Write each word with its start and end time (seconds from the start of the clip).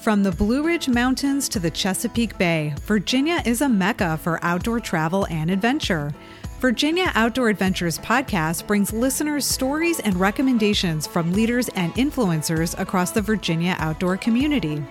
From 0.00 0.22
the 0.22 0.30
Blue 0.30 0.62
Ridge 0.62 0.88
Mountains 0.88 1.48
to 1.48 1.58
the 1.58 1.72
Chesapeake 1.72 2.38
Bay, 2.38 2.72
Virginia 2.86 3.42
is 3.44 3.62
a 3.62 3.68
mecca 3.68 4.16
for 4.18 4.38
outdoor 4.44 4.78
travel 4.78 5.26
and 5.26 5.50
adventure. 5.50 6.14
Virginia 6.60 7.10
Outdoor 7.16 7.48
Adventures 7.48 7.98
podcast 7.98 8.64
brings 8.68 8.92
listeners 8.92 9.44
stories 9.44 9.98
and 9.98 10.14
recommendations 10.14 11.06
from 11.08 11.32
leaders 11.32 11.68
and 11.70 11.92
influencers 11.94 12.78
across 12.78 13.10
the 13.10 13.20
Virginia 13.20 13.74
outdoor 13.80 14.16
community. 14.16 14.82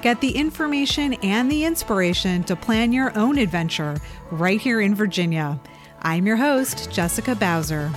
Get 0.00 0.22
the 0.22 0.34
information 0.34 1.12
and 1.22 1.50
the 1.50 1.64
inspiration 1.64 2.42
to 2.44 2.56
plan 2.56 2.90
your 2.90 3.16
own 3.18 3.36
adventure 3.36 4.00
right 4.30 4.60
here 4.60 4.80
in 4.80 4.94
Virginia. 4.94 5.60
I'm 6.00 6.26
your 6.26 6.36
host, 6.36 6.90
Jessica 6.90 7.34
Bowser. 7.34 7.92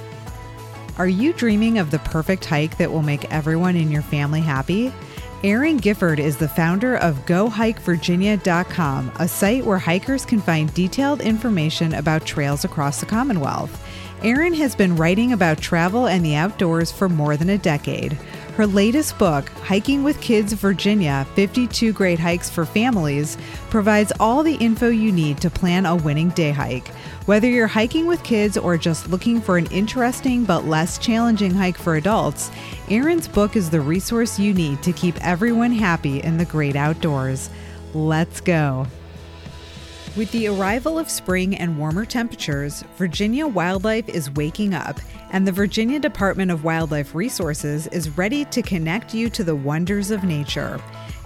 Are 0.98 1.08
you 1.08 1.32
dreaming 1.32 1.78
of 1.78 1.92
the 1.92 2.00
perfect 2.00 2.44
hike 2.44 2.78
that 2.78 2.92
will 2.92 3.04
make 3.04 3.32
everyone 3.32 3.78
in 3.78 3.90
your 3.90 4.02
family 4.02 4.42
happy? 4.42 4.92
Erin 5.44 5.78
Gifford 5.78 6.20
is 6.20 6.36
the 6.36 6.48
founder 6.48 6.96
of 6.96 7.24
GoHikeVirginia.com, 7.28 9.12
a 9.20 9.28
site 9.28 9.64
where 9.64 9.78
hikers 9.78 10.26
can 10.26 10.42
find 10.42 10.74
detailed 10.74 11.22
information 11.22 11.94
about 11.94 12.26
trails 12.26 12.66
across 12.66 13.00
the 13.00 13.06
Commonwealth. 13.06 13.84
Erin 14.24 14.56
has 14.56 14.76
been 14.76 14.96
writing 14.96 15.34
about 15.34 15.60
travel 15.60 16.08
and 16.08 16.26
the 16.26 16.34
outdoors 16.34 16.92
for 16.92 17.08
more 17.08 17.38
than 17.38 17.52
a 17.52 17.58
decade. 17.60 18.14
Her 18.56 18.66
latest 18.66 19.20
book, 19.20 19.50
Hiking 19.62 20.04
with 20.04 20.20
Kids 20.20 20.54
Virginia 20.54 21.28
52 21.36 21.94
Great 21.94 22.18
Hikes 22.18 22.50
for 22.50 22.66
Families, 22.66 23.38
provides 23.70 24.12
all 24.20 24.42
the 24.42 24.56
info 24.56 24.90
you 24.90 25.12
need 25.12 25.38
to 25.42 25.52
plan 25.52 25.86
a 25.86 25.96
winning 25.96 26.30
day 26.30 26.50
hike. 26.50 26.88
Whether 27.28 27.48
you're 27.48 27.68
hiking 27.68 28.08
with 28.08 28.24
kids 28.24 28.58
or 28.58 28.76
just 28.76 29.10
looking 29.10 29.40
for 29.40 29.60
an 29.60 29.68
interesting 29.68 30.46
but 30.46 30.66
less 30.66 30.98
challenging 30.98 31.54
hike 31.54 31.78
for 31.78 31.96
adults, 31.98 32.50
Erin's 32.90 33.28
book 33.28 33.58
is 33.58 33.70
the 33.70 33.82
resource 33.82 34.40
you 34.40 34.54
need 34.54 34.82
to 34.84 34.94
keep 34.94 35.18
everyone 35.22 35.74
happy 35.74 36.22
in 36.24 36.38
the 36.38 36.46
great 36.46 36.78
outdoors. 36.78 37.50
Let's 37.94 38.40
go. 38.40 38.88
With 40.16 40.32
the 40.32 40.48
arrival 40.48 40.98
of 40.98 41.10
spring 41.10 41.58
and 41.58 41.78
warmer 41.78 42.06
temperatures, 42.06 42.86
Virginia 42.96 43.46
wildlife 43.46 44.08
is 44.08 44.32
waking 44.32 44.74
up, 44.74 45.02
and 45.32 45.46
the 45.46 45.52
Virginia 45.52 46.00
Department 46.00 46.50
of 46.50 46.64
Wildlife 46.64 47.14
Resources 47.14 47.88
is 47.88 48.18
ready 48.18 48.46
to 48.46 48.62
connect 48.62 49.14
you 49.14 49.30
to 49.32 49.44
the 49.44 49.56
wonders 49.56 50.10
of 50.10 50.24
nature. 50.24 50.80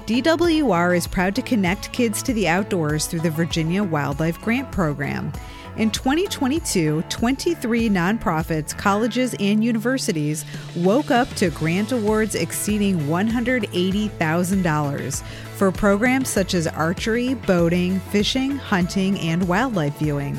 DWR 0.07 0.97
is 0.97 1.05
proud 1.05 1.35
to 1.35 1.43
connect 1.43 1.93
kids 1.93 2.23
to 2.23 2.33
the 2.33 2.47
outdoors 2.47 3.05
through 3.05 3.19
the 3.19 3.29
Virginia 3.29 3.83
Wildlife 3.83 4.41
Grant 4.41 4.71
Program. 4.71 5.31
In 5.77 5.89
2022, 5.89 7.05
23 7.07 7.89
nonprofits, 7.89 8.77
colleges, 8.77 9.33
and 9.39 9.63
universities 9.63 10.43
woke 10.75 11.11
up 11.11 11.29
to 11.35 11.49
grant 11.51 11.93
awards 11.93 12.35
exceeding 12.35 12.99
$180,000 13.01 15.23
for 15.55 15.71
programs 15.71 16.27
such 16.27 16.55
as 16.55 16.67
archery, 16.67 17.35
boating, 17.35 18.01
fishing, 18.01 18.57
hunting, 18.57 19.17
and 19.19 19.47
wildlife 19.47 19.97
viewing. 19.97 20.37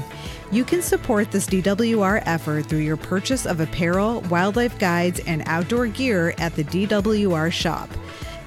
You 0.51 0.65
can 0.65 0.83
support 0.83 1.31
this 1.31 1.47
DWR 1.47 2.23
effort 2.27 2.67
through 2.67 2.81
your 2.81 2.99
purchase 2.99 3.47
of 3.47 3.61
apparel, 3.61 4.21
wildlife 4.29 4.79
guides, 4.79 5.19
and 5.21 5.43
outdoor 5.47 5.87
gear 5.87 6.35
at 6.37 6.55
the 6.57 6.65
DWR 6.65 7.51
shop. 7.51 7.89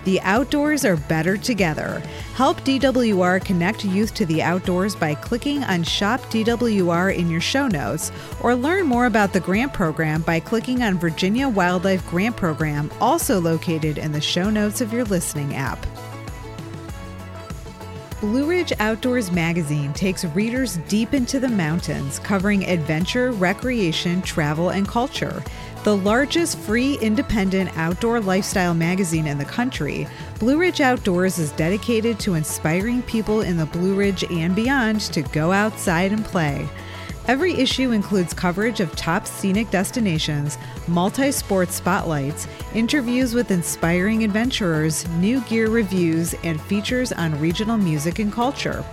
The 0.05 0.21
outdoors 0.21 0.85
are 0.85 0.97
better 0.97 1.35
together. 1.35 2.01
Help 2.35 2.61
DWR 2.61 3.43
connect 3.43 3.83
youth 3.83 4.13
to 4.13 4.25
the 4.27 4.43
outdoors 4.43 4.95
by 4.95 5.15
clicking 5.15 5.63
on 5.63 5.81
Shop 5.81 6.21
DWR 6.29 7.15
in 7.15 7.27
your 7.27 7.41
show 7.41 7.67
notes, 7.67 8.11
or 8.41 8.53
learn 8.53 8.85
more 8.85 9.07
about 9.07 9.33
the 9.33 9.39
grant 9.39 9.73
program 9.73 10.21
by 10.21 10.39
clicking 10.39 10.83
on 10.83 10.99
Virginia 10.99 11.49
Wildlife 11.49 12.07
Grant 12.07 12.37
Program, 12.37 12.91
also 13.01 13.41
located 13.41 13.97
in 13.97 14.11
the 14.11 14.21
show 14.21 14.51
notes 14.51 14.79
of 14.79 14.93
your 14.93 15.05
listening 15.05 15.55
app. 15.55 15.83
Blue 18.21 18.45
Ridge 18.45 18.73
Outdoors 18.79 19.31
magazine 19.31 19.91
takes 19.93 20.23
readers 20.23 20.77
deep 20.87 21.15
into 21.15 21.39
the 21.39 21.49
mountains, 21.49 22.19
covering 22.19 22.63
adventure, 22.65 23.31
recreation, 23.31 24.21
travel, 24.21 24.69
and 24.69 24.87
culture. 24.87 25.43
The 25.85 25.95
largest 25.95 26.57
free 26.57 26.97
independent 26.97 27.69
outdoor 27.77 28.19
lifestyle 28.19 28.73
magazine 28.73 29.27
in 29.27 29.37
the 29.37 29.45
country, 29.45 30.07
Blue 30.39 30.57
Ridge 30.57 30.81
Outdoors 30.81 31.37
is 31.37 31.51
dedicated 31.51 32.19
to 32.21 32.33
inspiring 32.33 33.03
people 33.03 33.41
in 33.41 33.55
the 33.55 33.67
Blue 33.67 33.93
Ridge 33.93 34.23
and 34.31 34.55
beyond 34.55 35.01
to 35.01 35.21
go 35.21 35.51
outside 35.51 36.11
and 36.11 36.25
play. 36.25 36.67
Every 37.27 37.53
issue 37.53 37.91
includes 37.91 38.33
coverage 38.33 38.79
of 38.79 38.95
top 38.95 39.27
scenic 39.27 39.69
destinations, 39.69 40.57
multi 40.87 41.31
sport 41.31 41.69
spotlights, 41.69 42.47
interviews 42.73 43.35
with 43.35 43.51
inspiring 43.51 44.23
adventurers, 44.23 45.07
new 45.19 45.39
gear 45.41 45.69
reviews, 45.69 46.33
and 46.43 46.59
features 46.61 47.11
on 47.11 47.39
regional 47.39 47.77
music 47.77 48.17
and 48.17 48.33
culture. 48.33 48.83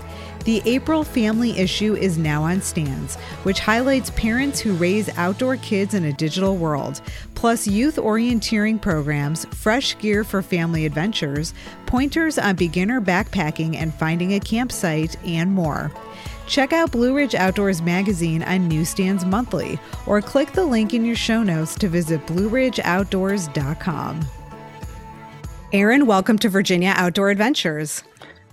The 0.45 0.63
April 0.65 1.05
family 1.05 1.57
issue 1.57 1.95
is 1.95 2.19
now 2.19 2.43
on 2.43 2.61
stands, 2.63 3.15
which 3.45 3.61
highlights 3.61 4.11
parents 4.11 4.59
who 4.59 4.75
raise 4.75 5.09
outdoor 5.17 5.57
kids 5.59 5.95
in 5.95 6.05
a 6.07 6.13
digital 6.13 6.57
world, 6.57 7.01
plus 7.37 7.69
youth 7.69 7.95
orienteering 7.95 8.81
programs, 8.81 9.45
fresh 9.55 9.97
gear 9.99 10.25
for 10.25 10.43
family 10.43 10.85
adventures, 10.85 11.55
pointers 11.87 12.39
on 12.39 12.57
beginner 12.57 13.01
backpacking 13.01 13.77
and 13.77 13.95
finding 13.95 14.35
a 14.35 14.41
campsite, 14.41 15.17
and 15.25 15.53
more. 15.53 15.93
Check 16.49 16.73
out 16.73 16.91
Blue 16.91 17.15
Ridge 17.15 17.37
Outdoors 17.37 17.81
magazine 17.81 18.43
on 18.43 18.67
newsstands 18.67 19.25
monthly, 19.25 19.79
or 20.07 20.21
click 20.21 20.51
the 20.51 20.65
link 20.65 20.93
in 20.93 21.05
your 21.05 21.15
show 21.15 21.45
notes 21.45 21.77
to 21.77 21.89
visit 21.89 22.27
blueridgeoutdoors.com. 22.27 24.21
Erin, 25.73 26.05
welcome 26.07 26.39
to 26.41 26.49
Virginia 26.49 26.93
Outdoor 26.97 27.31
Adventures. 27.31 28.03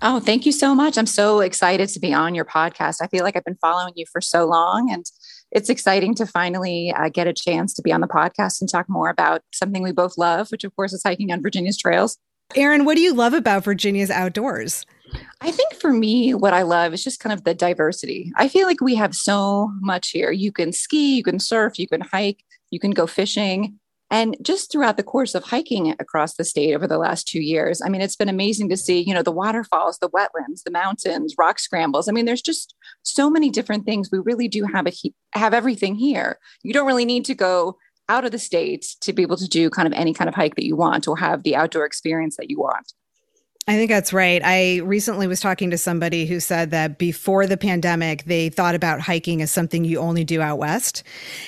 Oh, 0.02 0.22
thank 0.22 0.46
you 0.46 0.54
so 0.54 0.74
much. 0.74 0.98
I'm 0.98 1.06
so 1.06 1.42
excited 1.42 1.90
to 1.90 2.00
be 2.00 2.14
on 2.14 2.34
your 2.34 2.46
podcast. 2.46 2.98
I 3.02 3.08
feel 3.08 3.24
like 3.24 3.36
I've 3.36 3.44
been 3.44 3.58
following 3.60 3.94
you 3.98 4.06
for 4.10 4.22
so 4.22 4.46
long, 4.46 4.90
and 4.90 5.06
it's 5.52 5.70
exciting 5.70 6.16
to 6.16 6.26
finally 6.26 6.94
uh, 6.96 7.10
get 7.10 7.28
a 7.28 7.34
chance 7.34 7.74
to 7.74 7.82
be 7.82 7.92
on 7.92 8.00
the 8.00 8.08
podcast 8.08 8.62
and 8.62 8.70
talk 8.70 8.88
more 8.88 9.10
about 9.10 9.42
something 9.54 9.84
we 9.84 9.92
both 9.92 10.18
love, 10.18 10.52
which, 10.52 10.64
of 10.64 10.74
course, 10.76 10.94
is 10.94 11.04
hiking 11.04 11.34
on 11.34 11.42
Virginia's 11.42 11.78
trails. 11.78 12.18
Erin, 12.56 12.86
what 12.86 12.96
do 12.96 13.02
you 13.02 13.14
love 13.14 13.34
about 13.34 13.66
Virginia's 13.66 14.10
outdoors? 14.10 14.86
I 15.42 15.52
think 15.52 15.74
for 15.74 15.92
me, 15.92 16.34
what 16.34 16.54
I 16.54 16.62
love 16.62 16.94
is 16.94 17.04
just 17.04 17.20
kind 17.20 17.34
of 17.34 17.44
the 17.44 17.54
diversity. 17.54 18.32
I 18.38 18.48
feel 18.48 18.68
like 18.68 18.82
we 18.82 18.96
have 18.96 19.14
so 19.14 19.72
much 19.82 20.12
here. 20.12 20.32
You 20.32 20.52
can 20.52 20.72
ski, 20.72 21.18
you 21.18 21.24
can 21.24 21.40
surf, 21.40 21.78
you 21.78 21.88
can 21.88 22.02
hike, 22.02 22.44
you 22.72 22.80
can 22.80 22.92
go 22.92 23.06
fishing. 23.06 23.79
And 24.12 24.36
just 24.42 24.72
throughout 24.72 24.98
the 24.98 25.04
course 25.04 25.36
of 25.36 25.44
hiking 25.44 25.92
across 26.00 26.36
the 26.36 26.44
state 26.44 26.74
over 26.74 26.88
the 26.88 26.98
last 26.98 27.28
two 27.28 27.42
years, 27.42 27.82
I 27.82 27.90
mean, 27.90 28.02
it's 28.02 28.16
been 28.16 28.30
amazing 28.30 28.70
to 28.70 28.78
see, 28.78 29.02
you 29.02 29.14
know, 29.14 29.22
the 29.22 29.32
waterfalls, 29.32 30.00
the 30.00 30.10
wetlands, 30.10 30.64
the 30.64 30.72
mountains, 30.72 31.36
rock 31.38 31.60
scrambles. 31.60 32.08
I 32.08 32.12
mean, 32.12 32.26
there's 32.26 32.42
just 32.42 32.74
so 33.04 33.30
many 33.30 33.50
different 33.50 33.86
things. 33.86 34.10
We 34.12 34.20
really 34.20 34.48
do 34.48 34.64
have 34.66 34.88
a 34.88 34.94
have 35.34 35.54
everything 35.54 35.96
here. 35.96 36.40
You 36.64 36.74
don't 36.74 36.88
really 36.88 37.06
need 37.06 37.26
to 37.26 37.36
go 37.36 37.78
out 38.08 38.26
of 38.26 38.32
the 38.32 38.40
state 38.40 38.96
to 39.02 39.14
be 39.14 39.22
able 39.22 39.38
to 39.38 39.48
do 39.48 39.70
kind 39.70 39.88
of 39.88 39.94
any 39.94 40.14
kind 40.14 40.28
of 40.28 40.34
hike 40.34 40.56
that 40.56 40.66
you 40.66 40.76
want 40.76 41.08
or 41.08 41.16
have 41.18 41.44
the 41.44 41.56
outdoor 41.56 41.86
experience 41.86 42.38
that 42.38 42.50
you 42.50 42.60
want. 42.60 42.92
I 43.70 43.74
think 43.74 43.92
that's 43.92 44.12
right. 44.12 44.42
I 44.44 44.78
recently 44.78 45.28
was 45.28 45.40
talking 45.42 45.70
to 45.70 45.78
somebody 45.78 46.26
who 46.26 46.40
said 46.40 46.72
that 46.72 46.98
before 46.98 47.46
the 47.46 47.56
pandemic, 47.56 48.24
they 48.24 48.50
thought 48.50 48.74
about 48.74 49.00
hiking 49.00 49.44
as 49.44 49.52
something 49.52 49.86
you 49.86 50.00
only 50.00 50.24
do 50.24 50.42
out 50.42 50.58
west. 50.58 51.04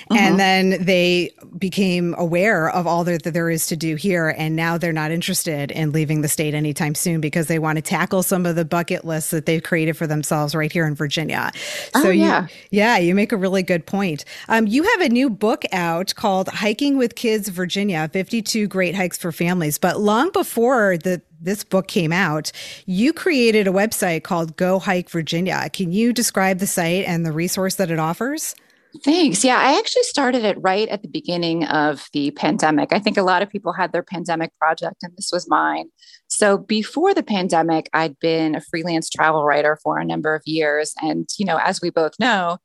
Uh-huh. 0.08 0.20
And 0.20 0.38
then 0.38 0.84
they 0.84 1.34
became 1.58 2.14
aware 2.16 2.70
of 2.70 2.86
all 2.86 3.02
that 3.02 3.24
there 3.24 3.50
is 3.50 3.66
to 3.66 3.76
do 3.76 3.96
here. 3.96 4.36
And 4.38 4.54
now 4.54 4.78
they're 4.78 4.92
not 4.92 5.10
interested 5.10 5.72
in 5.72 5.90
leaving 5.90 6.20
the 6.20 6.28
state 6.28 6.54
anytime 6.54 6.94
soon 6.94 7.20
because 7.20 7.48
they 7.48 7.58
want 7.58 7.78
to 7.78 7.82
tackle 7.82 8.22
some 8.22 8.46
of 8.46 8.54
the 8.54 8.64
bucket 8.64 9.04
lists 9.04 9.32
that 9.32 9.46
they've 9.46 9.60
created 9.60 9.96
for 9.96 10.06
themselves 10.06 10.54
right 10.54 10.70
here 10.70 10.86
in 10.86 10.94
Virginia. 10.94 11.50
So, 11.92 12.06
oh, 12.06 12.10
yeah. 12.10 12.42
You, 12.42 12.48
yeah, 12.70 12.98
you 12.98 13.16
make 13.16 13.32
a 13.32 13.36
really 13.36 13.64
good 13.64 13.84
point. 13.84 14.24
Um, 14.48 14.68
you 14.68 14.84
have 14.84 15.00
a 15.00 15.08
new 15.08 15.28
book 15.28 15.64
out 15.72 16.14
called 16.14 16.46
Hiking 16.50 16.98
with 16.98 17.16
Kids 17.16 17.48
Virginia 17.48 18.08
52 18.12 18.68
Great 18.68 18.94
Hikes 18.94 19.18
for 19.18 19.32
Families. 19.32 19.76
But 19.76 19.98
long 19.98 20.30
before 20.30 20.98
the 20.98 21.20
this 21.42 21.64
book 21.64 21.88
came 21.88 22.12
out, 22.12 22.52
you 22.86 23.12
created 23.12 23.66
a 23.66 23.72
website 23.72 24.22
called 24.22 24.56
Go 24.56 24.78
Hike 24.78 25.10
Virginia. 25.10 25.68
Can 25.72 25.92
you 25.92 26.12
describe 26.12 26.58
the 26.58 26.66
site 26.66 27.04
and 27.06 27.26
the 27.26 27.32
resource 27.32 27.74
that 27.76 27.90
it 27.90 27.98
offers? 27.98 28.54
Thanks. 29.04 29.42
Yeah, 29.42 29.56
I 29.58 29.78
actually 29.78 30.02
started 30.02 30.44
it 30.44 30.58
right 30.60 30.86
at 30.88 31.00
the 31.00 31.08
beginning 31.08 31.64
of 31.64 32.08
the 32.12 32.30
pandemic. 32.32 32.92
I 32.92 32.98
think 32.98 33.16
a 33.16 33.22
lot 33.22 33.42
of 33.42 33.48
people 33.48 33.72
had 33.72 33.90
their 33.90 34.02
pandemic 34.02 34.50
project, 34.58 34.96
and 35.02 35.12
this 35.16 35.30
was 35.32 35.48
mine. 35.48 35.88
So 36.28 36.58
before 36.58 37.14
the 37.14 37.22
pandemic, 37.22 37.88
I'd 37.94 38.18
been 38.18 38.54
a 38.54 38.60
freelance 38.60 39.08
travel 39.08 39.44
writer 39.44 39.78
for 39.82 39.98
a 39.98 40.04
number 40.04 40.34
of 40.34 40.42
years. 40.44 40.94
And, 41.00 41.26
you 41.38 41.46
know, 41.46 41.58
as 41.62 41.80
we 41.80 41.88
both 41.88 42.12
know, 42.18 42.58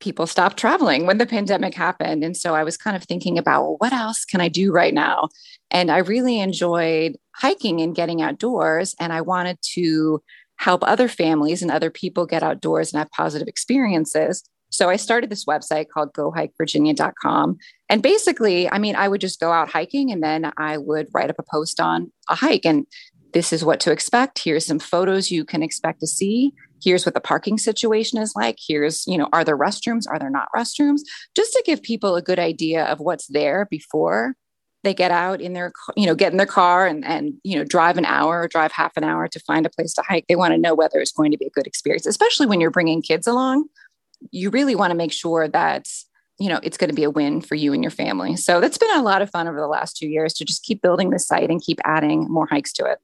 people 0.00 0.26
stopped 0.26 0.56
traveling 0.56 1.06
when 1.06 1.18
the 1.18 1.26
pandemic 1.26 1.74
happened. 1.74 2.22
And 2.22 2.36
so 2.36 2.54
I 2.54 2.64
was 2.64 2.76
kind 2.76 2.96
of 2.96 3.04
thinking 3.04 3.38
about, 3.38 3.62
well, 3.62 3.76
what 3.78 3.92
else 3.92 4.24
can 4.24 4.40
I 4.40 4.48
do 4.48 4.72
right 4.72 4.94
now? 4.94 5.28
And 5.70 5.90
I 5.90 5.98
really 5.98 6.40
enjoyed 6.40 7.16
hiking 7.34 7.80
and 7.80 7.94
getting 7.94 8.22
outdoors. 8.22 8.94
And 8.98 9.12
I 9.12 9.20
wanted 9.20 9.58
to 9.74 10.22
help 10.56 10.82
other 10.82 11.08
families 11.08 11.62
and 11.62 11.70
other 11.70 11.90
people 11.90 12.26
get 12.26 12.42
outdoors 12.42 12.92
and 12.92 12.98
have 12.98 13.10
positive 13.10 13.48
experiences. 13.48 14.42
So 14.70 14.90
I 14.90 14.96
started 14.96 15.30
this 15.30 15.46
website 15.46 15.88
called 15.88 16.12
gohikevirginia.com. 16.12 17.56
And 17.88 18.02
basically, 18.02 18.70
I 18.70 18.78
mean, 18.78 18.96
I 18.96 19.08
would 19.08 19.20
just 19.20 19.40
go 19.40 19.50
out 19.50 19.70
hiking 19.70 20.10
and 20.10 20.22
then 20.22 20.52
I 20.58 20.76
would 20.78 21.08
write 21.14 21.30
up 21.30 21.38
a 21.38 21.44
post 21.50 21.80
on 21.80 22.12
a 22.28 22.34
hike. 22.34 22.66
And 22.66 22.86
this 23.32 23.52
is 23.52 23.64
what 23.64 23.80
to 23.80 23.92
expect. 23.92 24.40
Here's 24.42 24.66
some 24.66 24.78
photos 24.78 25.30
you 25.30 25.44
can 25.44 25.62
expect 25.62 26.00
to 26.00 26.06
see. 26.06 26.52
Here's 26.82 27.04
what 27.04 27.14
the 27.14 27.20
parking 27.20 27.58
situation 27.58 28.18
is 28.18 28.34
like. 28.36 28.58
Here's, 28.66 29.06
you 29.06 29.18
know, 29.18 29.28
are 29.32 29.44
there 29.44 29.58
restrooms? 29.58 30.04
Are 30.08 30.18
there 30.18 30.30
not 30.30 30.48
restrooms? 30.54 31.00
Just 31.34 31.52
to 31.52 31.62
give 31.66 31.82
people 31.82 32.16
a 32.16 32.22
good 32.22 32.38
idea 32.38 32.84
of 32.84 33.00
what's 33.00 33.26
there 33.26 33.66
before 33.70 34.34
they 34.88 34.94
get 34.94 35.10
out 35.10 35.42
in 35.42 35.52
their, 35.52 35.70
you 35.96 36.06
know, 36.06 36.14
get 36.14 36.32
in 36.32 36.38
their 36.38 36.46
car 36.46 36.86
and, 36.86 37.04
and, 37.04 37.34
you 37.44 37.58
know, 37.58 37.64
drive 37.64 37.98
an 37.98 38.06
hour 38.06 38.42
or 38.42 38.48
drive 38.48 38.72
half 38.72 38.96
an 38.96 39.04
hour 39.04 39.28
to 39.28 39.38
find 39.40 39.66
a 39.66 39.70
place 39.70 39.92
to 39.92 40.02
hike. 40.02 40.24
They 40.28 40.36
want 40.36 40.54
to 40.54 40.58
know 40.58 40.74
whether 40.74 40.98
it's 40.98 41.12
going 41.12 41.30
to 41.30 41.36
be 41.36 41.44
a 41.44 41.50
good 41.50 41.66
experience, 41.66 42.06
especially 42.06 42.46
when 42.46 42.58
you're 42.58 42.70
bringing 42.70 43.02
kids 43.02 43.26
along. 43.26 43.66
You 44.30 44.48
really 44.48 44.74
want 44.74 44.92
to 44.92 44.96
make 44.96 45.12
sure 45.12 45.46
that 45.46 45.86
you 46.38 46.48
know 46.48 46.60
it's 46.62 46.78
going 46.78 46.88
to 46.88 46.96
be 46.96 47.04
a 47.04 47.10
win 47.10 47.40
for 47.40 47.56
you 47.56 47.72
and 47.72 47.82
your 47.82 47.90
family 47.90 48.36
so 48.36 48.60
that's 48.60 48.78
been 48.78 48.94
a 48.96 49.02
lot 49.02 49.22
of 49.22 49.30
fun 49.30 49.48
over 49.48 49.58
the 49.58 49.66
last 49.66 49.96
two 49.96 50.06
years 50.06 50.32
to 50.34 50.44
just 50.44 50.62
keep 50.62 50.80
building 50.80 51.10
the 51.10 51.18
site 51.18 51.50
and 51.50 51.60
keep 51.60 51.80
adding 51.84 52.28
more 52.30 52.46
hikes 52.46 52.72
to 52.72 52.84
it 52.84 52.98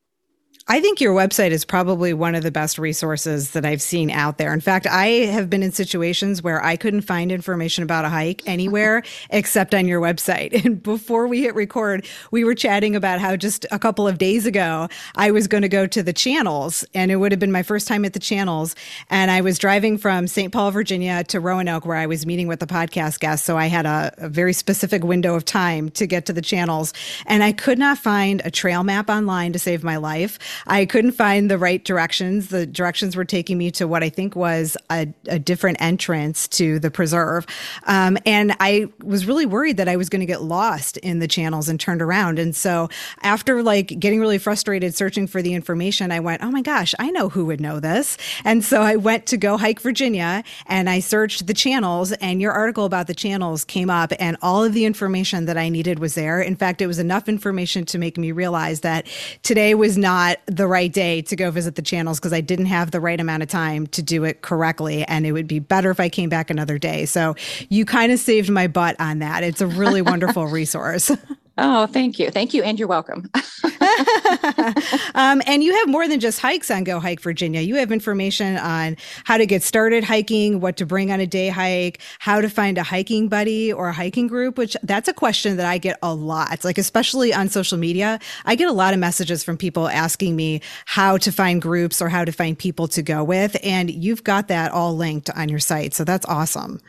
I 0.67 0.81
think 0.81 0.99
your 0.99 1.15
website 1.15 1.51
is 1.51 1.63
probably 1.63 2.15
one 2.15 2.35
of 2.35 2.43
the 2.43 2.51
best 2.51 2.79
resources 2.79 3.51
that 3.51 3.67
I've 3.67 3.83
seen 3.83 4.11
out 4.11 4.39
there. 4.39 4.51
In 4.55 4.63
fact, 4.63 4.87
I 4.87 5.09
have 5.27 5.51
been 5.51 5.63
in 5.63 5.73
situations 5.73 6.43
where 6.43 6.65
I 6.65 6.77
couldn't 6.77 7.03
find 7.03 7.31
information 7.31 7.85
about 7.85 8.07
a 8.07 8.09
hike 8.09 8.41
anywhere 8.47 9.03
except 9.31 9.75
on 9.75 9.87
your 9.87 10.01
website. 10.01 10.53
And 10.65 10.83
before 10.83 11.27
we 11.27 11.43
hit 11.43 11.55
record, 11.55 12.07
we 12.31 12.45
were 12.45 12.55
chatting 12.55 12.97
about 12.97 13.21
how 13.21 13.37
just 13.37 13.67
a 13.71 13.79
couple 13.79 14.09
of 14.09 14.17
days 14.17 14.47
ago, 14.47 14.89
I 15.15 15.31
was 15.31 15.47
going 15.47 15.61
to 15.61 15.69
go 15.69 15.87
to 15.87 16.03
the 16.03 16.15
channels 16.15 16.87
and 16.95 17.11
it 17.11 17.17
would 17.17 17.33
have 17.33 17.39
been 17.39 17.53
my 17.53 17.63
first 17.63 17.87
time 17.87 18.07
at 18.07 18.15
the 18.15 18.19
channels. 18.19 18.75
And 19.11 19.31
I 19.31 19.43
was 19.43 19.59
driving 19.59 19.99
from 19.99 20.27
St. 20.27 20.51
Paul, 20.51 20.71
Virginia 20.71 21.23
to 21.25 21.41
Roanoke 21.41 21.85
where 21.85 21.99
I 21.99 22.07
was 22.07 22.25
meeting 22.25 22.49
with 22.49 22.61
the 22.61 22.67
podcast 22.67 23.21
guest. 23.21 23.45
So 23.45 23.59
I 23.59 23.67
had 23.67 23.85
a, 23.85 24.15
a 24.17 24.29
very 24.31 24.55
specific 24.55 25.05
window 25.05 25.35
of 25.35 25.45
time 25.45 25.91
to 25.91 26.07
get 26.07 26.25
to 26.27 26.33
the 26.33 26.41
channels 26.41 26.95
and 27.27 27.45
I 27.45 27.53
could 27.53 27.79
not 27.79 27.99
find 27.99 28.41
a 28.47 28.51
trail 28.51 28.83
map 28.83 29.11
online 29.11 29.53
to 29.53 29.59
save 29.59 29.85
my 29.85 29.99
life. 29.99 30.39
I 30.67 30.87
couldn't 30.87 31.13
find 31.13 31.51
the 31.51 31.59
right 31.59 31.85
directions. 31.85 32.49
The 32.49 32.67
directions 32.67 33.17
were 33.17 33.25
taking 33.25 33.59
me 33.59 33.71
to 33.73 33.87
what 33.87 34.03
I 34.03 34.09
think 34.09 34.37
was 34.37 34.77
a, 34.91 35.09
a 35.27 35.39
different 35.39 35.81
entrance 35.81 36.49
to 36.49 36.79
the 36.79 36.91
preserve. 36.91 37.47
Um, 37.87 38.19
and 38.27 38.57
I 38.61 38.87
was 39.03 39.27
really 39.27 39.47
worried 39.47 39.77
that 39.77 39.89
I 39.89 39.97
was 39.97 40.09
going 40.09 40.21
to 40.21 40.27
get 40.27 40.43
lost 40.43 40.97
in 40.99 41.19
the 41.19 41.29
channels 41.29 41.69
and 41.69 41.79
turned 41.79 42.03
around. 42.03 42.39
And 42.39 42.55
so 42.55 42.89
after 43.23 43.63
like 43.63 43.99
getting 43.99 44.21
really 44.21 44.39
frustrated 44.39 44.95
searching 44.95 45.27
for 45.27 45.43
the 45.43 45.55
information, 45.55 46.13
I 46.13 46.21
went, 46.21 46.43
oh 46.43 46.51
my 46.51 46.63
gosh, 46.63 46.95
I 46.99 47.11
know 47.11 47.29
who 47.29 47.45
would 47.47 47.61
know 47.61 47.81
this. 47.81 48.17
And 48.45 48.65
so 48.65 48.83
I 48.83 48.97
went 48.97 49.27
to 49.27 49.37
Go 49.37 49.57
Hike 49.57 49.81
Virginia 49.81 50.45
and 50.67 50.89
I 50.89 51.01
searched 51.01 51.47
the 51.47 51.55
channels 51.55 52.13
and 52.13 52.41
your 52.41 52.53
article 52.53 52.85
about 52.85 53.07
the 53.07 53.15
channels 53.15 53.65
came 53.65 53.91
up 53.91 54.13
and 54.19 54.37
all 54.43 54.65
of 54.65 54.75
the 54.75 54.85
information 54.85 55.47
that 55.47 55.57
I 55.57 55.69
needed 55.69 55.99
was 55.99 56.15
there. 56.15 56.41
In 56.41 56.57
fact, 56.57 56.81
it 56.81 56.87
was 56.87 56.99
enough 56.99 57.29
information 57.29 57.85
to 57.87 57.99
make 57.99 58.19
me 58.19 58.33
realize 58.33 58.81
that 58.81 59.07
today 59.43 59.75
was 59.75 59.97
not 59.97 60.39
the 60.47 60.67
right 60.67 60.93
day 60.93 61.23
to 61.23 61.37
go 61.37 61.51
visit 61.51 61.75
the 61.75 61.83
channels 61.83 62.19
because 62.19 62.33
I 62.33 62.41
didn't 62.41 62.67
have 62.67 62.91
the 62.91 63.01
right 63.01 63.19
amount 63.19 63.43
of 63.43 63.49
time 63.49 63.87
to 63.89 64.03
do 64.03 64.25
it 64.25 64.43
correctly. 64.43 65.05
And 65.05 65.27
it 65.27 65.33
would 65.33 65.49
be 65.49 65.59
better 65.59 65.91
if 65.91 66.01
I 66.01 66.09
came 66.09 66.29
back 66.29 66.51
another 66.51 66.79
day. 66.79 67.07
So 67.07 67.35
you 67.69 67.85
kind 67.85 68.13
of 68.13 68.19
saved 68.19 68.51
my 68.51 68.67
butt 68.67 68.97
on 69.01 69.21
that. 69.21 69.43
It's 69.43 69.61
a 69.61 69.67
really 69.67 70.03
wonderful 70.03 70.47
resource. 70.49 71.11
Oh, 71.57 71.87
thank 71.87 72.19
you. 72.19 72.31
Thank 72.31 72.53
you. 72.53 72.63
And 72.63 72.79
you're 72.79 72.89
welcome. 72.89 73.31
um, 75.15 75.43
and 75.47 75.63
you 75.63 75.75
have 75.79 75.89
more 75.89 76.09
than 76.09 76.21
just 76.21 76.41
hikes 76.41 76.71
on 76.71 76.85
Go 76.85 77.01
Hike 77.01 77.21
Virginia. 77.21 77.61
You 77.61 77.77
have 77.77 77.93
information 77.93 78.57
on 78.57 78.97
how 79.25 79.37
to 79.37 79.47
get 79.47 79.63
started 79.63 80.05
hiking, 80.05 80.61
what 80.61 80.77
to 80.79 80.87
bring 80.87 81.13
on 81.13 81.21
a 81.21 81.27
day 81.27 81.49
hike, 81.49 82.01
how 82.19 82.41
to 82.41 82.49
find 82.49 82.79
a 82.79 82.83
hiking 82.83 83.29
buddy 83.29 83.73
or 83.73 83.89
a 83.89 83.93
hiking 83.93 84.27
group, 84.27 84.59
which 84.59 84.77
that's 84.83 85.09
a 85.09 85.15
question 85.15 85.57
that 85.57 85.67
I 85.67 85.79
get 85.79 85.99
a 86.03 86.15
lot. 86.15 86.65
Like, 86.65 86.79
especially 86.79 87.33
on 87.33 87.49
social 87.49 87.79
media, 87.79 88.19
I 88.45 88.55
get 88.55 88.69
a 88.69 88.73
lot 88.73 88.95
of 88.95 89.01
messages 89.01 89.45
from 89.45 89.57
people 89.57 89.89
asking 89.89 90.37
me 90.37 90.61
how 90.87 91.17
to 91.19 91.31
find 91.31 91.61
groups 91.63 92.03
or 92.03 92.09
how 92.09 92.25
to 92.25 92.33
find 92.33 92.59
people 92.59 92.89
to 92.89 93.03
go 93.03 93.23
with. 93.23 93.57
And 93.63 93.91
you've 93.91 94.25
got 94.25 94.49
that 94.49 94.73
all 94.73 94.97
linked 94.97 95.31
on 95.31 95.49
your 95.49 95.61
site. 95.61 95.95
So 95.95 96.05
that's 96.05 96.27
awesome. 96.27 96.81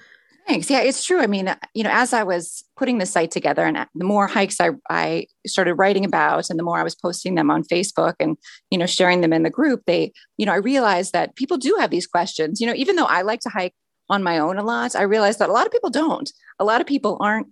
Thanks. 0.47 0.69
Yeah, 0.69 0.81
it's 0.81 1.03
true. 1.03 1.21
I 1.21 1.27
mean, 1.27 1.53
you 1.74 1.83
know, 1.83 1.89
as 1.92 2.13
I 2.13 2.21
was 2.21 2.63
putting 2.77 3.00
the 3.00 3.07
site 3.07 3.31
together 3.31 3.63
and 3.65 3.77
uh, 3.77 3.86
the 3.95 4.06
more 4.06 4.27
hikes 4.27 4.62
I, 4.62 4.71
I 4.92 5.25
started 5.47 5.74
writing 5.74 6.06
about 6.06 6.51
and 6.51 6.59
the 6.59 6.63
more 6.63 6.77
I 6.77 6.83
was 6.83 6.94
posting 6.94 7.33
them 7.33 7.50
on 7.50 7.63
Facebook 7.63 8.13
and, 8.19 8.38
you 8.69 8.77
know, 8.77 8.86
sharing 8.86 9.21
them 9.21 9.33
in 9.33 9.42
the 9.42 9.50
group, 9.50 9.81
they, 9.88 10.13
you 10.38 10.45
know, 10.45 10.53
I 10.53 10.57
realized 10.57 11.13
that 11.13 11.36
people 11.36 11.57
do 11.57 11.75
have 11.80 11.89
these 11.89 12.06
questions. 12.06 12.62
You 12.62 12.68
know, 12.68 12.75
even 12.75 12.95
though 12.95 13.06
I 13.06 13.24
like 13.24 13.39
to 13.42 13.50
hike 13.50 13.74
on 14.07 14.21
my 14.21 14.38
own 14.38 14.59
a 14.59 14.63
lot, 14.63 14.95
I 14.95 15.01
realized 15.01 15.39
that 15.39 15.50
a 15.50 15.53
lot 15.53 15.65
of 15.65 15.71
people 15.71 15.89
don't. 15.89 16.31
A 16.59 16.63
lot 16.63 16.80
of 16.80 16.86
people 16.86 17.18
aren't 17.19 17.47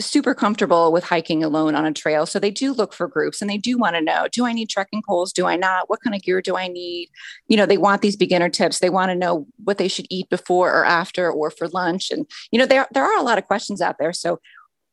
super 0.00 0.34
comfortable 0.34 0.92
with 0.92 1.04
hiking 1.04 1.44
alone 1.44 1.74
on 1.74 1.84
a 1.84 1.92
trail. 1.92 2.26
So 2.26 2.38
they 2.38 2.50
do 2.50 2.72
look 2.72 2.92
for 2.92 3.06
groups 3.08 3.40
and 3.40 3.50
they 3.50 3.58
do 3.58 3.78
want 3.78 3.96
to 3.96 4.02
know 4.02 4.26
do 4.32 4.46
I 4.46 4.52
need 4.52 4.68
trekking 4.68 5.02
poles? 5.06 5.32
Do 5.32 5.46
I 5.46 5.56
not? 5.56 5.88
What 5.88 6.00
kind 6.02 6.14
of 6.14 6.22
gear 6.22 6.40
do 6.42 6.56
I 6.56 6.68
need? 6.68 7.10
You 7.48 7.56
know, 7.56 7.66
they 7.66 7.78
want 7.78 8.02
these 8.02 8.16
beginner 8.16 8.48
tips. 8.48 8.78
They 8.78 8.90
want 8.90 9.10
to 9.10 9.14
know 9.14 9.46
what 9.64 9.78
they 9.78 9.88
should 9.88 10.06
eat 10.10 10.28
before 10.28 10.72
or 10.72 10.84
after 10.84 11.30
or 11.30 11.50
for 11.50 11.68
lunch. 11.68 12.10
And, 12.10 12.26
you 12.50 12.58
know, 12.58 12.66
there, 12.66 12.86
there 12.92 13.04
are 13.04 13.18
a 13.18 13.22
lot 13.22 13.38
of 13.38 13.46
questions 13.46 13.80
out 13.80 13.96
there. 13.98 14.12
So 14.12 14.40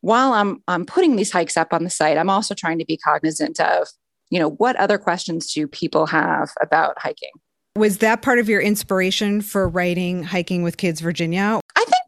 while 0.01 0.33
I'm, 0.33 0.61
I'm 0.67 0.85
putting 0.85 1.15
these 1.15 1.31
hikes 1.31 1.57
up 1.57 1.73
on 1.73 1.83
the 1.83 1.89
site, 1.89 2.17
I'm 2.17 2.29
also 2.29 2.53
trying 2.53 2.79
to 2.79 2.85
be 2.85 2.97
cognizant 2.97 3.59
of, 3.59 3.87
you 4.29 4.39
know, 4.39 4.49
what 4.49 4.75
other 4.75 4.97
questions 4.97 5.51
do 5.53 5.67
people 5.67 6.05
have 6.07 6.49
about 6.61 6.99
hiking? 6.99 7.31
Was 7.77 7.99
that 7.99 8.23
part 8.23 8.39
of 8.39 8.49
your 8.49 8.59
inspiration 8.59 9.39
for 9.39 9.69
writing 9.69 10.23
Hiking 10.23 10.63
with 10.63 10.77
Kids 10.77 10.99
Virginia? 10.99 11.59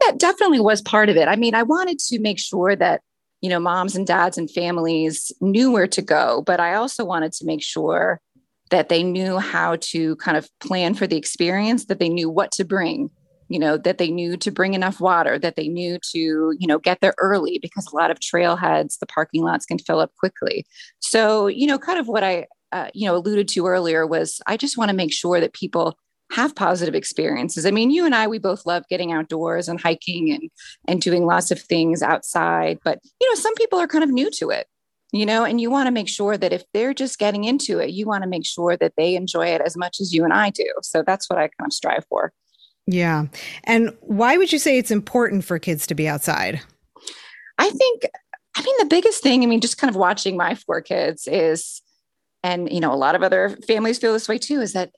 That 0.09 0.17
definitely 0.17 0.59
was 0.59 0.81
part 0.81 1.09
of 1.09 1.17
it. 1.17 1.27
I 1.27 1.35
mean, 1.35 1.53
I 1.53 1.61
wanted 1.61 1.99
to 1.99 2.19
make 2.19 2.39
sure 2.39 2.75
that, 2.75 3.01
you 3.41 3.49
know, 3.49 3.59
moms 3.59 3.95
and 3.95 4.07
dads 4.07 4.39
and 4.39 4.49
families 4.49 5.31
knew 5.39 5.71
where 5.71 5.85
to 5.85 6.01
go, 6.01 6.41
but 6.47 6.59
I 6.59 6.73
also 6.73 7.05
wanted 7.05 7.31
to 7.33 7.45
make 7.45 7.61
sure 7.61 8.19
that 8.71 8.89
they 8.89 9.03
knew 9.03 9.37
how 9.37 9.75
to 9.81 10.15
kind 10.15 10.35
of 10.35 10.49
plan 10.61 10.95
for 10.95 11.05
the 11.05 11.15
experience, 11.15 11.85
that 11.85 11.99
they 11.99 12.09
knew 12.09 12.27
what 12.27 12.51
to 12.53 12.65
bring, 12.65 13.11
you 13.49 13.59
know, 13.59 13.77
that 13.77 13.99
they 13.99 14.09
knew 14.09 14.35
to 14.37 14.49
bring 14.49 14.73
enough 14.73 14.99
water, 14.99 15.37
that 15.37 15.55
they 15.55 15.67
knew 15.67 15.99
to, 16.11 16.17
you 16.57 16.65
know, 16.65 16.79
get 16.79 17.01
there 17.01 17.13
early 17.19 17.59
because 17.61 17.85
a 17.85 17.95
lot 17.95 18.09
of 18.09 18.19
trailheads, 18.19 18.97
the 18.97 19.05
parking 19.05 19.43
lots 19.43 19.67
can 19.67 19.77
fill 19.77 19.99
up 19.99 20.11
quickly. 20.17 20.65
So, 21.01 21.45
you 21.45 21.67
know, 21.67 21.77
kind 21.77 21.99
of 21.99 22.07
what 22.07 22.23
I 22.23 22.47
uh, 22.71 22.89
you 22.93 23.07
know 23.07 23.15
alluded 23.15 23.47
to 23.49 23.67
earlier 23.67 24.05
was 24.05 24.41
I 24.47 24.57
just 24.57 24.77
want 24.77 24.89
to 24.89 24.95
make 24.95 25.13
sure 25.13 25.39
that 25.39 25.53
people 25.53 25.97
have 26.31 26.55
positive 26.55 26.95
experiences. 26.95 27.65
I 27.65 27.71
mean, 27.71 27.91
you 27.91 28.05
and 28.05 28.13
I, 28.13 28.27
we 28.27 28.37
both 28.37 28.65
love 28.65 28.83
getting 28.89 29.11
outdoors 29.11 29.67
and 29.67 29.79
hiking 29.79 30.31
and 30.31 30.49
and 30.87 31.01
doing 31.01 31.25
lots 31.25 31.51
of 31.51 31.59
things 31.61 32.01
outside. 32.01 32.79
But 32.83 32.99
you 33.19 33.29
know, 33.29 33.35
some 33.35 33.55
people 33.55 33.79
are 33.79 33.87
kind 33.87 34.03
of 34.03 34.09
new 34.09 34.29
to 34.31 34.49
it, 34.49 34.67
you 35.11 35.25
know, 35.25 35.43
and 35.43 35.59
you 35.59 35.69
want 35.69 35.87
to 35.87 35.91
make 35.91 36.09
sure 36.09 36.37
that 36.37 36.53
if 36.53 36.63
they're 36.73 36.93
just 36.93 37.19
getting 37.19 37.43
into 37.45 37.79
it, 37.79 37.91
you 37.91 38.05
want 38.05 38.23
to 38.23 38.29
make 38.29 38.45
sure 38.45 38.77
that 38.77 38.93
they 38.95 39.15
enjoy 39.15 39.47
it 39.47 39.61
as 39.61 39.75
much 39.75 39.99
as 39.99 40.13
you 40.13 40.23
and 40.23 40.33
I 40.33 40.51
do. 40.51 40.71
So 40.83 41.03
that's 41.03 41.29
what 41.29 41.39
I 41.39 41.49
kind 41.59 41.67
of 41.67 41.73
strive 41.73 42.05
for. 42.09 42.31
Yeah. 42.85 43.25
And 43.65 43.95
why 44.01 44.37
would 44.37 44.51
you 44.51 44.59
say 44.59 44.77
it's 44.77 44.91
important 44.91 45.45
for 45.45 45.59
kids 45.59 45.85
to 45.87 45.95
be 45.95 46.07
outside? 46.07 46.61
I 47.59 47.69
think, 47.69 48.03
I 48.55 48.63
mean, 48.63 48.75
the 48.79 48.85
biggest 48.85 49.21
thing, 49.21 49.43
I 49.43 49.45
mean, 49.45 49.61
just 49.61 49.77
kind 49.77 49.89
of 49.89 49.95
watching 49.95 50.37
my 50.37 50.55
four 50.55 50.81
kids 50.81 51.27
is 51.27 51.81
and 52.43 52.71
you 52.71 52.79
know 52.79 52.93
a 52.93 52.95
lot 52.95 53.15
of 53.15 53.23
other 53.23 53.57
families 53.67 53.97
feel 53.97 54.13
this 54.13 54.29
way 54.29 54.37
too 54.37 54.61
is 54.61 54.73
that 54.73 54.91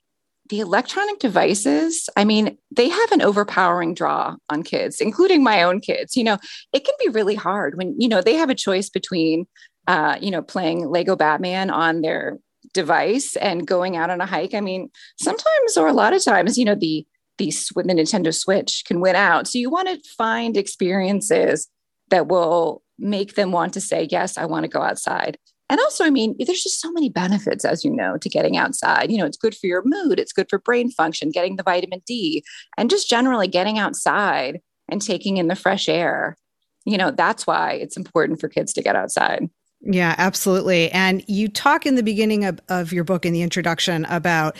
the 0.52 0.60
electronic 0.60 1.18
devices 1.18 2.10
i 2.14 2.26
mean 2.26 2.58
they 2.70 2.90
have 2.90 3.10
an 3.10 3.22
overpowering 3.22 3.94
draw 3.94 4.36
on 4.50 4.62
kids 4.62 5.00
including 5.00 5.42
my 5.42 5.62
own 5.62 5.80
kids. 5.80 6.14
You 6.14 6.24
know 6.24 6.36
it 6.74 6.84
can 6.84 6.94
be 7.00 7.08
really 7.08 7.34
hard 7.34 7.78
when 7.78 7.98
you 7.98 8.06
know 8.06 8.20
they 8.20 8.34
have 8.34 8.50
a 8.50 8.54
choice 8.54 8.90
between 8.90 9.46
uh, 9.88 10.18
you 10.20 10.30
know 10.30 10.42
playing 10.42 10.86
lego 10.86 11.16
batman 11.16 11.70
on 11.70 12.02
their 12.02 12.38
device 12.74 13.34
and 13.36 13.66
going 13.66 13.96
out 13.96 14.10
on 14.10 14.20
a 14.20 14.26
hike. 14.26 14.52
I 14.52 14.60
mean 14.60 14.90
sometimes 15.18 15.78
or 15.78 15.88
a 15.88 15.94
lot 15.94 16.12
of 16.12 16.22
times 16.22 16.58
you 16.58 16.66
know 16.66 16.74
the 16.74 17.06
the, 17.38 17.46
the 17.46 17.94
nintendo 17.94 18.32
switch 18.34 18.84
can 18.86 19.00
win 19.00 19.16
out. 19.16 19.48
So 19.48 19.58
you 19.58 19.70
want 19.70 19.88
to 19.88 20.06
find 20.18 20.58
experiences 20.58 21.66
that 22.10 22.28
will 22.28 22.82
make 22.98 23.36
them 23.36 23.52
want 23.52 23.72
to 23.72 23.80
say 23.80 24.06
yes 24.10 24.36
i 24.36 24.44
want 24.44 24.64
to 24.64 24.68
go 24.68 24.82
outside 24.82 25.38
and 25.68 25.80
also, 25.80 26.04
I 26.04 26.10
mean, 26.10 26.34
there's 26.38 26.62
just 26.62 26.80
so 26.80 26.92
many 26.92 27.08
benefits, 27.08 27.64
as 27.64 27.84
you 27.84 27.90
know, 27.90 28.16
to 28.18 28.28
getting 28.28 28.56
outside. 28.56 29.10
You 29.10 29.18
know, 29.18 29.26
it's 29.26 29.38
good 29.38 29.54
for 29.54 29.66
your 29.66 29.82
mood, 29.84 30.18
it's 30.18 30.32
good 30.32 30.48
for 30.50 30.58
brain 30.58 30.90
function, 30.90 31.30
getting 31.30 31.56
the 31.56 31.62
vitamin 31.62 32.02
D, 32.06 32.44
and 32.76 32.90
just 32.90 33.08
generally 33.08 33.48
getting 33.48 33.78
outside 33.78 34.60
and 34.88 35.00
taking 35.00 35.38
in 35.38 35.48
the 35.48 35.56
fresh 35.56 35.88
air. 35.88 36.36
You 36.84 36.98
know, 36.98 37.10
that's 37.10 37.46
why 37.46 37.72
it's 37.74 37.96
important 37.96 38.40
for 38.40 38.48
kids 38.48 38.72
to 38.74 38.82
get 38.82 38.96
outside. 38.96 39.48
Yeah, 39.80 40.14
absolutely. 40.18 40.90
And 40.90 41.24
you 41.26 41.48
talk 41.48 41.86
in 41.86 41.96
the 41.96 42.02
beginning 42.02 42.44
of, 42.44 42.60
of 42.68 42.92
your 42.92 43.04
book 43.04 43.26
in 43.26 43.32
the 43.32 43.42
introduction 43.42 44.04
about 44.06 44.56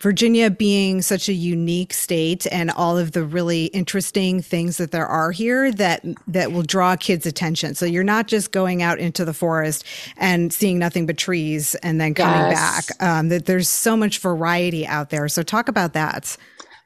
Virginia 0.00 0.50
being 0.50 1.02
such 1.02 1.28
a 1.28 1.32
unique 1.32 1.92
state 1.92 2.46
and 2.52 2.70
all 2.70 2.96
of 2.96 3.12
the 3.12 3.24
really 3.24 3.66
interesting 3.66 4.40
things 4.40 4.76
that 4.76 4.92
there 4.92 5.06
are 5.06 5.32
here 5.32 5.72
that 5.72 6.04
that 6.26 6.52
will 6.52 6.62
draw 6.62 6.94
kids' 6.96 7.26
attention. 7.26 7.74
So 7.74 7.84
you're 7.84 8.04
not 8.04 8.28
just 8.28 8.52
going 8.52 8.82
out 8.82 8.98
into 8.98 9.24
the 9.24 9.34
forest 9.34 9.84
and 10.16 10.52
seeing 10.52 10.78
nothing 10.78 11.06
but 11.06 11.18
trees 11.18 11.74
and 11.76 12.00
then 12.00 12.14
coming 12.14 12.50
yes. 12.50 12.86
back. 12.86 13.02
Um, 13.02 13.28
that 13.28 13.46
there's 13.46 13.68
so 13.68 13.96
much 13.96 14.18
variety 14.18 14.86
out 14.86 15.10
there. 15.10 15.28
So 15.28 15.42
talk 15.42 15.68
about 15.68 15.94
that. 15.94 16.36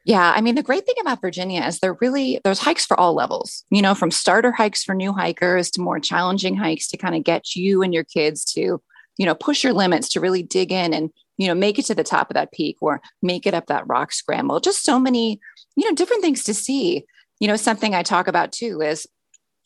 Yeah, 0.05 0.33
I 0.35 0.41
mean 0.41 0.55
the 0.55 0.63
great 0.63 0.87
thing 0.87 0.97
about 1.01 1.21
Virginia 1.21 1.63
is 1.63 1.79
there 1.81 1.97
really 2.01 2.41
there's 2.45 2.59
hikes 2.59 2.87
for 2.87 2.99
all 2.99 3.15
levels. 3.15 3.65
You 3.71 3.83
know, 3.83 3.95
from 3.95 4.11
starter 4.11 4.53
hikes 4.53 4.83
for 4.83 4.95
new 4.95 5.13
hikers 5.13 5.71
to 5.73 5.81
more 5.81 6.01
challenging 6.01 6.57
hikes 6.57 6.89
to 6.89 6.97
kind 6.97 7.15
of 7.15 7.25
get 7.25 7.55
you 7.55 7.83
and 7.83 7.93
your 7.93 8.05
kids 8.05 8.45
to 8.55 8.81
you 9.19 9.27
know, 9.27 9.35
push 9.35 9.63
your 9.63 9.73
limits 9.73 10.09
to 10.11 10.21
really 10.21 10.43
dig 10.43 10.73
in 10.73 10.95
and, 10.95 11.11
you 11.43 11.49
know, 11.49 11.55
make 11.55 11.77
it 11.77 11.87
to 11.87 11.95
the 11.95 12.05
top 12.05 12.31
of 12.31 12.35
that 12.35 12.53
peak 12.53 12.77
or 12.81 13.01
make 13.21 13.47
it 13.47 13.55
up 13.55 13.67
that 13.67 13.87
rock 13.89 14.13
scramble. 14.13 14.61
Just 14.61 14.85
so 14.85 15.01
many, 15.01 15.41
you 15.75 15.89
know, 15.89 15.95
different 15.95 16.23
things 16.23 16.45
to 16.45 16.55
see. 16.55 17.05
You 17.41 17.49
know, 17.49 17.57
something 17.57 17.97
I 17.97 18.05
talk 18.05 18.29
about 18.29 18.53
too 18.53 18.81
is, 18.81 19.09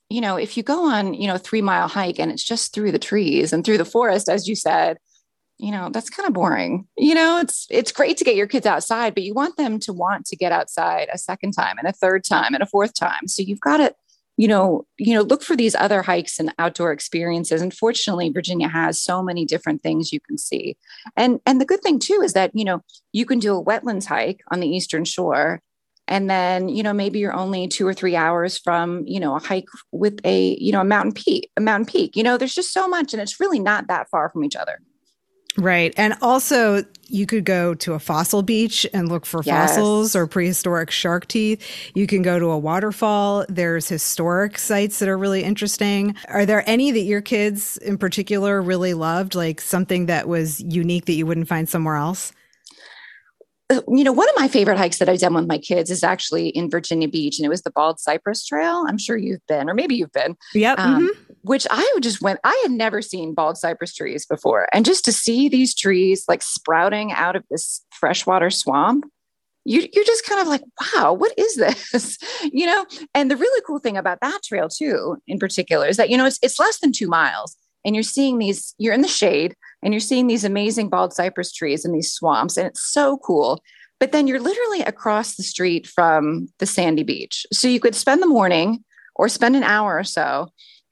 you 0.08 0.22
know, 0.22 0.36
if 0.36 0.56
you 0.56 0.62
go 0.62 0.88
on, 0.90 1.12
you 1.12 1.26
know, 1.26 1.36
three 1.36 1.60
mile 1.60 1.88
hike 1.88 2.18
and 2.18 2.32
it's 2.32 2.42
just 2.42 2.72
through 2.72 2.92
the 2.92 2.98
trees 2.98 3.52
and 3.52 3.62
through 3.62 3.76
the 3.76 3.84
forest, 3.84 4.30
as 4.30 4.48
you 4.48 4.56
said, 4.56 4.96
you 5.58 5.70
know 5.70 5.88
that's 5.90 6.10
kind 6.10 6.26
of 6.26 6.34
boring 6.34 6.86
you 6.98 7.14
know 7.14 7.38
it's 7.38 7.66
it's 7.70 7.90
great 7.90 8.18
to 8.18 8.24
get 8.24 8.36
your 8.36 8.46
kids 8.46 8.66
outside 8.66 9.14
but 9.14 9.22
you 9.22 9.32
want 9.32 9.56
them 9.56 9.78
to 9.78 9.90
want 9.90 10.26
to 10.26 10.36
get 10.36 10.52
outside 10.52 11.08
a 11.10 11.16
second 11.16 11.52
time 11.52 11.76
and 11.78 11.88
a 11.88 11.92
third 11.92 12.22
time 12.22 12.52
and 12.52 12.62
a 12.62 12.66
fourth 12.66 12.92
time 12.92 13.26
so 13.26 13.40
you've 13.40 13.60
got 13.60 13.78
to 13.78 13.94
you 14.36 14.48
know 14.48 14.86
you 14.98 15.14
know 15.14 15.22
look 15.22 15.42
for 15.42 15.56
these 15.56 15.74
other 15.74 16.02
hikes 16.02 16.38
and 16.38 16.52
outdoor 16.58 16.92
experiences. 16.92 17.62
And 17.62 17.74
fortunately 17.74 18.28
virginia 18.30 18.68
has 18.68 19.00
so 19.00 19.22
many 19.22 19.44
different 19.44 19.82
things 19.82 20.12
you 20.12 20.20
can 20.20 20.38
see. 20.38 20.76
And 21.16 21.40
and 21.46 21.60
the 21.60 21.66
good 21.66 21.82
thing 21.82 21.98
too 21.98 22.20
is 22.22 22.32
that 22.34 22.50
you 22.54 22.64
know 22.64 22.82
you 23.12 23.26
can 23.26 23.38
do 23.38 23.56
a 23.56 23.64
wetlands 23.64 24.06
hike 24.06 24.40
on 24.50 24.60
the 24.60 24.68
eastern 24.68 25.04
shore. 25.04 25.60
And 26.08 26.30
then 26.30 26.68
you 26.68 26.82
know 26.82 26.92
maybe 26.92 27.18
you're 27.18 27.34
only 27.34 27.66
two 27.68 27.86
or 27.86 27.94
three 27.94 28.16
hours 28.16 28.58
from 28.58 29.04
you 29.06 29.20
know 29.20 29.36
a 29.36 29.40
hike 29.40 29.68
with 29.92 30.20
a 30.24 30.56
you 30.58 30.72
know 30.72 30.80
a 30.80 30.84
mountain 30.84 31.12
peak 31.12 31.50
a 31.56 31.60
mountain 31.60 31.86
peak. 31.86 32.16
You 32.16 32.22
know 32.22 32.36
there's 32.36 32.54
just 32.54 32.72
so 32.72 32.86
much 32.88 33.12
and 33.12 33.22
it's 33.22 33.40
really 33.40 33.58
not 33.58 33.88
that 33.88 34.08
far 34.10 34.30
from 34.30 34.44
each 34.44 34.56
other 34.56 34.80
Right. 35.56 35.94
And 35.96 36.14
also, 36.20 36.84
you 37.08 37.26
could 37.26 37.44
go 37.44 37.74
to 37.74 37.94
a 37.94 37.98
fossil 37.98 38.42
beach 38.42 38.86
and 38.92 39.08
look 39.08 39.24
for 39.24 39.42
yes. 39.44 39.70
fossils 39.70 40.16
or 40.16 40.26
prehistoric 40.26 40.90
shark 40.90 41.28
teeth. 41.28 41.64
You 41.94 42.06
can 42.06 42.22
go 42.22 42.38
to 42.38 42.46
a 42.46 42.58
waterfall. 42.58 43.44
There's 43.48 43.88
historic 43.88 44.58
sites 44.58 44.98
that 44.98 45.08
are 45.08 45.18
really 45.18 45.44
interesting. 45.44 46.16
Are 46.28 46.44
there 46.44 46.68
any 46.68 46.90
that 46.90 47.00
your 47.00 47.20
kids 47.20 47.76
in 47.78 47.96
particular 47.98 48.60
really 48.60 48.94
loved, 48.94 49.34
like 49.34 49.60
something 49.60 50.06
that 50.06 50.28
was 50.28 50.60
unique 50.60 51.06
that 51.06 51.14
you 51.14 51.26
wouldn't 51.26 51.48
find 51.48 51.68
somewhere 51.68 51.96
else? 51.96 52.32
You 53.70 54.04
know, 54.04 54.12
one 54.12 54.28
of 54.28 54.36
my 54.36 54.46
favorite 54.46 54.78
hikes 54.78 54.98
that 54.98 55.08
I've 55.08 55.18
done 55.18 55.34
with 55.34 55.48
my 55.48 55.58
kids 55.58 55.90
is 55.90 56.04
actually 56.04 56.50
in 56.50 56.70
Virginia 56.70 57.08
Beach, 57.08 57.38
and 57.38 57.44
it 57.44 57.48
was 57.48 57.62
the 57.62 57.72
Bald 57.72 57.98
Cypress 57.98 58.46
Trail. 58.46 58.84
I'm 58.88 58.98
sure 58.98 59.16
you've 59.16 59.44
been, 59.48 59.68
or 59.68 59.74
maybe 59.74 59.96
you've 59.96 60.12
been. 60.12 60.36
Yep. 60.54 60.78
Um, 60.78 61.08
mm-hmm. 61.08 61.32
Which 61.42 61.66
I 61.68 61.98
just 62.00 62.22
went, 62.22 62.38
I 62.44 62.58
had 62.62 62.70
never 62.70 63.02
seen 63.02 63.34
bald 63.34 63.56
cypress 63.56 63.92
trees 63.92 64.24
before. 64.24 64.68
And 64.72 64.84
just 64.84 65.04
to 65.06 65.12
see 65.12 65.48
these 65.48 65.74
trees 65.74 66.24
like 66.28 66.42
sprouting 66.42 67.12
out 67.12 67.34
of 67.34 67.44
this 67.50 67.84
freshwater 67.90 68.50
swamp, 68.50 69.04
you, 69.64 69.88
you're 69.92 70.04
just 70.04 70.24
kind 70.24 70.40
of 70.40 70.46
like, 70.46 70.62
wow, 70.94 71.12
what 71.12 71.32
is 71.36 71.56
this? 71.56 72.18
you 72.52 72.66
know, 72.66 72.86
and 73.14 73.30
the 73.30 73.36
really 73.36 73.62
cool 73.66 73.80
thing 73.80 73.96
about 73.96 74.20
that 74.20 74.42
trail, 74.44 74.68
too, 74.68 75.16
in 75.26 75.40
particular, 75.40 75.88
is 75.88 75.96
that, 75.96 76.08
you 76.08 76.16
know, 76.16 76.26
it's, 76.26 76.38
it's 76.40 76.60
less 76.60 76.78
than 76.78 76.92
two 76.92 77.08
miles 77.08 77.56
and 77.86 77.94
you're 77.94 78.02
seeing 78.02 78.38
these, 78.38 78.74
you're 78.76 78.92
in 78.92 79.00
the 79.00 79.08
shade 79.08 79.54
and 79.82 79.94
you're 79.94 80.00
seeing 80.00 80.26
these 80.26 80.44
amazing 80.44 80.90
bald 80.90 81.14
cypress 81.14 81.52
trees 81.52 81.84
in 81.86 81.92
these 81.92 82.12
swamps, 82.12 82.58
and 82.58 82.66
it's 82.66 82.92
so 82.92 83.16
cool. 83.18 83.62
But 83.98 84.12
then 84.12 84.26
you're 84.26 84.40
literally 84.40 84.82
across 84.82 85.36
the 85.36 85.42
street 85.42 85.86
from 85.86 86.48
the 86.58 86.66
sandy 86.66 87.02
beach. 87.02 87.46
So 87.52 87.66
you 87.66 87.80
could 87.80 87.94
spend 87.94 88.20
the 88.22 88.26
morning 88.26 88.84
or 89.14 89.30
spend 89.30 89.56
an 89.56 89.62
hour 89.62 89.98
or 89.98 90.04
so 90.04 90.48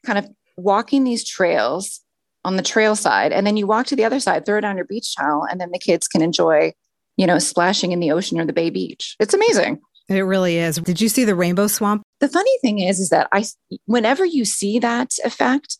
kind 0.06 0.18
of 0.18 0.26
walking 0.56 1.04
these 1.04 1.28
trails 1.28 2.00
on 2.46 2.56
the 2.56 2.62
trail 2.62 2.96
side. 2.96 3.32
And 3.32 3.46
then 3.46 3.58
you 3.58 3.66
walk 3.66 3.86
to 3.86 3.96
the 3.96 4.04
other 4.04 4.20
side, 4.20 4.46
throw 4.46 4.58
it 4.58 4.64
on 4.64 4.76
your 4.76 4.86
beach 4.86 5.14
towel, 5.16 5.46
and 5.50 5.60
then 5.60 5.70
the 5.70 5.78
kids 5.78 6.08
can 6.08 6.22
enjoy, 6.22 6.72
you 7.16 7.26
know, 7.26 7.38
splashing 7.38 7.92
in 7.92 8.00
the 8.00 8.10
ocean 8.10 8.40
or 8.40 8.46
the 8.46 8.52
bay 8.52 8.70
beach. 8.70 9.16
It's 9.20 9.34
amazing. 9.34 9.80
It 10.08 10.20
really 10.20 10.58
is. 10.58 10.76
Did 10.76 11.00
you 11.00 11.08
see 11.08 11.24
the 11.24 11.34
rainbow 11.34 11.66
swamp? 11.66 12.02
The 12.20 12.28
funny 12.28 12.58
thing 12.60 12.78
is, 12.78 13.00
is 13.00 13.08
that 13.08 13.28
I, 13.32 13.44
whenever 13.86 14.24
you 14.24 14.44
see 14.44 14.78
that 14.78 15.12
effect, 15.24 15.78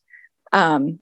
um, 0.52 1.00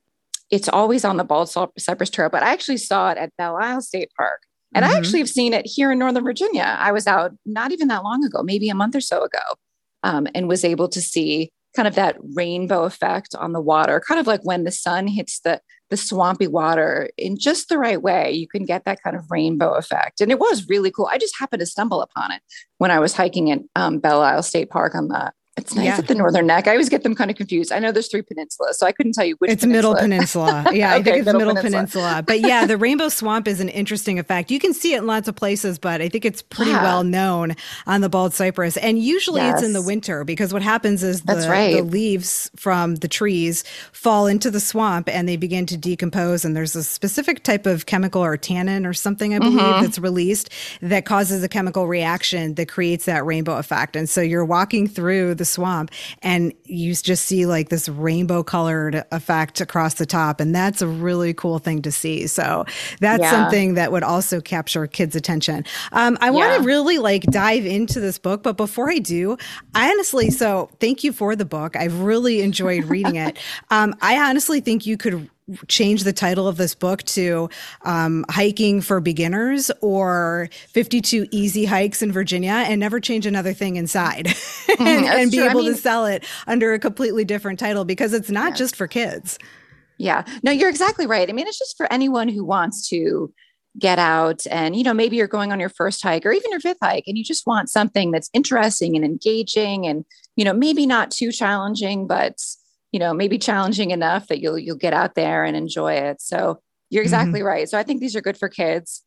it's 0.53 0.69
always 0.69 1.05
on 1.05 1.17
the 1.17 1.25
Bald 1.25 1.51
Cypress 1.79 2.11
Trail, 2.11 2.29
but 2.29 2.43
I 2.43 2.53
actually 2.53 2.77
saw 2.77 3.11
it 3.11 3.19
at 3.19 3.35
Belle 3.39 3.57
Isle 3.57 3.81
State 3.81 4.11
Park. 4.17 4.43
And 4.75 4.85
mm-hmm. 4.85 4.95
I 4.95 4.99
actually 4.99 5.19
have 5.19 5.29
seen 5.29 5.55
it 5.55 5.67
here 5.67 5.91
in 5.91 5.99
Northern 5.99 6.25
Virginia. 6.25 6.77
I 6.79 6.93
was 6.93 7.07
out 7.07 7.33
not 7.45 7.73
even 7.73 7.89
that 7.89 8.05
long 8.05 8.25
ago, 8.25 8.43
maybe 8.43 8.69
a 8.69 8.75
month 8.75 8.95
or 8.95 9.01
so 9.01 9.25
ago, 9.25 9.39
um, 10.03 10.29
and 10.35 10.49
was 10.49 10.65
able 10.65 10.89
to 10.91 11.01
see 11.01 11.51
kind 11.75 11.89
of 11.89 11.95
that 11.95 12.17
rainbow 12.35 12.85
effect 12.85 13.35
on 13.35 13.53
the 13.53 13.61
water, 13.61 13.99
kind 14.07 14.21
of 14.21 14.27
like 14.27 14.43
when 14.43 14.65
the 14.65 14.71
sun 14.71 15.07
hits 15.07 15.41
the 15.41 15.61
the 15.89 15.97
swampy 15.99 16.47
water 16.47 17.11
in 17.19 17.39
just 17.39 17.69
the 17.69 17.77
right 17.77 18.01
way, 18.01 18.33
you 18.33 18.49
can 18.49 18.65
get 18.65 18.87
that 18.87 19.03
kind 19.03 19.15
of 19.15 19.31
rainbow 19.31 19.75
effect. 19.75 20.23
And 20.23 20.31
it 20.31 20.39
was 20.39 20.67
really 20.67 20.91
cool. 20.91 21.07
I 21.11 21.19
just 21.19 21.39
happened 21.39 21.61
to 21.61 21.67
stumble 21.67 22.01
upon 22.01 22.33
it 22.33 22.41
when 22.79 22.91
I 22.91 22.99
was 22.99 23.13
hiking 23.13 23.51
at 23.51 23.61
um, 23.77 23.99
Belle 23.99 24.23
Isle 24.23 24.43
State 24.43 24.71
Park 24.71 24.95
on 24.95 25.09
the 25.09 25.33
it's 25.59 25.75
nice 25.75 25.85
yeah. 25.85 25.99
at 25.99 26.09
the 26.09 26.15
northern 26.15 26.47
neck. 26.47 26.67
I 26.67 26.71
always 26.71 26.89
get 26.89 27.03
them 27.03 27.15
kind 27.15 27.31
of 27.31 27.37
confused. 27.37 27.73
I 27.73 27.79
know 27.79 27.93
there's 27.93 28.09
three 28.09 28.23
peninsulas, 28.23 28.79
so 28.79 28.87
I 28.87 28.93
couldn't 28.93 29.13
tell 29.13 29.25
you 29.25 29.37
which. 29.39 29.51
It's 29.51 29.63
peninsula. 29.63 29.95
middle 29.95 30.03
peninsula. 30.03 30.67
Yeah, 30.73 30.95
okay, 30.95 31.01
I 31.01 31.03
think 31.03 31.17
it's 31.19 31.27
middle, 31.27 31.41
middle 31.41 31.55
peninsula. 31.57 32.05
peninsula. 32.05 32.25
But 32.27 32.41
yeah, 32.41 32.65
the 32.65 32.79
rainbow 32.79 33.11
swamp 33.11 33.47
is 33.47 33.61
an 33.61 33.69
interesting 33.69 34.19
effect. 34.19 34.51
You 34.51 34.59
can 34.59 34.73
see 34.73 34.95
it 34.95 34.99
in 34.99 35.07
lots 35.07 35.29
of 35.29 35.37
places, 35.37 35.79
but 35.79 36.01
I 36.01 36.09
think 36.09 36.25
it's 36.25 36.41
pretty 36.41 36.71
yeah. 36.71 36.83
well 36.83 37.05
known 37.05 37.55
on 37.87 38.01
the 38.01 38.09
bald 38.09 38.33
cypress. 38.33 38.79
And 38.79 38.99
usually 38.99 39.43
yes. 39.43 39.57
it's 39.57 39.67
in 39.67 39.75
the 39.75 39.83
winter 39.83 40.25
because 40.25 40.53
what 40.53 40.63
happens 40.63 41.03
is 41.03 41.23
the, 41.23 41.47
right. 41.49 41.77
the, 41.77 41.83
leaves 41.83 42.51
from 42.57 42.97
the 42.97 43.09
trees 43.09 43.65
fall 43.93 44.27
into 44.27 44.51
the 44.51 44.61
swamp 44.61 45.09
and 45.11 45.29
they 45.29 45.37
begin 45.37 45.67
to 45.67 45.77
decompose. 45.77 46.45
And 46.45 46.57
there's 46.57 46.75
a 46.75 46.83
specific 46.83 47.43
type 47.43 47.67
of 47.67 47.85
chemical 47.85 48.25
or 48.25 48.39
tannin 48.39 48.87
or 48.87 48.95
something 48.95 49.35
I 49.35 49.39
believe 49.39 49.61
mm-hmm. 49.61 49.83
that's 49.83 49.99
released 49.99 50.49
that 50.81 51.05
causes 51.05 51.43
a 51.43 51.49
chemical 51.49 51.87
reaction 51.87 52.55
that 52.55 52.69
creates 52.69 53.05
that 53.05 53.27
rainbow 53.27 53.59
effect. 53.59 53.95
And 53.95 54.09
so 54.09 54.23
you're 54.23 54.45
walking 54.45 54.89
through 54.89 55.35
the 55.43 55.47
swamp 55.47 55.91
and 56.23 56.53
you 56.67 56.95
just 56.95 57.25
see 57.25 57.47
like 57.47 57.69
this 57.69 57.89
rainbow 57.89 58.45
colored 58.45 59.05
effect 59.11 59.61
across 59.61 59.95
the 59.95 60.07
top. 60.07 60.41
And 60.41 60.55
that's 60.55 60.81
a 60.81 60.87
really 60.87 61.35
cool 61.35 61.59
thing 61.59 61.83
to 61.83 61.91
see. 61.91 62.29
So 62.29 62.65
that's 63.01 63.23
yeah. 63.23 63.31
something 63.31 63.75
that 63.75 63.91
would 63.91 64.05
also 64.05 64.41
capture 64.41 64.87
kids' 64.87 65.17
attention. 65.17 65.65
Um, 65.91 66.17
I 66.21 66.27
yeah. 66.27 66.31
want 66.31 66.63
to 66.63 66.67
really 66.67 66.99
like 66.99 67.25
dive 67.25 67.67
into 67.67 67.99
this 67.99 68.19
book, 68.19 68.45
but 68.45 68.57
before 68.57 68.89
I 68.89 68.99
do, 68.99 69.37
I 69.75 69.91
honestly, 69.91 70.31
so 70.31 70.71
thank 70.79 71.03
you 71.03 71.13
for 71.13 71.35
the 71.35 71.45
book. 71.45 71.75
I've 71.75 72.01
really 72.01 72.41
enjoyed 72.41 72.85
reading 72.85 73.17
it. 73.17 73.39
Um, 73.71 73.95
I 74.03 74.19
honestly 74.29 74.61
think 74.61 74.87
you 74.87 74.97
could 74.97 75.31
change 75.69 76.05
the 76.05 76.13
title 76.13 76.47
of 76.47 76.57
this 76.57 76.75
book 76.75 77.03
to 77.03 77.49
um, 77.83 78.25
hiking 78.31 78.81
for 78.81 79.01
beginners 79.01 79.71
or 79.81 80.49
52 80.69 81.27
easy 81.31 81.65
hikes 81.65 82.03
in 82.03 82.13
virginia 82.13 82.65
and 82.67 82.81
never 82.81 83.01
change 83.01 83.27
another 83.27 83.53
thing 83.53 83.77
inside. 83.77 84.27
Mm-hmm, 84.27 84.83
and, 84.87 85.07
and, 85.07 85.31
be 85.31 85.41
able 85.41 85.61
I 85.61 85.63
mean, 85.65 85.73
to 85.73 85.77
sell 85.77 86.07
it 86.07 86.25
under 86.47 86.73
a 86.73 86.79
completely 86.79 87.25
different 87.25 87.59
title 87.59 87.85
because 87.85 88.13
it's 88.13 88.31
not 88.31 88.53
yeah. 88.53 88.57
just 88.57 88.77
for 88.77 88.87
kids. 88.87 89.39
Yeah. 89.99 90.25
No 90.43 90.51
you're 90.51 90.71
exactly 90.71 91.07
right. 91.07 91.29
I 91.29 91.33
mean 91.33 91.47
it's 91.47 91.59
just 91.59 91.77
for 91.77 91.93
anyone 91.93 92.29
who 92.29 92.45
wants 92.45 92.89
to 92.89 93.33
get 93.79 93.99
out 93.99 94.47
and 94.51 94.77
you 94.77 94.83
know 94.83 94.93
maybe 94.93 95.17
you're 95.17 95.27
going 95.27 95.51
on 95.51 95.59
your 95.59 95.71
first 95.71 96.03
hike 96.03 96.27
or 96.27 96.33
even 96.33 96.51
your 96.51 96.61
fifth 96.61 96.79
hike 96.83 97.05
and 97.07 97.17
you 97.17 97.25
just 97.25 97.47
want 97.47 97.71
something 97.71 98.11
that's 98.11 98.29
interesting 98.35 98.97
and 98.97 99.05
engaging 99.05 99.87
and 99.87 100.05
you 100.37 100.45
know 100.45 100.53
maybe 100.53 100.87
not 100.87 101.11
too 101.11 101.33
challenging 101.33 102.07
but 102.07 102.39
you 102.93 103.01
know 103.01 103.13
maybe 103.13 103.39
challenging 103.39 103.91
enough 103.91 104.29
that 104.29 104.41
you'll 104.41 104.59
you'll 104.59 104.77
get 104.77 104.95
out 104.95 105.15
there 105.15 105.45
and 105.45 105.57
enjoy 105.57 105.95
it. 105.95 106.21
So 106.21 106.61
you're 106.91 107.03
exactly 107.03 107.41
mm-hmm. 107.41 107.49
right. 107.49 107.69
So 107.69 107.79
i 107.79 107.83
think 107.83 108.01
these 108.01 108.15
are 108.15 108.21
good 108.21 108.37
for 108.37 108.49
kids 108.49 109.03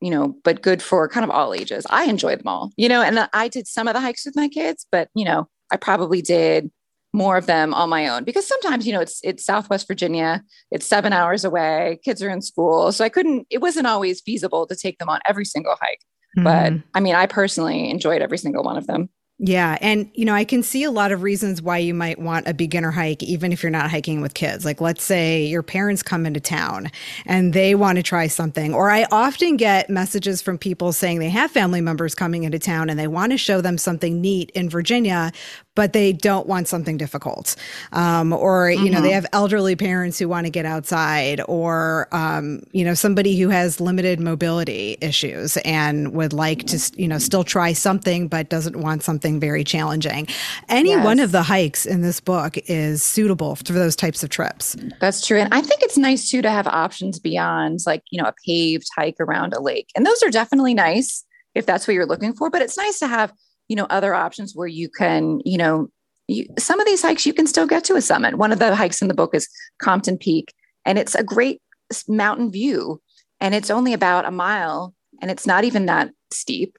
you 0.00 0.10
know 0.10 0.36
but 0.44 0.62
good 0.62 0.82
for 0.82 1.08
kind 1.08 1.24
of 1.24 1.30
all 1.30 1.54
ages. 1.54 1.86
I 1.90 2.04
enjoy 2.04 2.36
them 2.36 2.46
all 2.46 2.70
you 2.76 2.88
know 2.88 3.02
and 3.02 3.28
i 3.32 3.48
did 3.48 3.66
some 3.66 3.88
of 3.88 3.94
the 3.94 4.00
hikes 4.00 4.26
with 4.26 4.36
my 4.36 4.48
kids 4.48 4.86
but 4.90 5.08
you 5.14 5.24
know 5.24 5.48
i 5.70 5.76
probably 5.76 6.22
did 6.22 6.70
more 7.12 7.36
of 7.36 7.46
them 7.46 7.72
on 7.72 7.88
my 7.88 8.08
own 8.08 8.24
because 8.24 8.46
sometimes 8.46 8.86
you 8.86 8.92
know 8.92 9.00
it's 9.00 9.20
it's 9.24 9.44
southwest 9.44 9.88
virginia 9.88 10.42
it's 10.70 10.86
seven 10.86 11.12
hours 11.12 11.44
away 11.44 11.98
kids 12.04 12.22
are 12.22 12.28
in 12.28 12.42
school. 12.42 12.92
So 12.92 13.04
i 13.04 13.08
couldn't 13.08 13.46
it 13.50 13.60
wasn't 13.60 13.86
always 13.86 14.20
feasible 14.20 14.66
to 14.66 14.76
take 14.76 14.98
them 14.98 15.08
on 15.08 15.20
every 15.26 15.44
single 15.44 15.76
hike. 15.80 16.00
Mm-hmm. 16.36 16.44
but 16.44 16.82
i 16.94 17.00
mean 17.00 17.14
i 17.14 17.26
personally 17.26 17.90
enjoyed 17.90 18.20
every 18.20 18.38
single 18.38 18.62
one 18.62 18.76
of 18.76 18.86
them 18.86 19.08
yeah. 19.38 19.76
And, 19.82 20.10
you 20.14 20.24
know, 20.24 20.34
I 20.34 20.44
can 20.44 20.62
see 20.62 20.82
a 20.82 20.90
lot 20.90 21.12
of 21.12 21.22
reasons 21.22 21.60
why 21.60 21.76
you 21.76 21.92
might 21.92 22.18
want 22.18 22.48
a 22.48 22.54
beginner 22.54 22.90
hike, 22.90 23.22
even 23.22 23.52
if 23.52 23.62
you're 23.62 23.68
not 23.68 23.90
hiking 23.90 24.22
with 24.22 24.32
kids. 24.32 24.64
Like, 24.64 24.80
let's 24.80 25.02
say 25.02 25.44
your 25.44 25.62
parents 25.62 26.02
come 26.02 26.24
into 26.24 26.40
town 26.40 26.90
and 27.26 27.52
they 27.52 27.74
want 27.74 27.96
to 27.96 28.02
try 28.02 28.28
something. 28.28 28.72
Or 28.72 28.90
I 28.90 29.06
often 29.12 29.58
get 29.58 29.90
messages 29.90 30.40
from 30.40 30.56
people 30.56 30.90
saying 30.92 31.18
they 31.18 31.28
have 31.28 31.50
family 31.50 31.82
members 31.82 32.14
coming 32.14 32.44
into 32.44 32.58
town 32.58 32.88
and 32.88 32.98
they 32.98 33.08
want 33.08 33.32
to 33.32 33.38
show 33.38 33.60
them 33.60 33.76
something 33.76 34.22
neat 34.22 34.50
in 34.54 34.70
Virginia, 34.70 35.32
but 35.76 35.92
they 35.92 36.12
don't 36.12 36.48
want 36.48 36.66
something 36.66 36.96
difficult. 36.96 37.54
Um, 37.92 38.32
or, 38.32 38.70
you 38.70 38.78
mm-hmm. 38.78 38.86
know, 38.86 39.00
they 39.00 39.10
mm-hmm. 39.10 39.14
have 39.14 39.26
elderly 39.32 39.76
parents 39.76 40.18
who 40.18 40.28
want 40.28 40.46
to 40.46 40.50
get 40.50 40.66
outside, 40.66 41.40
or, 41.46 42.08
um, 42.10 42.62
you 42.72 42.84
know, 42.84 42.94
somebody 42.94 43.38
who 43.38 43.50
has 43.50 43.80
limited 43.80 44.18
mobility 44.18 44.96
issues 45.00 45.56
and 45.58 46.12
would 46.12 46.32
like 46.32 46.66
to, 46.66 46.92
you 46.96 47.06
know, 47.06 47.18
still 47.18 47.44
try 47.44 47.72
something, 47.72 48.26
but 48.26 48.48
doesn't 48.48 48.76
want 48.76 49.04
something 49.04 49.38
very 49.38 49.62
challenging. 49.62 50.26
Any 50.68 50.90
yes. 50.90 51.04
one 51.04 51.20
of 51.20 51.30
the 51.30 51.42
hikes 51.42 51.86
in 51.86 52.00
this 52.00 52.18
book 52.18 52.58
is 52.66 53.04
suitable 53.04 53.54
for 53.54 53.72
those 53.72 53.94
types 53.94 54.24
of 54.24 54.30
trips. 54.30 54.76
That's 55.00 55.24
true. 55.24 55.38
And 55.38 55.54
I 55.54 55.60
think 55.60 55.82
it's 55.82 55.98
nice 55.98 56.30
too 56.30 56.42
to 56.42 56.50
have 56.50 56.66
options 56.66 57.20
beyond 57.20 57.80
like, 57.86 58.02
you 58.10 58.20
know, 58.20 58.28
a 58.28 58.34
paved 58.44 58.88
hike 58.96 59.16
around 59.20 59.52
a 59.52 59.60
lake. 59.60 59.90
And 59.94 60.06
those 60.06 60.22
are 60.22 60.30
definitely 60.30 60.74
nice 60.74 61.24
if 61.54 61.66
that's 61.66 61.86
what 61.86 61.94
you're 61.94 62.06
looking 62.06 62.32
for, 62.32 62.50
but 62.50 62.62
it's 62.62 62.76
nice 62.76 62.98
to 62.98 63.06
have 63.06 63.32
you 63.68 63.76
know 63.76 63.86
other 63.90 64.14
options 64.14 64.54
where 64.54 64.66
you 64.66 64.88
can 64.88 65.40
you 65.44 65.58
know 65.58 65.88
you, 66.28 66.46
some 66.58 66.80
of 66.80 66.86
these 66.86 67.02
hikes 67.02 67.26
you 67.26 67.32
can 67.32 67.46
still 67.46 67.66
get 67.66 67.84
to 67.84 67.94
a 67.94 68.02
summit 68.02 68.36
one 68.36 68.52
of 68.52 68.58
the 68.58 68.74
hikes 68.74 69.00
in 69.00 69.08
the 69.08 69.14
book 69.14 69.34
is 69.34 69.48
compton 69.80 70.18
peak 70.18 70.52
and 70.84 70.98
it's 70.98 71.14
a 71.14 71.24
great 71.24 71.60
mountain 72.08 72.50
view 72.50 73.00
and 73.40 73.54
it's 73.54 73.70
only 73.70 73.92
about 73.92 74.24
a 74.24 74.30
mile 74.30 74.94
and 75.20 75.30
it's 75.30 75.46
not 75.46 75.64
even 75.64 75.86
that 75.86 76.10
steep. 76.32 76.78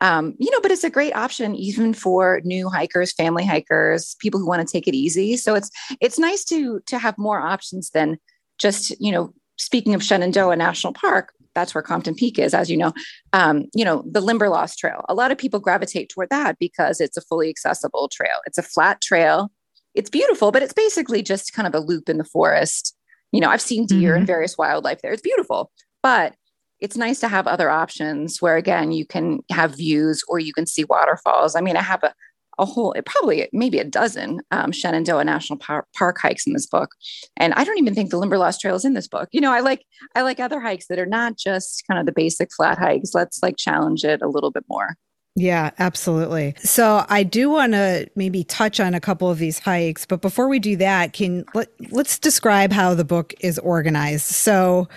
Um, 0.00 0.36
you 0.38 0.50
know, 0.52 0.60
but 0.60 0.70
it's 0.70 0.84
a 0.84 0.90
great 0.90 1.14
option 1.16 1.56
even 1.56 1.92
for 1.92 2.40
new 2.44 2.68
hikers, 2.68 3.12
family 3.12 3.44
hikers, 3.44 4.14
people 4.20 4.38
who 4.38 4.46
want 4.46 4.66
to 4.66 4.72
take 4.72 4.86
it 4.86 4.94
easy. 4.94 5.36
So 5.36 5.56
it's 5.56 5.70
it's 6.00 6.20
nice 6.20 6.44
to 6.46 6.80
to 6.86 6.98
have 6.98 7.18
more 7.18 7.40
options 7.40 7.90
than 7.90 8.18
just 8.58 8.98
you 9.00 9.10
know. 9.10 9.32
Speaking 9.60 9.92
of 9.92 10.04
Shenandoah 10.04 10.54
National 10.54 10.92
Park, 10.92 11.32
that's 11.54 11.74
where 11.74 11.82
Compton 11.82 12.14
Peak 12.14 12.38
is, 12.38 12.54
as 12.54 12.70
you 12.70 12.76
know. 12.76 12.92
Um, 13.32 13.66
you 13.74 13.84
know, 13.84 14.04
the 14.10 14.20
Limberlost 14.20 14.78
Trail. 14.78 15.04
A 15.08 15.14
lot 15.14 15.30
of 15.30 15.38
people 15.38 15.60
gravitate 15.60 16.08
toward 16.08 16.30
that 16.30 16.58
because 16.58 17.00
it's 17.00 17.16
a 17.16 17.22
fully 17.22 17.48
accessible 17.48 18.08
trail. 18.08 18.36
It's 18.46 18.58
a 18.58 18.62
flat 18.62 19.00
trail. 19.00 19.50
It's 19.94 20.10
beautiful, 20.10 20.52
but 20.52 20.62
it's 20.62 20.72
basically 20.72 21.22
just 21.22 21.52
kind 21.52 21.66
of 21.66 21.74
a 21.74 21.84
loop 21.84 22.08
in 22.08 22.18
the 22.18 22.24
forest. 22.24 22.96
You 23.32 23.40
know, 23.40 23.50
I've 23.50 23.60
seen 23.60 23.86
deer 23.86 24.10
mm-hmm. 24.10 24.18
and 24.18 24.26
various 24.26 24.56
wildlife 24.56 25.02
there. 25.02 25.12
It's 25.12 25.22
beautiful, 25.22 25.70
but 26.02 26.34
it's 26.80 26.96
nice 26.96 27.20
to 27.20 27.28
have 27.28 27.46
other 27.46 27.70
options 27.70 28.40
where 28.40 28.56
again 28.56 28.92
you 28.92 29.04
can 29.04 29.40
have 29.50 29.76
views 29.76 30.22
or 30.28 30.38
you 30.38 30.52
can 30.52 30.66
see 30.66 30.84
waterfalls. 30.84 31.56
I 31.56 31.60
mean, 31.60 31.76
I 31.76 31.82
have 31.82 32.04
a, 32.04 32.14
a 32.58 32.64
whole, 32.64 32.94
probably 33.06 33.48
maybe 33.52 33.78
a 33.78 33.84
dozen 33.84 34.40
um, 34.50 34.72
Shenandoah 34.72 35.24
National 35.24 35.58
Park, 35.58 35.86
Park 35.96 36.18
hikes 36.20 36.46
in 36.46 36.52
this 36.52 36.66
book, 36.66 36.90
and 37.36 37.54
I 37.54 37.64
don't 37.64 37.78
even 37.78 37.94
think 37.94 38.10
the 38.10 38.18
Limberlost 38.18 38.60
Trail 38.60 38.76
is 38.76 38.84
in 38.84 38.94
this 38.94 39.08
book. 39.08 39.28
You 39.32 39.40
know, 39.40 39.52
I 39.52 39.60
like 39.60 39.84
I 40.14 40.22
like 40.22 40.40
other 40.40 40.60
hikes 40.60 40.86
that 40.88 40.98
are 40.98 41.06
not 41.06 41.36
just 41.36 41.82
kind 41.88 42.00
of 42.00 42.06
the 42.06 42.12
basic 42.12 42.50
flat 42.56 42.78
hikes. 42.78 43.10
Let's 43.14 43.42
like 43.42 43.56
challenge 43.56 44.04
it 44.04 44.22
a 44.22 44.28
little 44.28 44.50
bit 44.50 44.64
more. 44.68 44.96
Yeah, 45.38 45.70
absolutely. 45.78 46.56
So 46.58 47.04
I 47.08 47.22
do 47.22 47.48
want 47.48 47.72
to 47.72 48.10
maybe 48.16 48.42
touch 48.42 48.80
on 48.80 48.92
a 48.94 49.00
couple 49.00 49.30
of 49.30 49.38
these 49.38 49.60
hikes, 49.60 50.04
but 50.04 50.20
before 50.20 50.48
we 50.48 50.58
do 50.58 50.74
that, 50.76 51.12
can 51.12 51.44
let, 51.54 51.68
let's 51.92 52.18
describe 52.18 52.72
how 52.72 52.94
the 52.94 53.04
book 53.04 53.34
is 53.38 53.56
organized. 53.60 54.26
So 54.26 54.88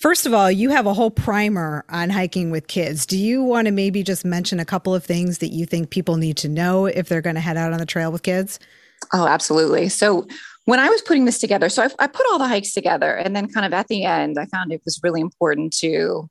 First 0.00 0.24
of 0.24 0.32
all, 0.32 0.50
you 0.50 0.70
have 0.70 0.86
a 0.86 0.94
whole 0.94 1.10
primer 1.10 1.84
on 1.90 2.08
hiking 2.08 2.50
with 2.50 2.68
kids. 2.68 3.04
Do 3.04 3.18
you 3.18 3.42
want 3.42 3.66
to 3.66 3.70
maybe 3.70 4.02
just 4.02 4.24
mention 4.24 4.58
a 4.58 4.64
couple 4.64 4.94
of 4.94 5.04
things 5.04 5.38
that 5.38 5.48
you 5.48 5.66
think 5.66 5.90
people 5.90 6.16
need 6.16 6.38
to 6.38 6.48
know 6.48 6.86
if 6.86 7.06
they're 7.06 7.20
going 7.20 7.34
to 7.34 7.40
head 7.42 7.58
out 7.58 7.74
on 7.74 7.78
the 7.78 7.86
trail 7.86 8.10
with 8.10 8.22
kids? 8.22 8.58
Oh, 9.12 9.26
absolutely. 9.26 9.90
So, 9.90 10.26
when 10.64 10.78
I 10.78 10.88
was 10.88 11.02
putting 11.02 11.26
this 11.26 11.38
together, 11.38 11.68
so 11.68 11.82
I, 11.82 11.88
I 11.98 12.06
put 12.06 12.24
all 12.30 12.38
the 12.38 12.48
hikes 12.48 12.72
together, 12.72 13.14
and 13.14 13.36
then 13.36 13.48
kind 13.48 13.66
of 13.66 13.74
at 13.74 13.88
the 13.88 14.04
end, 14.04 14.38
I 14.38 14.46
found 14.46 14.72
it 14.72 14.80
was 14.86 15.00
really 15.02 15.20
important 15.20 15.74
to, 15.78 16.30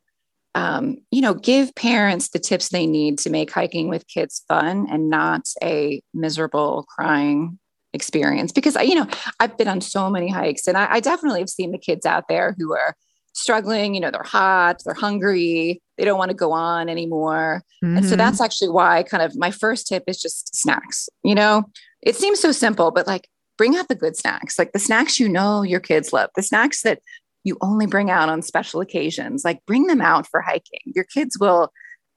um, 0.56 0.98
you 1.12 1.22
know, 1.22 1.36
give 1.36 1.76
parents 1.76 2.30
the 2.30 2.40
tips 2.40 2.70
they 2.70 2.88
need 2.88 3.20
to 3.20 3.30
make 3.30 3.52
hiking 3.52 3.88
with 3.88 4.08
kids 4.08 4.44
fun 4.48 4.88
and 4.90 5.12
not 5.12 5.48
a 5.62 6.02
miserable 6.14 6.88
crying 6.90 7.60
experience. 7.94 8.52
Because 8.52 8.76
I, 8.76 8.84
you 8.84 8.96
know, 8.96 9.08
I've 9.40 9.58
been 9.58 9.68
on 9.68 9.82
so 9.82 10.10
many 10.10 10.30
hikes, 10.30 10.68
and 10.68 10.76
I, 10.76 10.94
I 10.94 11.00
definitely 11.02 11.42
have 11.42 11.50
seen 11.50 11.72
the 11.72 11.78
kids 11.78 12.06
out 12.06 12.28
there 12.30 12.56
who 12.58 12.74
are 12.74 12.96
struggling 13.40 13.94
you 13.94 14.02
know 14.02 14.12
they're 14.12 14.24
hot 14.24 14.82
they're 14.84 14.94
hungry 14.94 15.82
they 15.98 16.06
don't 16.06 16.18
want 16.18 16.30
to 16.30 16.36
go 16.36 16.52
on 16.52 16.90
anymore 16.90 17.64
mm-hmm. 17.84 17.98
and 17.98 18.06
so 18.06 18.12
mm-hmm. 18.12 18.18
that's 18.18 18.42
actually 18.42 18.70
why 18.70 19.04
kind 19.04 19.24
of 19.24 19.38
my 19.38 19.52
first 19.52 19.88
tip 19.88 20.04
is 20.08 20.22
just 20.22 20.56
snacks 20.56 21.10
you 21.24 21.36
know 21.36 21.64
it 22.02 22.16
seems 22.16 22.40
so 22.40 22.52
simple 22.52 22.92
but 22.92 23.08
like 23.08 23.28
bring 23.58 23.76
out 23.76 23.88
the 23.88 23.96
good 23.96 24.16
snacks 24.16 24.60
like 24.60 24.72
the 24.72 24.80
snacks 24.80 25.20
you 25.20 25.28
know 25.28 25.62
your 25.62 25.80
kids 25.80 26.14
love 26.14 26.30
the 26.36 26.44
snacks 26.44 26.82
that 26.82 27.00
you 27.44 27.58
only 27.62 27.86
bring 27.86 28.10
out 28.10 28.30
on 28.30 28.42
special 28.42 28.82
occasions 28.82 29.44
like 29.44 29.66
bring 29.66 29.88
them 29.88 30.02
out 30.02 30.28
for 30.28 30.42
hiking 30.42 30.82
your 30.86 31.06
kids 31.06 31.38
will 31.40 31.72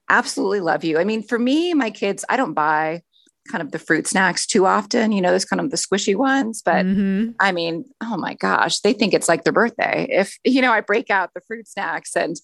absolutely 0.09 0.59
love 0.59 0.83
you 0.83 0.97
i 0.97 1.03
mean 1.03 1.23
for 1.23 1.39
me 1.39 1.73
my 1.73 1.89
kids 1.89 2.25
i 2.29 2.37
don't 2.37 2.53
buy 2.53 3.01
kind 3.49 3.61
of 3.61 3.71
the 3.71 3.79
fruit 3.79 4.07
snacks 4.07 4.45
too 4.45 4.65
often. 4.65 5.11
You 5.11 5.21
know, 5.21 5.29
there's 5.29 5.45
kind 5.45 5.59
of 5.59 5.69
the 5.69 5.77
squishy 5.77 6.15
ones, 6.15 6.61
but 6.63 6.85
mm-hmm. 6.85 7.31
I 7.39 7.51
mean, 7.51 7.85
oh 8.01 8.17
my 8.17 8.35
gosh, 8.35 8.79
they 8.79 8.93
think 8.93 9.13
it's 9.13 9.27
like 9.27 9.43
their 9.43 9.53
birthday. 9.53 10.07
If, 10.09 10.37
you 10.43 10.61
know, 10.61 10.71
I 10.71 10.81
break 10.81 11.09
out 11.09 11.31
the 11.33 11.41
fruit 11.41 11.67
snacks 11.67 12.15
and 12.15 12.35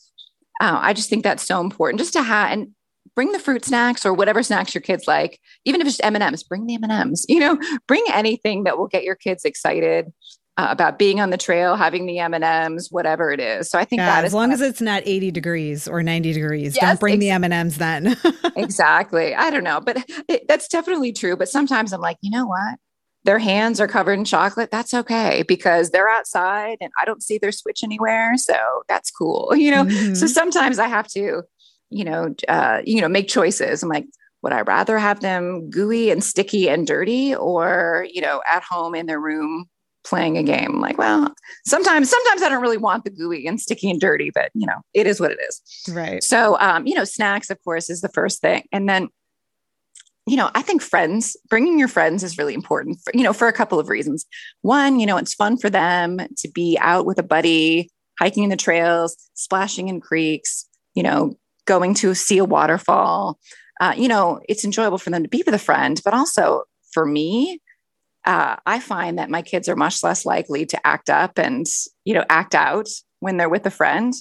uh, 0.62 0.80
I 0.82 0.94
just 0.94 1.10
think 1.10 1.24
that's 1.24 1.46
so 1.46 1.62
important 1.62 2.00
just 2.00 2.14
to 2.14 2.22
have, 2.22 2.52
and 2.52 2.70
bring 3.16 3.32
the 3.32 3.40
fruit 3.40 3.66
snacks 3.66 4.06
or 4.06 4.14
whatever 4.14 4.44
snacks 4.44 4.74
your 4.74 4.82
kids 4.82 5.08
like, 5.08 5.40
even 5.66 5.82
if 5.82 5.88
it's 5.88 6.00
M&Ms, 6.02 6.44
bring 6.44 6.66
the 6.66 6.76
M&Ms, 6.76 7.26
you 7.30 7.40
know, 7.40 7.58
bring 7.88 8.04
anything 8.14 8.66
that 8.66 8.78
will 8.78 8.88
get 8.88 9.04
your 9.04 9.16
kids 9.16 9.46
excited 9.46 10.12
uh, 10.60 10.68
about 10.72 11.00
being 11.00 11.22
on 11.22 11.30
the 11.30 11.38
trail, 11.38 11.78
having 11.78 12.06
the 12.06 12.20
M 12.20 12.34
and 12.34 12.44
M's, 12.44 12.92
whatever 12.92 13.32
it 13.32 13.40
is. 13.40 13.70
So 13.70 13.80
I 13.80 13.86
think 13.86 14.02
yeah, 14.02 14.08
that 14.08 14.26
as 14.26 14.34
long 14.34 14.52
as 14.52 14.60
it's 14.60 14.82
not 14.82 15.04
80 15.06 15.32
degrees 15.32 15.88
or 15.88 16.04
90 16.04 16.34
degrees, 16.34 16.76
yes, 16.76 16.84
don't 16.84 17.00
bring 17.00 17.14
ex- 17.14 17.22
the 17.22 17.30
M 17.30 17.46
and 17.46 17.54
M's 17.54 17.78
then. 17.78 18.18
exactly. 18.58 19.34
I 19.34 19.52
don't 19.52 19.64
know, 19.64 19.80
but 19.80 20.04
it, 20.28 20.50
that's 20.50 20.68
definitely 20.68 21.14
true. 21.14 21.38
But 21.38 21.48
sometimes 21.48 21.94
I'm 21.94 22.02
like, 22.02 22.18
you 22.20 22.30
know 22.30 22.46
what? 22.46 22.78
Their 23.24 23.40
hands 23.40 23.80
are 23.80 23.88
covered 23.88 24.20
in 24.20 24.26
chocolate. 24.26 24.70
That's 24.70 24.94
okay 24.94 25.46
because 25.48 25.92
they're 25.92 26.10
outside 26.10 26.78
and 26.82 26.92
I 27.02 27.06
don't 27.06 27.24
see 27.24 27.38
their 27.38 27.54
switch 27.54 27.82
anywhere. 27.82 28.36
So 28.36 28.56
that's 28.90 29.12
cool. 29.12 29.54
You 29.56 29.72
know, 29.72 29.86
mm-hmm. 29.86 30.14
so 30.16 30.28
sometimes 30.28 30.78
I 30.78 30.90
have 30.90 31.08
to, 31.10 31.44
you 31.90 32.04
know, 32.04 32.36
uh, 32.50 32.82
you 32.84 33.00
know, 33.00 33.08
make 33.08 33.30
choices. 33.30 33.82
I'm 33.82 33.88
like, 33.88 34.08
would 34.42 34.52
I 34.52 34.62
rather 34.62 35.00
have 35.00 35.22
them 35.22 35.70
gooey 35.70 36.12
and 36.12 36.22
sticky 36.22 36.68
and 36.70 36.86
dirty 36.86 37.34
or, 37.34 38.06
you 38.12 38.20
know, 38.20 38.42
at 38.54 38.64
home 38.64 38.94
in 38.94 39.06
their 39.06 39.22
room 39.22 39.70
playing 40.04 40.38
a 40.38 40.44
game. 40.44 40.80
like, 40.80 40.98
well, 40.98 41.34
sometimes, 41.66 42.10
sometimes 42.10 42.42
I 42.42 42.50
don't 42.50 42.62
really 42.62 42.78
want 42.78 43.04
the 43.04 43.10
gooey 43.10 43.48
and 43.48 43.60
sticky 43.60 43.90
and 43.90 44.00
dirty, 44.00 44.32
but 44.34 44.52
you 44.54 44.66
know, 44.66 44.82
it 44.94 45.08
is 45.08 45.20
what 45.20 45.32
it 45.32 45.40
is. 45.48 45.62
Right. 45.90 46.24
So, 46.24 46.58
um, 46.60 46.88
you 46.88 46.96
know, 46.96 47.04
snacks, 47.04 47.50
of 47.50 47.62
course, 47.64 47.90
is 47.90 48.02
the 48.02 48.10
first 48.10 48.42
thing. 48.42 48.64
And 48.72 48.88
then, 48.88 49.10
you 50.26 50.36
know, 50.36 50.52
I 50.54 50.62
think 50.62 50.82
friends, 50.82 51.36
bringing 51.50 51.80
your 51.80 51.88
friends 51.88 52.24
is 52.24 52.38
really 52.38 52.54
important, 52.54 53.00
for, 53.04 53.12
you 53.16 53.24
know, 53.24 53.34
for 53.34 53.48
a 53.48 53.54
couple 53.54 53.80
of 53.80 53.90
reasons. 53.90 54.26
One, 54.62 55.00
you 55.00 55.06
know, 55.06 55.18
it's 55.18 55.34
fun 55.34 55.58
for 55.58 55.70
them 55.70 56.20
to 56.38 56.48
be 56.50 56.78
out 56.80 57.06
with 57.06 57.18
a 57.18 57.24
buddy, 57.24 57.90
hiking 58.20 58.44
in 58.44 58.50
the 58.50 58.56
trails, 58.58 59.16
splashing 59.34 59.88
in 59.88 60.02
creeks, 60.02 60.66
you 60.94 61.04
know, 61.04 61.34
going 61.66 61.94
to 61.96 62.14
see 62.14 62.38
a 62.38 62.46
waterfall. 62.46 63.40
Uh, 63.80 63.94
you 63.98 64.08
know, 64.08 64.40
it's 64.48 64.66
enjoyable 64.66 64.98
for 64.98 65.10
them 65.10 65.24
to 65.24 65.30
be 65.30 65.42
with 65.46 65.56
a 65.56 65.60
friend, 65.60 66.02
but 66.04 66.14
also 66.14 66.64
for 66.92 67.06
me, 67.06 67.62
uh, 68.26 68.58
I 68.66 68.80
find 68.80 69.18
that 69.18 69.30
my 69.30 69.42
kids 69.42 69.70
are 69.70 69.76
much 69.76 70.04
less 70.04 70.26
likely 70.26 70.66
to 70.68 70.88
act 70.88 71.10
up 71.10 71.38
and, 71.38 71.66
you 72.06 72.14
know, 72.14 72.26
act 72.30 72.54
out 72.56 72.90
when 73.20 73.38
they're 73.38 73.50
with 73.50 73.66
a 73.66 73.72
friend. 73.72 74.14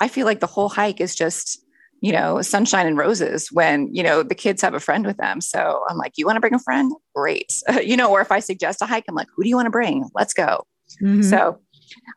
I 0.00 0.08
feel 0.08 0.26
like 0.26 0.40
the 0.40 0.46
whole 0.46 0.68
hike 0.68 1.00
is 1.00 1.14
just, 1.14 1.60
you 2.00 2.12
know, 2.12 2.42
sunshine 2.42 2.86
and 2.86 2.98
roses 2.98 3.48
when, 3.52 3.94
you 3.94 4.02
know, 4.02 4.22
the 4.22 4.34
kids 4.34 4.62
have 4.62 4.74
a 4.74 4.80
friend 4.80 5.06
with 5.06 5.16
them. 5.16 5.40
So 5.40 5.82
I'm 5.88 5.96
like, 5.96 6.12
you 6.16 6.26
want 6.26 6.36
to 6.36 6.40
bring 6.40 6.54
a 6.54 6.58
friend? 6.58 6.92
Great. 7.14 7.52
you 7.82 7.96
know, 7.96 8.10
or 8.10 8.20
if 8.20 8.32
I 8.32 8.40
suggest 8.40 8.82
a 8.82 8.86
hike, 8.86 9.04
I'm 9.08 9.14
like, 9.14 9.28
who 9.34 9.42
do 9.42 9.48
you 9.48 9.56
want 9.56 9.66
to 9.66 9.70
bring? 9.70 10.08
Let's 10.14 10.34
go. 10.34 10.66
Mm-hmm. 11.02 11.22
So 11.22 11.60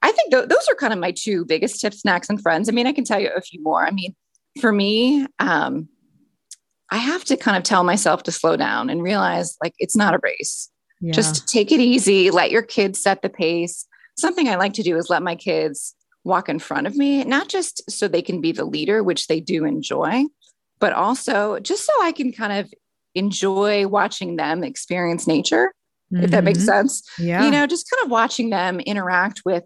I 0.02 0.12
think 0.12 0.32
th- 0.32 0.50
those 0.50 0.68
are 0.70 0.76
kind 0.76 0.94
of 0.94 1.00
my 1.00 1.12
two 1.12 1.46
biggest 1.46 1.80
tips, 1.80 2.02
snacks 2.02 2.30
and 2.30 2.42
friends. 2.42 2.70
I 2.70 2.72
mean, 2.72 2.88
I 2.88 2.92
can 2.92 3.04
tell 3.04 3.20
you 3.20 3.30
a 3.36 3.42
few 3.42 3.62
more. 3.64 3.86
I 3.86 3.92
mean, 3.92 4.16
for 4.60 4.72
me, 4.72 5.26
um, 5.40 5.88
I 6.92 6.98
have 6.98 7.24
to 7.26 7.38
kind 7.38 7.56
of 7.56 7.64
tell 7.64 7.84
myself 7.84 8.24
to 8.24 8.32
slow 8.32 8.58
down 8.58 8.90
and 8.90 9.04
realize 9.04 9.56
like 9.64 9.74
it's 9.78 9.96
not 9.96 10.16
a 10.16 10.20
race. 10.24 10.70
Yeah. 11.02 11.14
Just 11.14 11.48
take 11.48 11.72
it 11.72 11.80
easy, 11.80 12.30
let 12.30 12.52
your 12.52 12.62
kids 12.62 13.02
set 13.02 13.22
the 13.22 13.30
pace. 13.30 13.86
Something 14.18 14.50
I 14.50 14.56
like 14.56 14.74
to 14.74 14.84
do 14.84 14.98
is 14.98 15.10
let 15.10 15.24
my 15.24 15.36
kids 15.36 15.96
walk 16.24 16.50
in 16.50 16.60
front 16.60 16.88
of 16.88 16.96
me, 16.96 17.24
not 17.24 17.48
just 17.48 17.90
so 17.90 18.08
they 18.08 18.22
can 18.22 18.42
be 18.42 18.52
the 18.52 18.66
leader, 18.66 19.04
which 19.04 19.28
they 19.28 19.40
do 19.40 19.66
enjoy, 19.66 20.26
but 20.80 20.94
also 20.94 21.60
just 21.60 21.86
so 21.86 21.94
I 22.02 22.12
can 22.12 22.32
kind 22.34 22.54
of 22.54 22.74
enjoy 23.16 23.88
watching 23.88 24.36
them 24.36 24.64
experience 24.64 25.26
nature, 25.26 25.74
mm-hmm. 26.14 26.24
if 26.24 26.32
that 26.32 26.44
makes 26.44 26.60
mm-hmm. 26.60 26.68
sense. 26.68 27.04
Yeah. 27.18 27.44
You 27.44 27.52
know, 27.52 27.66
just 27.66 27.90
kind 27.90 28.06
of 28.06 28.12
watching 28.12 28.50
them 28.50 28.80
interact 28.82 29.42
with 29.46 29.64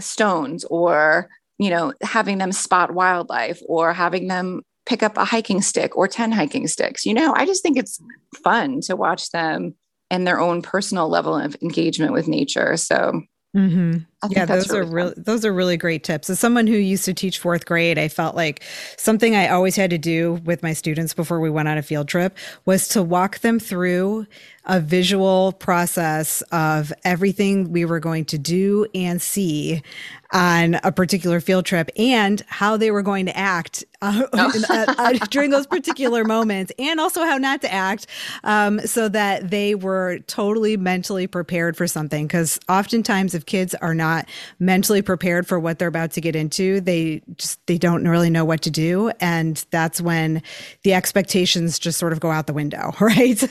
stones 0.00 0.64
or, 0.64 1.28
you 1.58 1.70
know, 1.70 1.92
having 2.02 2.38
them 2.38 2.52
spot 2.52 2.92
wildlife 2.92 3.60
or 3.66 3.92
having 3.92 4.28
them 4.28 4.62
pick 4.86 5.02
up 5.02 5.18
a 5.18 5.24
hiking 5.24 5.60
stick 5.60 5.96
or 5.96 6.08
10 6.08 6.32
hiking 6.32 6.66
sticks. 6.66 7.04
You 7.04 7.12
know, 7.12 7.34
I 7.36 7.44
just 7.44 7.62
think 7.62 7.76
it's 7.76 8.00
fun 8.42 8.80
to 8.82 8.96
watch 8.96 9.30
them 9.30 9.74
and 10.10 10.26
their 10.26 10.40
own 10.40 10.62
personal 10.62 11.08
level 11.08 11.36
of 11.36 11.56
engagement 11.62 12.12
with 12.12 12.28
nature. 12.28 12.76
So 12.76 13.22
Mm-hmm. 13.56 13.98
Yeah, 14.28 14.46
those 14.46 14.68
really 14.68 14.80
are 14.80 14.84
really 14.84 15.14
those 15.16 15.44
are 15.44 15.52
really 15.52 15.76
great 15.76 16.02
tips. 16.02 16.28
As 16.28 16.40
someone 16.40 16.66
who 16.66 16.76
used 16.76 17.04
to 17.04 17.14
teach 17.14 17.38
fourth 17.38 17.66
grade, 17.66 17.98
I 17.98 18.08
felt 18.08 18.34
like 18.34 18.64
something 18.96 19.36
I 19.36 19.48
always 19.48 19.76
had 19.76 19.90
to 19.90 19.98
do 19.98 20.40
with 20.44 20.60
my 20.60 20.72
students 20.72 21.14
before 21.14 21.38
we 21.38 21.50
went 21.50 21.68
on 21.68 21.78
a 21.78 21.82
field 21.82 22.08
trip 22.08 22.36
was 22.64 22.88
to 22.88 23.02
walk 23.02 23.38
them 23.40 23.60
through 23.60 24.26
a 24.68 24.80
visual 24.80 25.52
process 25.52 26.42
of 26.52 26.92
everything 27.04 27.72
we 27.72 27.84
were 27.84 28.00
going 28.00 28.24
to 28.26 28.38
do 28.38 28.86
and 28.94 29.22
see 29.22 29.82
on 30.30 30.74
a 30.84 30.92
particular 30.92 31.40
field 31.40 31.64
trip 31.64 31.88
and 31.96 32.42
how 32.48 32.76
they 32.76 32.90
were 32.90 33.02
going 33.02 33.24
to 33.24 33.34
act 33.36 33.82
uh, 34.02 34.24
oh. 34.34 34.52
uh, 34.68 34.94
uh, 34.98 35.12
during 35.30 35.50
those 35.50 35.66
particular 35.66 36.22
moments 36.22 36.70
and 36.78 37.00
also 37.00 37.24
how 37.24 37.38
not 37.38 37.62
to 37.62 37.72
act 37.72 38.06
um, 38.44 38.78
so 38.80 39.08
that 39.08 39.50
they 39.50 39.74
were 39.74 40.18
totally 40.26 40.76
mentally 40.76 41.26
prepared 41.26 41.76
for 41.76 41.86
something 41.86 42.26
because 42.26 42.60
oftentimes 42.68 43.34
if 43.34 43.46
kids 43.46 43.74
are 43.76 43.94
not 43.94 44.07
not 44.08 44.28
mentally 44.58 45.02
prepared 45.02 45.46
for 45.46 45.58
what 45.58 45.78
they're 45.78 45.88
about 45.88 46.12
to 46.12 46.20
get 46.20 46.34
into, 46.34 46.80
they 46.80 47.22
just 47.36 47.64
they 47.66 47.78
don't 47.78 48.06
really 48.06 48.30
know 48.30 48.44
what 48.44 48.62
to 48.62 48.70
do, 48.70 49.10
and 49.20 49.64
that's 49.70 50.00
when 50.00 50.42
the 50.82 50.94
expectations 50.94 51.78
just 51.78 51.98
sort 51.98 52.12
of 52.12 52.20
go 52.20 52.30
out 52.30 52.46
the 52.46 52.52
window, 52.52 52.92
right? 53.00 53.42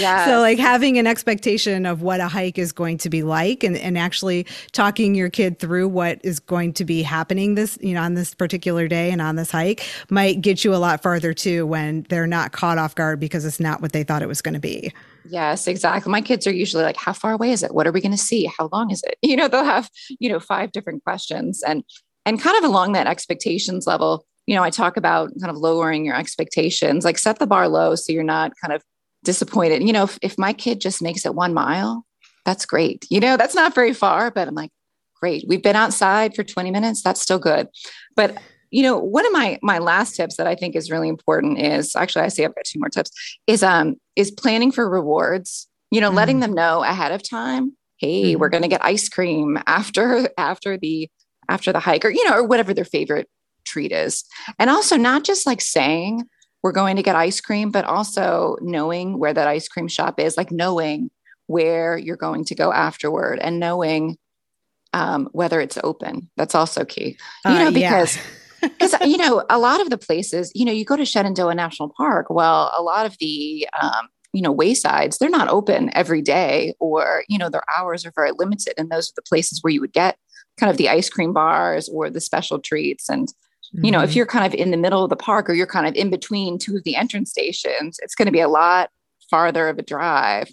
Yeah. 0.00 0.26
so 0.26 0.40
like 0.40 0.58
having 0.58 0.98
an 0.98 1.06
expectation 1.06 1.86
of 1.86 2.02
what 2.02 2.20
a 2.20 2.28
hike 2.28 2.58
is 2.58 2.72
going 2.72 2.98
to 2.98 3.10
be 3.10 3.22
like, 3.22 3.64
and 3.64 3.76
and 3.76 3.96
actually 3.96 4.46
talking 4.72 5.14
your 5.14 5.30
kid 5.30 5.58
through 5.58 5.88
what 5.88 6.20
is 6.24 6.40
going 6.40 6.72
to 6.72 6.84
be 6.84 7.02
happening 7.02 7.54
this 7.54 7.78
you 7.80 7.94
know 7.94 8.02
on 8.02 8.14
this 8.14 8.34
particular 8.34 8.88
day 8.88 9.10
and 9.10 9.20
on 9.20 9.36
this 9.36 9.50
hike 9.50 9.84
might 10.10 10.40
get 10.40 10.64
you 10.64 10.74
a 10.74 10.76
lot 10.76 11.02
farther 11.02 11.32
too 11.32 11.66
when 11.66 12.04
they're 12.08 12.26
not 12.26 12.52
caught 12.52 12.78
off 12.78 12.94
guard 12.94 13.20
because 13.20 13.44
it's 13.44 13.60
not 13.60 13.80
what 13.80 13.92
they 13.92 14.02
thought 14.02 14.22
it 14.22 14.28
was 14.28 14.42
going 14.42 14.54
to 14.54 14.60
be. 14.60 14.92
Yes, 15.28 15.66
exactly. 15.66 16.10
My 16.10 16.20
kids 16.20 16.46
are 16.46 16.52
usually 16.52 16.82
like, 16.82 16.96
how 16.96 17.12
far 17.12 17.32
away 17.32 17.52
is 17.52 17.62
it? 17.62 17.74
What 17.74 17.86
are 17.86 17.92
we 17.92 18.00
going 18.00 18.12
to 18.12 18.18
see? 18.18 18.50
How 18.56 18.68
long 18.72 18.90
is 18.90 19.02
it? 19.04 19.16
You 19.22 19.36
know, 19.36 19.48
they'll 19.48 19.64
have, 19.64 19.88
you 20.20 20.28
know, 20.28 20.40
five 20.40 20.72
different 20.72 21.04
questions 21.04 21.62
and 21.62 21.84
and 22.26 22.40
kind 22.40 22.56
of 22.56 22.64
along 22.64 22.92
that 22.92 23.06
expectations 23.06 23.86
level, 23.86 24.26
you 24.46 24.54
know, 24.54 24.62
I 24.62 24.70
talk 24.70 24.96
about 24.96 25.30
kind 25.40 25.50
of 25.50 25.56
lowering 25.56 26.04
your 26.04 26.14
expectations, 26.14 27.04
like 27.04 27.18
set 27.18 27.38
the 27.38 27.46
bar 27.46 27.68
low 27.68 27.94
so 27.94 28.12
you're 28.12 28.22
not 28.22 28.52
kind 28.60 28.72
of 28.72 28.82
disappointed. 29.24 29.82
You 29.82 29.92
know, 29.92 30.04
if, 30.04 30.18
if 30.22 30.38
my 30.38 30.52
kid 30.52 30.80
just 30.80 31.02
makes 31.02 31.24
it 31.26 31.34
one 31.34 31.54
mile, 31.54 32.04
that's 32.44 32.66
great. 32.66 33.06
You 33.10 33.20
know, 33.20 33.36
that's 33.36 33.54
not 33.54 33.74
very 33.74 33.92
far, 33.92 34.30
but 34.30 34.48
I'm 34.48 34.54
like, 34.54 34.70
great. 35.20 35.44
We've 35.46 35.62
been 35.62 35.76
outside 35.76 36.34
for 36.34 36.42
20 36.42 36.70
minutes. 36.70 37.02
That's 37.02 37.20
still 37.20 37.38
good. 37.38 37.68
But 38.16 38.36
you 38.72 38.82
know, 38.82 38.98
one 38.98 39.26
of 39.26 39.32
my 39.32 39.58
my 39.62 39.78
last 39.78 40.16
tips 40.16 40.36
that 40.36 40.46
I 40.46 40.54
think 40.54 40.74
is 40.74 40.90
really 40.90 41.08
important 41.08 41.60
is 41.60 41.94
actually 41.94 42.24
I 42.24 42.28
say 42.28 42.44
I've 42.44 42.54
got 42.54 42.64
two 42.64 42.80
more 42.80 42.88
tips 42.88 43.10
is 43.46 43.62
um 43.62 43.96
is 44.16 44.30
planning 44.30 44.72
for 44.72 44.88
rewards. 44.88 45.68
You 45.90 46.00
know, 46.00 46.10
mm 46.10 46.14
letting 46.14 46.40
them 46.40 46.54
know 46.54 46.82
ahead 46.82 47.12
of 47.12 47.22
time, 47.22 47.76
hey, 47.98 48.34
mm 48.34 48.38
we're 48.38 48.48
going 48.48 48.62
to 48.62 48.68
get 48.68 48.84
ice 48.84 49.08
cream 49.08 49.58
after 49.66 50.28
after 50.38 50.78
the 50.78 51.08
after 51.48 51.70
the 51.70 51.80
hike 51.80 52.04
or 52.04 52.08
you 52.08 52.28
know 52.28 52.34
or 52.34 52.44
whatever 52.44 52.72
their 52.72 52.86
favorite 52.86 53.28
treat 53.64 53.92
is. 53.92 54.24
And 54.58 54.70
also 54.70 54.96
not 54.96 55.22
just 55.22 55.46
like 55.46 55.60
saying 55.60 56.24
we're 56.62 56.72
going 56.72 56.96
to 56.96 57.02
get 57.02 57.14
ice 57.14 57.40
cream, 57.40 57.70
but 57.70 57.84
also 57.84 58.56
knowing 58.60 59.18
where 59.18 59.34
that 59.34 59.48
ice 59.48 59.68
cream 59.68 59.88
shop 59.88 60.18
is, 60.18 60.36
like 60.36 60.50
knowing 60.50 61.10
where 61.46 61.98
you're 61.98 62.16
going 62.16 62.44
to 62.46 62.54
go 62.54 62.72
afterward 62.72 63.38
and 63.40 63.60
knowing 63.60 64.16
um, 64.92 65.28
whether 65.32 65.60
it's 65.60 65.78
open. 65.82 66.30
That's 66.36 66.54
also 66.54 66.84
key. 66.84 67.16
You 67.44 67.52
know, 67.52 67.68
uh, 67.68 67.70
because 67.72 68.16
yeah. 68.16 68.22
Because 68.62 68.94
you 69.02 69.16
know 69.16 69.44
a 69.50 69.58
lot 69.58 69.80
of 69.80 69.90
the 69.90 69.98
places 69.98 70.50
you 70.54 70.64
know 70.64 70.72
you 70.72 70.84
go 70.84 70.96
to 70.96 71.04
shenandoah 71.04 71.54
national 71.54 71.92
park 71.96 72.26
well 72.30 72.72
a 72.76 72.82
lot 72.82 73.04
of 73.04 73.16
the 73.18 73.68
um, 73.82 74.08
you 74.32 74.40
know 74.40 74.54
waysides 74.54 75.18
they're 75.18 75.28
not 75.28 75.48
open 75.48 75.90
every 75.94 76.22
day 76.22 76.74
or 76.80 77.24
you 77.28 77.36
know 77.36 77.50
their 77.50 77.64
hours 77.76 78.06
are 78.06 78.12
very 78.14 78.30
limited 78.32 78.74
and 78.78 78.90
those 78.90 79.10
are 79.10 79.16
the 79.16 79.22
places 79.22 79.62
where 79.62 79.72
you 79.72 79.80
would 79.80 79.92
get 79.92 80.16
kind 80.58 80.70
of 80.70 80.76
the 80.76 80.88
ice 80.88 81.10
cream 81.10 81.32
bars 81.32 81.88
or 81.88 82.08
the 82.08 82.20
special 82.20 82.58
treats 82.58 83.08
and 83.08 83.28
mm-hmm. 83.28 83.84
you 83.84 83.90
know 83.90 84.00
if 84.00 84.10
mm-hmm. 84.10 84.18
you're 84.18 84.26
kind 84.26 84.46
of 84.46 84.54
in 84.58 84.70
the 84.70 84.76
middle 84.76 85.02
of 85.02 85.10
the 85.10 85.16
park 85.16 85.50
or 85.50 85.54
you're 85.54 85.66
kind 85.66 85.86
of 85.86 85.94
in 85.94 86.10
between 86.10 86.58
two 86.58 86.76
of 86.76 86.84
the 86.84 86.96
entrance 86.96 87.30
stations 87.30 87.98
it's 88.02 88.14
going 88.14 88.26
to 88.26 88.32
be 88.32 88.40
a 88.40 88.48
lot 88.48 88.90
farther 89.30 89.68
of 89.68 89.78
a 89.78 89.82
drive 89.82 90.50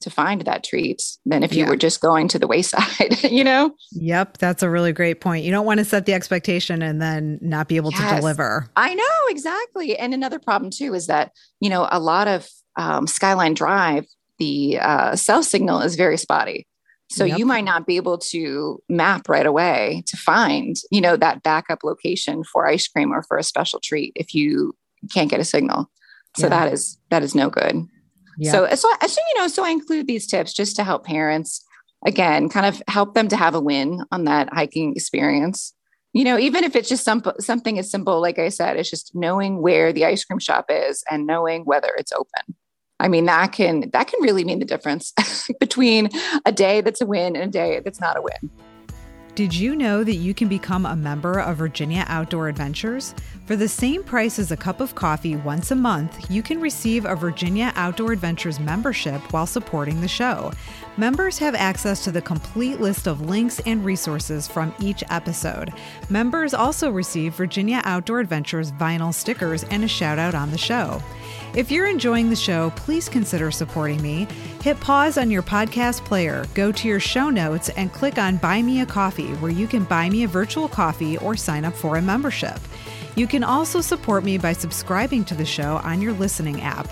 to 0.00 0.10
find 0.10 0.42
that 0.42 0.64
treat 0.64 1.02
than 1.26 1.42
if 1.42 1.52
you 1.52 1.64
yeah. 1.64 1.70
were 1.70 1.76
just 1.76 2.00
going 2.00 2.28
to 2.28 2.38
the 2.38 2.46
wayside, 2.46 3.22
you 3.30 3.44
know? 3.44 3.74
Yep, 3.92 4.38
that's 4.38 4.62
a 4.62 4.70
really 4.70 4.92
great 4.92 5.20
point. 5.20 5.44
You 5.44 5.50
don't 5.50 5.66
want 5.66 5.78
to 5.78 5.84
set 5.84 6.06
the 6.06 6.14
expectation 6.14 6.82
and 6.82 7.00
then 7.00 7.38
not 7.42 7.68
be 7.68 7.76
able 7.76 7.90
yes, 7.92 8.10
to 8.10 8.16
deliver. 8.16 8.68
I 8.76 8.94
know, 8.94 9.04
exactly. 9.28 9.96
And 9.96 10.14
another 10.14 10.38
problem 10.38 10.70
too 10.70 10.94
is 10.94 11.06
that, 11.06 11.32
you 11.60 11.68
know, 11.68 11.86
a 11.90 12.00
lot 12.00 12.28
of 12.28 12.48
um, 12.76 13.06
Skyline 13.06 13.54
Drive, 13.54 14.06
the 14.38 14.78
uh, 14.80 15.16
cell 15.16 15.42
signal 15.42 15.80
is 15.80 15.96
very 15.96 16.16
spotty. 16.16 16.66
So 17.10 17.24
yep. 17.24 17.38
you 17.38 17.46
might 17.46 17.64
not 17.64 17.86
be 17.86 17.96
able 17.96 18.18
to 18.18 18.80
map 18.88 19.28
right 19.28 19.44
away 19.44 20.04
to 20.06 20.16
find, 20.16 20.76
you 20.92 21.00
know, 21.00 21.16
that 21.16 21.42
backup 21.42 21.82
location 21.82 22.44
for 22.44 22.68
ice 22.68 22.86
cream 22.86 23.12
or 23.12 23.24
for 23.24 23.36
a 23.36 23.42
special 23.42 23.80
treat 23.80 24.12
if 24.14 24.32
you 24.32 24.74
can't 25.12 25.28
get 25.28 25.40
a 25.40 25.44
signal. 25.44 25.90
So 26.36 26.44
yeah. 26.44 26.50
that 26.50 26.72
is 26.72 26.98
that 27.10 27.24
is 27.24 27.34
no 27.34 27.50
good. 27.50 27.88
Yeah. 28.40 28.52
So, 28.52 28.66
so, 28.74 28.88
so, 29.06 29.20
you 29.34 29.40
know, 29.40 29.48
so 29.48 29.64
I 29.64 29.68
include 29.68 30.06
these 30.06 30.26
tips 30.26 30.54
just 30.54 30.74
to 30.76 30.84
help 30.84 31.04
parents, 31.04 31.62
again, 32.06 32.48
kind 32.48 32.64
of 32.64 32.82
help 32.88 33.14
them 33.14 33.28
to 33.28 33.36
have 33.36 33.54
a 33.54 33.60
win 33.60 34.02
on 34.10 34.24
that 34.24 34.48
hiking 34.50 34.96
experience. 34.96 35.74
You 36.14 36.24
know, 36.24 36.38
even 36.38 36.64
if 36.64 36.74
it's 36.74 36.88
just 36.88 37.04
some, 37.04 37.22
something 37.38 37.78
as 37.78 37.90
simple, 37.90 38.18
like 38.18 38.38
I 38.38 38.48
said, 38.48 38.78
it's 38.78 38.88
just 38.88 39.14
knowing 39.14 39.60
where 39.60 39.92
the 39.92 40.06
ice 40.06 40.24
cream 40.24 40.38
shop 40.38 40.66
is 40.70 41.04
and 41.10 41.26
knowing 41.26 41.66
whether 41.66 41.92
it's 41.98 42.12
open. 42.12 42.56
I 42.98 43.08
mean, 43.08 43.26
that 43.26 43.52
can 43.52 43.90
that 43.92 44.08
can 44.08 44.22
really 44.22 44.44
mean 44.44 44.58
the 44.58 44.64
difference 44.64 45.12
between 45.60 46.10
a 46.44 46.52
day 46.52 46.80
that's 46.80 47.00
a 47.00 47.06
win 47.06 47.36
and 47.36 47.44
a 47.44 47.50
day 47.50 47.80
that's 47.80 48.00
not 48.00 48.18
a 48.18 48.22
win. 48.22 48.50
Did 49.34 49.54
you 49.54 49.76
know 49.76 50.04
that 50.04 50.16
you 50.16 50.34
can 50.34 50.48
become 50.48 50.84
a 50.84 50.96
member 50.96 51.40
of 51.40 51.56
Virginia 51.56 52.04
Outdoor 52.08 52.48
Adventures? 52.48 53.14
For 53.50 53.56
the 53.56 53.66
same 53.66 54.04
price 54.04 54.38
as 54.38 54.52
a 54.52 54.56
cup 54.56 54.80
of 54.80 54.94
coffee 54.94 55.34
once 55.34 55.72
a 55.72 55.74
month, 55.74 56.30
you 56.30 56.40
can 56.40 56.60
receive 56.60 57.04
a 57.04 57.16
Virginia 57.16 57.72
Outdoor 57.74 58.12
Adventures 58.12 58.60
membership 58.60 59.20
while 59.32 59.44
supporting 59.44 60.00
the 60.00 60.06
show. 60.06 60.52
Members 60.96 61.36
have 61.38 61.56
access 61.56 62.04
to 62.04 62.12
the 62.12 62.22
complete 62.22 62.80
list 62.80 63.08
of 63.08 63.22
links 63.22 63.58
and 63.66 63.84
resources 63.84 64.46
from 64.46 64.72
each 64.78 65.02
episode. 65.10 65.72
Members 66.08 66.54
also 66.54 66.92
receive 66.92 67.34
Virginia 67.34 67.82
Outdoor 67.82 68.20
Adventures 68.20 68.70
vinyl 68.70 69.12
stickers 69.12 69.64
and 69.64 69.82
a 69.82 69.88
shout 69.88 70.20
out 70.20 70.36
on 70.36 70.52
the 70.52 70.56
show. 70.56 71.02
If 71.52 71.72
you're 71.72 71.88
enjoying 71.88 72.30
the 72.30 72.36
show, 72.36 72.70
please 72.76 73.08
consider 73.08 73.50
supporting 73.50 74.00
me. 74.00 74.28
Hit 74.62 74.78
pause 74.78 75.18
on 75.18 75.28
your 75.28 75.42
podcast 75.42 76.04
player, 76.04 76.46
go 76.54 76.70
to 76.70 76.86
your 76.86 77.00
show 77.00 77.30
notes, 77.30 77.68
and 77.70 77.92
click 77.92 78.16
on 78.16 78.36
Buy 78.36 78.62
Me 78.62 78.82
a 78.82 78.86
Coffee, 78.86 79.32
where 79.34 79.50
you 79.50 79.66
can 79.66 79.82
buy 79.82 80.08
me 80.08 80.22
a 80.22 80.28
virtual 80.28 80.68
coffee 80.68 81.18
or 81.18 81.34
sign 81.34 81.64
up 81.64 81.74
for 81.74 81.96
a 81.96 82.02
membership. 82.02 82.60
You 83.20 83.26
can 83.26 83.44
also 83.44 83.82
support 83.82 84.24
me 84.24 84.38
by 84.38 84.54
subscribing 84.54 85.26
to 85.26 85.34
the 85.34 85.44
show 85.44 85.76
on 85.84 86.00
your 86.00 86.14
listening 86.14 86.62
app. 86.62 86.88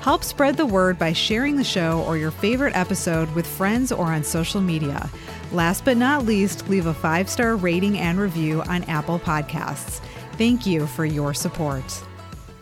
Help 0.00 0.22
spread 0.22 0.56
the 0.56 0.64
word 0.64 0.96
by 0.96 1.12
sharing 1.12 1.56
the 1.56 1.64
show 1.64 2.04
or 2.06 2.16
your 2.16 2.30
favorite 2.30 2.76
episode 2.76 3.28
with 3.34 3.48
friends 3.48 3.90
or 3.90 4.04
on 4.04 4.22
social 4.22 4.60
media. 4.60 5.10
Last 5.50 5.84
but 5.84 5.96
not 5.96 6.24
least, 6.24 6.68
leave 6.68 6.86
a 6.86 6.94
five 6.94 7.28
star 7.28 7.56
rating 7.56 7.98
and 7.98 8.20
review 8.20 8.62
on 8.62 8.84
Apple 8.84 9.18
Podcasts. 9.18 10.00
Thank 10.38 10.66
you 10.66 10.86
for 10.86 11.04
your 11.04 11.34
support. 11.34 11.82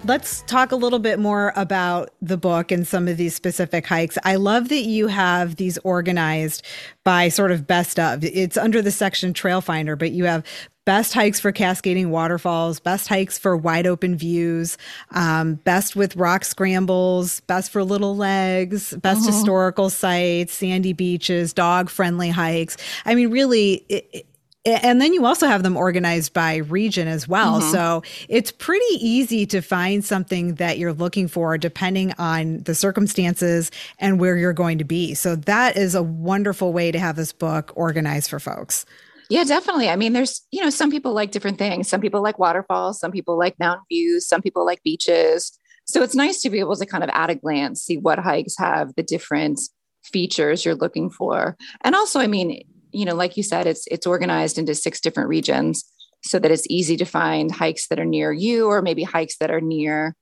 Let's 0.07 0.41
talk 0.47 0.73
a 0.73 0.77
little 0.77 0.99
bit 0.99 1.19
more 1.19 1.53
about 1.57 2.15
the 2.23 2.39
book 2.39 2.73
and 2.73 2.89
some 2.89 3.07
of 3.07 3.19
these 3.19 3.35
specific 3.35 3.87
hikes. 3.87 4.17
I 4.25 4.37
love 4.37 4.71
that 4.71 4.85
you 4.85 5.09
have 5.09 5.57
these 5.57 5.77
organized 5.85 6.65
by 7.05 7.29
sort 7.29 7.51
of 7.51 7.67
best 7.67 7.99
of. 7.99 8.25
It's 8.25 8.57
under 8.57 8.81
the 8.81 8.91
section 8.91 9.35
Trail 9.35 9.61
Finder, 9.61 9.97
but 9.97 10.13
you 10.13 10.25
have 10.25 10.43
best 10.91 11.15
hikes 11.15 11.39
for 11.39 11.53
cascading 11.53 12.11
waterfalls, 12.11 12.81
best 12.81 13.07
hikes 13.07 13.39
for 13.39 13.57
wide 13.57 13.87
open 13.87 14.17
views, 14.17 14.77
um, 15.13 15.55
best 15.55 15.95
with 15.95 16.17
rock 16.17 16.45
scrambles, 16.45 17.39
best 17.43 17.71
for 17.71 17.85
little 17.85 18.17
legs, 18.17 18.93
best 18.97 19.21
uh-huh. 19.21 19.31
historical 19.31 19.89
sites, 19.89 20.53
sandy 20.53 20.93
beaches, 20.93 21.53
dog 21.53 21.89
friendly 21.89 22.29
hikes. 22.29 22.77
I 23.05 23.15
mean, 23.15 23.31
really, 23.31 23.85
it, 23.89 24.27
and 24.65 25.01
then 25.01 25.13
you 25.13 25.27
also 25.27 25.47
have 25.47 25.63
them 25.63 25.77
organized 25.77 26.33
by 26.33 26.57
region 26.57 27.07
as 27.07 27.29
well. 27.29 27.61
Mm-hmm. 27.61 27.71
So 27.71 28.03
it's 28.29 28.51
pretty 28.51 28.95
easy 28.95 29.47
to 29.47 29.61
find 29.61 30.05
something 30.05 30.57
that 30.57 30.77
you're 30.77 30.93
looking 30.93 31.29
for 31.29 31.57
depending 31.57 32.15
on 32.19 32.65
the 32.65 32.75
circumstances 32.75 33.71
and 34.01 34.19
where 34.19 34.37
you're 34.37 34.53
going 34.53 34.79
to 34.79 34.85
be. 34.85 35.15
So 35.15 35.37
that 35.37 35.77
is 35.77 35.95
a 35.95 36.03
wonderful 36.03 36.73
way 36.73 36.91
to 36.91 36.99
have 36.99 37.15
this 37.15 37.33
book 37.33 37.71
organized 37.77 38.29
for 38.29 38.41
folks. 38.41 38.85
Yeah, 39.31 39.45
definitely. 39.45 39.89
I 39.89 39.95
mean, 39.97 40.13
there's, 40.13 40.43
you 40.51 40.61
know, 40.61 40.71
some 40.71 40.91
people 40.91 41.13
like 41.13 41.31
different 41.31 41.57
things. 41.57 41.89
Some 41.89 42.01
people 42.01 42.21
like 42.21 42.39
waterfalls, 42.39 42.99
some 42.99 43.13
people 43.13 43.39
like 43.39 43.59
mountain 43.61 43.85
views, 43.89 44.27
some 44.27 44.43
people 44.43 44.67
like 44.67 44.83
beaches. 44.83 45.57
So 45.87 46.03
it's 46.03 46.17
nice 46.17 46.43
to 46.43 46.51
be 46.51 46.59
able 46.59 46.75
to 46.77 46.85
kind 46.85 47.05
of 47.05 47.11
at 47.13 47.31
a 47.31 47.37
glance 47.37 47.83
see 47.83 47.97
what 47.97 48.19
hikes 48.19 48.59
have 48.59 48.95
the 48.97 49.05
different 49.05 49.61
features 50.03 50.65
you're 50.65 50.75
looking 50.75 51.11
for. 51.11 51.57
And 51.83 51.95
also, 51.95 52.19
I 52.19 52.27
mean, 52.27 52.63
you 52.93 53.05
know, 53.05 53.15
like 53.15 53.37
you 53.37 53.45
said, 53.45 53.69
it's 53.69 53.87
it's 53.89 54.07
organized 54.07 54.59
into 54.59 54.75
six 54.75 55.01
different 55.01 55.29
regions 55.29 55.85
so 56.25 56.41
that 56.41 56.51
it's 56.51 56.67
easy 56.69 56.97
to 56.97 57.05
find 57.05 57.53
hikes 57.53 57.87
that 57.89 58.01
are 58.01 58.05
near 58.05 58.33
you 58.33 58.67
or 58.67 58.83
maybe 58.83 59.05
hikes 59.05 59.39
that 59.39 59.51
are 59.51 59.61
near 59.61 60.17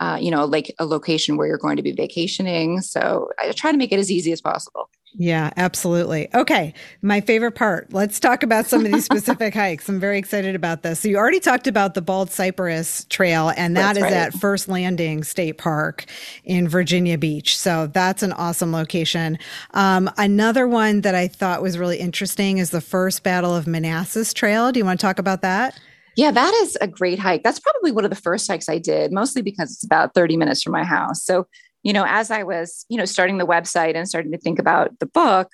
uh, 0.00 0.18
you 0.20 0.30
know, 0.30 0.44
like 0.44 0.74
a 0.78 0.84
location 0.86 1.36
where 1.36 1.46
you're 1.46 1.56
going 1.56 1.76
to 1.76 1.82
be 1.82 1.92
vacationing. 1.92 2.80
So 2.80 3.28
I 3.40 3.52
try 3.52 3.70
to 3.70 3.78
make 3.78 3.92
it 3.92 4.00
as 4.00 4.10
easy 4.10 4.32
as 4.32 4.40
possible. 4.40 4.90
Yeah, 5.16 5.50
absolutely. 5.56 6.28
Okay. 6.34 6.74
My 7.00 7.20
favorite 7.20 7.52
part. 7.52 7.92
Let's 7.92 8.18
talk 8.18 8.42
about 8.42 8.66
some 8.66 8.84
of 8.84 8.92
these 8.92 9.04
specific 9.12 9.54
hikes. 9.54 9.88
I'm 9.88 10.00
very 10.00 10.18
excited 10.18 10.56
about 10.56 10.82
this. 10.82 11.00
So, 11.00 11.08
you 11.08 11.16
already 11.16 11.38
talked 11.38 11.68
about 11.68 11.94
the 11.94 12.02
Bald 12.02 12.32
Cypress 12.32 13.04
Trail, 13.04 13.52
and 13.56 13.76
that 13.76 13.94
that's 13.94 13.98
is 13.98 14.02
right. 14.02 14.12
at 14.12 14.34
First 14.34 14.68
Landing 14.68 15.22
State 15.22 15.56
Park 15.56 16.06
in 16.44 16.68
Virginia 16.68 17.16
Beach. 17.16 17.56
So, 17.56 17.86
that's 17.86 18.24
an 18.24 18.32
awesome 18.32 18.72
location. 18.72 19.38
Um, 19.72 20.10
another 20.16 20.66
one 20.66 21.02
that 21.02 21.14
I 21.14 21.28
thought 21.28 21.62
was 21.62 21.78
really 21.78 21.98
interesting 21.98 22.58
is 22.58 22.70
the 22.70 22.80
First 22.80 23.22
Battle 23.22 23.54
of 23.54 23.68
Manassas 23.68 24.34
Trail. 24.34 24.72
Do 24.72 24.78
you 24.80 24.84
want 24.84 24.98
to 24.98 25.06
talk 25.06 25.20
about 25.20 25.42
that? 25.42 25.78
Yeah, 26.16 26.30
that 26.30 26.54
is 26.62 26.76
a 26.80 26.86
great 26.86 27.18
hike. 27.18 27.42
That's 27.42 27.60
probably 27.60 27.92
one 27.92 28.04
of 28.04 28.10
the 28.10 28.16
first 28.16 28.48
hikes 28.48 28.68
I 28.68 28.78
did, 28.78 29.12
mostly 29.12 29.42
because 29.42 29.72
it's 29.72 29.84
about 29.84 30.14
30 30.14 30.36
minutes 30.36 30.62
from 30.62 30.72
my 30.72 30.84
house. 30.84 31.22
So 31.22 31.46
you 31.84 31.92
know, 31.92 32.04
as 32.08 32.30
I 32.30 32.42
was, 32.42 32.84
you 32.88 32.98
know, 32.98 33.04
starting 33.04 33.38
the 33.38 33.46
website 33.46 33.94
and 33.94 34.08
starting 34.08 34.32
to 34.32 34.38
think 34.38 34.58
about 34.58 34.98
the 34.98 35.06
book, 35.06 35.48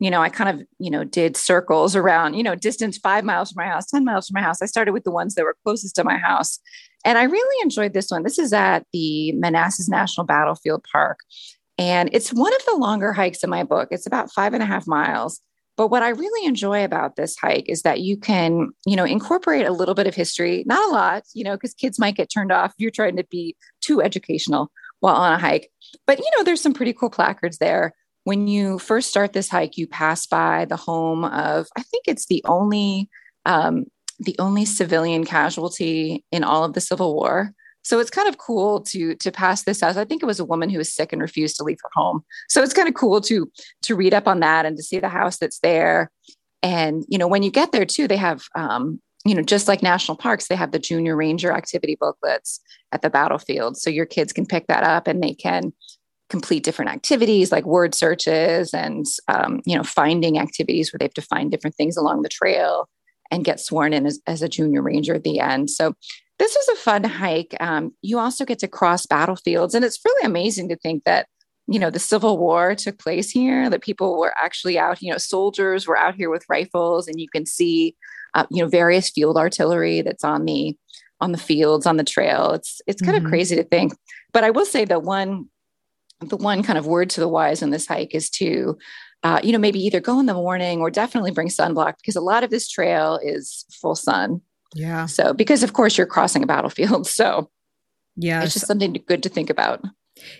you 0.00 0.10
know, 0.10 0.20
I 0.20 0.30
kind 0.30 0.50
of, 0.50 0.66
you 0.78 0.90
know, 0.90 1.04
did 1.04 1.36
circles 1.36 1.94
around, 1.94 2.34
you 2.34 2.42
know, 2.42 2.56
distance 2.56 2.98
five 2.98 3.22
miles 3.22 3.52
from 3.52 3.64
my 3.64 3.70
house, 3.70 3.86
10 3.86 4.04
miles 4.04 4.26
from 4.26 4.34
my 4.34 4.44
house. 4.44 4.60
I 4.60 4.66
started 4.66 4.92
with 4.92 5.04
the 5.04 5.12
ones 5.12 5.34
that 5.34 5.44
were 5.44 5.56
closest 5.62 5.94
to 5.96 6.04
my 6.04 6.16
house. 6.16 6.58
And 7.04 7.18
I 7.18 7.24
really 7.24 7.62
enjoyed 7.62 7.92
this 7.92 8.10
one. 8.10 8.22
This 8.22 8.38
is 8.38 8.52
at 8.52 8.86
the 8.92 9.32
Manassas 9.32 9.88
National 9.88 10.26
Battlefield 10.26 10.84
Park. 10.90 11.18
And 11.78 12.08
it's 12.12 12.32
one 12.32 12.54
of 12.54 12.64
the 12.66 12.76
longer 12.76 13.12
hikes 13.12 13.44
in 13.44 13.50
my 13.50 13.62
book. 13.62 13.88
It's 13.90 14.06
about 14.06 14.32
five 14.32 14.54
and 14.54 14.62
a 14.62 14.66
half 14.66 14.86
miles. 14.86 15.40
But 15.76 15.88
what 15.88 16.02
I 16.02 16.10
really 16.10 16.46
enjoy 16.46 16.84
about 16.84 17.16
this 17.16 17.36
hike 17.36 17.68
is 17.68 17.82
that 17.82 18.00
you 18.00 18.16
can, 18.16 18.70
you 18.86 18.96
know, 18.96 19.04
incorporate 19.04 19.66
a 19.66 19.72
little 19.72 19.94
bit 19.94 20.06
of 20.06 20.14
history, 20.14 20.62
not 20.66 20.88
a 20.88 20.92
lot, 20.92 21.24
you 21.34 21.44
know, 21.44 21.56
because 21.56 21.74
kids 21.74 21.98
might 21.98 22.16
get 22.16 22.30
turned 22.32 22.52
off 22.52 22.70
if 22.70 22.76
you're 22.78 22.90
trying 22.90 23.16
to 23.16 23.24
be 23.24 23.56
too 23.80 24.00
educational 24.00 24.70
while 25.00 25.16
on 25.16 25.32
a 25.32 25.38
hike. 25.38 25.70
But, 26.06 26.18
you 26.18 26.30
know, 26.36 26.44
there's 26.44 26.60
some 26.62 26.74
pretty 26.74 26.92
cool 26.92 27.10
placards 27.10 27.58
there. 27.58 27.92
When 28.24 28.48
you 28.48 28.78
first 28.78 29.10
start 29.10 29.32
this 29.32 29.48
hike, 29.48 29.76
you 29.76 29.86
pass 29.86 30.26
by 30.26 30.64
the 30.64 30.76
home 30.76 31.24
of, 31.24 31.66
I 31.76 31.82
think 31.82 32.04
it's 32.06 32.26
the 32.26 32.42
only, 32.46 33.08
um, 33.44 33.84
the 34.18 34.36
only 34.38 34.64
civilian 34.64 35.24
casualty 35.24 36.24
in 36.30 36.44
all 36.44 36.64
of 36.64 36.72
the 36.72 36.80
Civil 36.80 37.14
War. 37.14 37.52
So 37.82 37.98
it's 37.98 38.10
kind 38.10 38.28
of 38.28 38.38
cool 38.38 38.80
to 38.80 39.14
to 39.16 39.30
pass 39.30 39.62
this 39.62 39.82
house. 39.82 39.96
I 39.96 40.06
think 40.06 40.22
it 40.22 40.26
was 40.26 40.40
a 40.40 40.44
woman 40.44 40.70
who 40.70 40.78
was 40.78 40.90
sick 40.90 41.12
and 41.12 41.20
refused 41.20 41.56
to 41.56 41.64
leave 41.64 41.78
her 41.82 41.90
home. 41.92 42.24
So 42.48 42.62
it's 42.62 42.72
kind 42.72 42.88
of 42.88 42.94
cool 42.94 43.20
to 43.22 43.50
to 43.82 43.94
read 43.94 44.14
up 44.14 44.26
on 44.26 44.40
that 44.40 44.64
and 44.64 44.76
to 44.76 44.82
see 44.82 44.98
the 44.98 45.08
house 45.08 45.36
that's 45.36 45.58
there. 45.58 46.10
And 46.62 47.04
you 47.08 47.18
know, 47.18 47.28
when 47.28 47.42
you 47.42 47.50
get 47.50 47.72
there 47.72 47.84
too, 47.84 48.08
they 48.08 48.16
have 48.16 48.44
um, 48.54 49.02
you 49.24 49.34
know, 49.34 49.42
just 49.42 49.68
like 49.68 49.82
national 49.82 50.16
parks, 50.16 50.48
they 50.48 50.56
have 50.56 50.72
the 50.72 50.78
junior 50.78 51.16
ranger 51.16 51.52
activity 51.52 51.96
booklets 51.98 52.60
at 52.92 53.02
the 53.02 53.10
battlefield. 53.10 53.76
So 53.76 53.90
your 53.90 54.06
kids 54.06 54.32
can 54.32 54.46
pick 54.46 54.66
that 54.66 54.84
up 54.84 55.06
and 55.06 55.22
they 55.22 55.34
can 55.34 55.72
complete 56.30 56.64
different 56.64 56.90
activities 56.90 57.52
like 57.52 57.64
word 57.64 57.94
searches 57.94 58.72
and 58.72 59.06
um, 59.28 59.60
you 59.66 59.76
know 59.76 59.84
finding 59.84 60.38
activities 60.38 60.92
where 60.92 60.98
they 60.98 61.04
have 61.04 61.14
to 61.14 61.22
find 61.22 61.50
different 61.50 61.76
things 61.76 61.96
along 61.96 62.22
the 62.22 62.28
trail 62.28 62.88
and 63.30 63.44
get 63.44 63.60
sworn 63.60 63.92
in 63.92 64.06
as, 64.06 64.20
as 64.26 64.40
a 64.42 64.48
junior 64.48 64.80
ranger 64.80 65.14
at 65.14 65.22
the 65.22 65.38
end 65.38 65.68
so 65.68 65.94
this 66.38 66.54
was 66.54 66.76
a 66.76 66.80
fun 66.80 67.04
hike. 67.04 67.54
Um, 67.60 67.94
you 68.02 68.18
also 68.18 68.44
get 68.44 68.58
to 68.60 68.68
cross 68.68 69.06
battlefields, 69.06 69.74
and 69.74 69.84
it's 69.84 70.00
really 70.04 70.26
amazing 70.26 70.68
to 70.68 70.76
think 70.76 71.04
that 71.04 71.26
you 71.66 71.78
know 71.78 71.90
the 71.90 71.98
Civil 71.98 72.38
War 72.38 72.74
took 72.74 72.98
place 72.98 73.30
here. 73.30 73.70
That 73.70 73.82
people 73.82 74.18
were 74.18 74.34
actually 74.42 74.78
out. 74.78 75.00
You 75.00 75.12
know, 75.12 75.18
soldiers 75.18 75.86
were 75.86 75.96
out 75.96 76.14
here 76.14 76.30
with 76.30 76.48
rifles, 76.48 77.06
and 77.06 77.20
you 77.20 77.28
can 77.28 77.46
see 77.46 77.94
uh, 78.34 78.46
you 78.50 78.62
know 78.62 78.68
various 78.68 79.10
field 79.10 79.36
artillery 79.36 80.02
that's 80.02 80.24
on 80.24 80.44
the 80.44 80.76
on 81.20 81.32
the 81.32 81.38
fields 81.38 81.86
on 81.86 81.96
the 81.96 82.04
trail. 82.04 82.52
It's 82.52 82.80
it's 82.86 83.02
kind 83.02 83.16
mm-hmm. 83.16 83.26
of 83.26 83.30
crazy 83.30 83.56
to 83.56 83.64
think. 83.64 83.94
But 84.32 84.44
I 84.44 84.50
will 84.50 84.66
say 84.66 84.84
that 84.84 85.02
one 85.02 85.48
the 86.20 86.36
one 86.36 86.62
kind 86.62 86.78
of 86.78 86.86
word 86.86 87.10
to 87.10 87.20
the 87.20 87.28
wise 87.28 87.62
on 87.62 87.70
this 87.70 87.86
hike 87.86 88.14
is 88.14 88.30
to 88.30 88.78
uh, 89.22 89.40
you 89.42 89.52
know 89.52 89.58
maybe 89.58 89.80
either 89.80 90.00
go 90.00 90.18
in 90.20 90.26
the 90.26 90.34
morning 90.34 90.80
or 90.80 90.90
definitely 90.90 91.30
bring 91.30 91.48
sunblock 91.48 91.94
because 91.96 92.16
a 92.16 92.20
lot 92.20 92.44
of 92.44 92.50
this 92.50 92.68
trail 92.68 93.18
is 93.22 93.64
full 93.80 93.94
sun 93.94 94.40
yeah. 94.74 95.06
So, 95.06 95.32
because 95.32 95.62
of 95.62 95.72
course 95.72 95.96
you're 95.96 96.06
crossing 96.06 96.42
a 96.42 96.46
battlefield. 96.46 97.08
So, 97.14 97.48
yeah, 98.16 98.42
it's 98.42 98.54
just 98.54 98.66
something 98.66 98.92
good 99.06 99.22
to 99.22 99.28
think 99.28 99.50
about. 99.50 99.82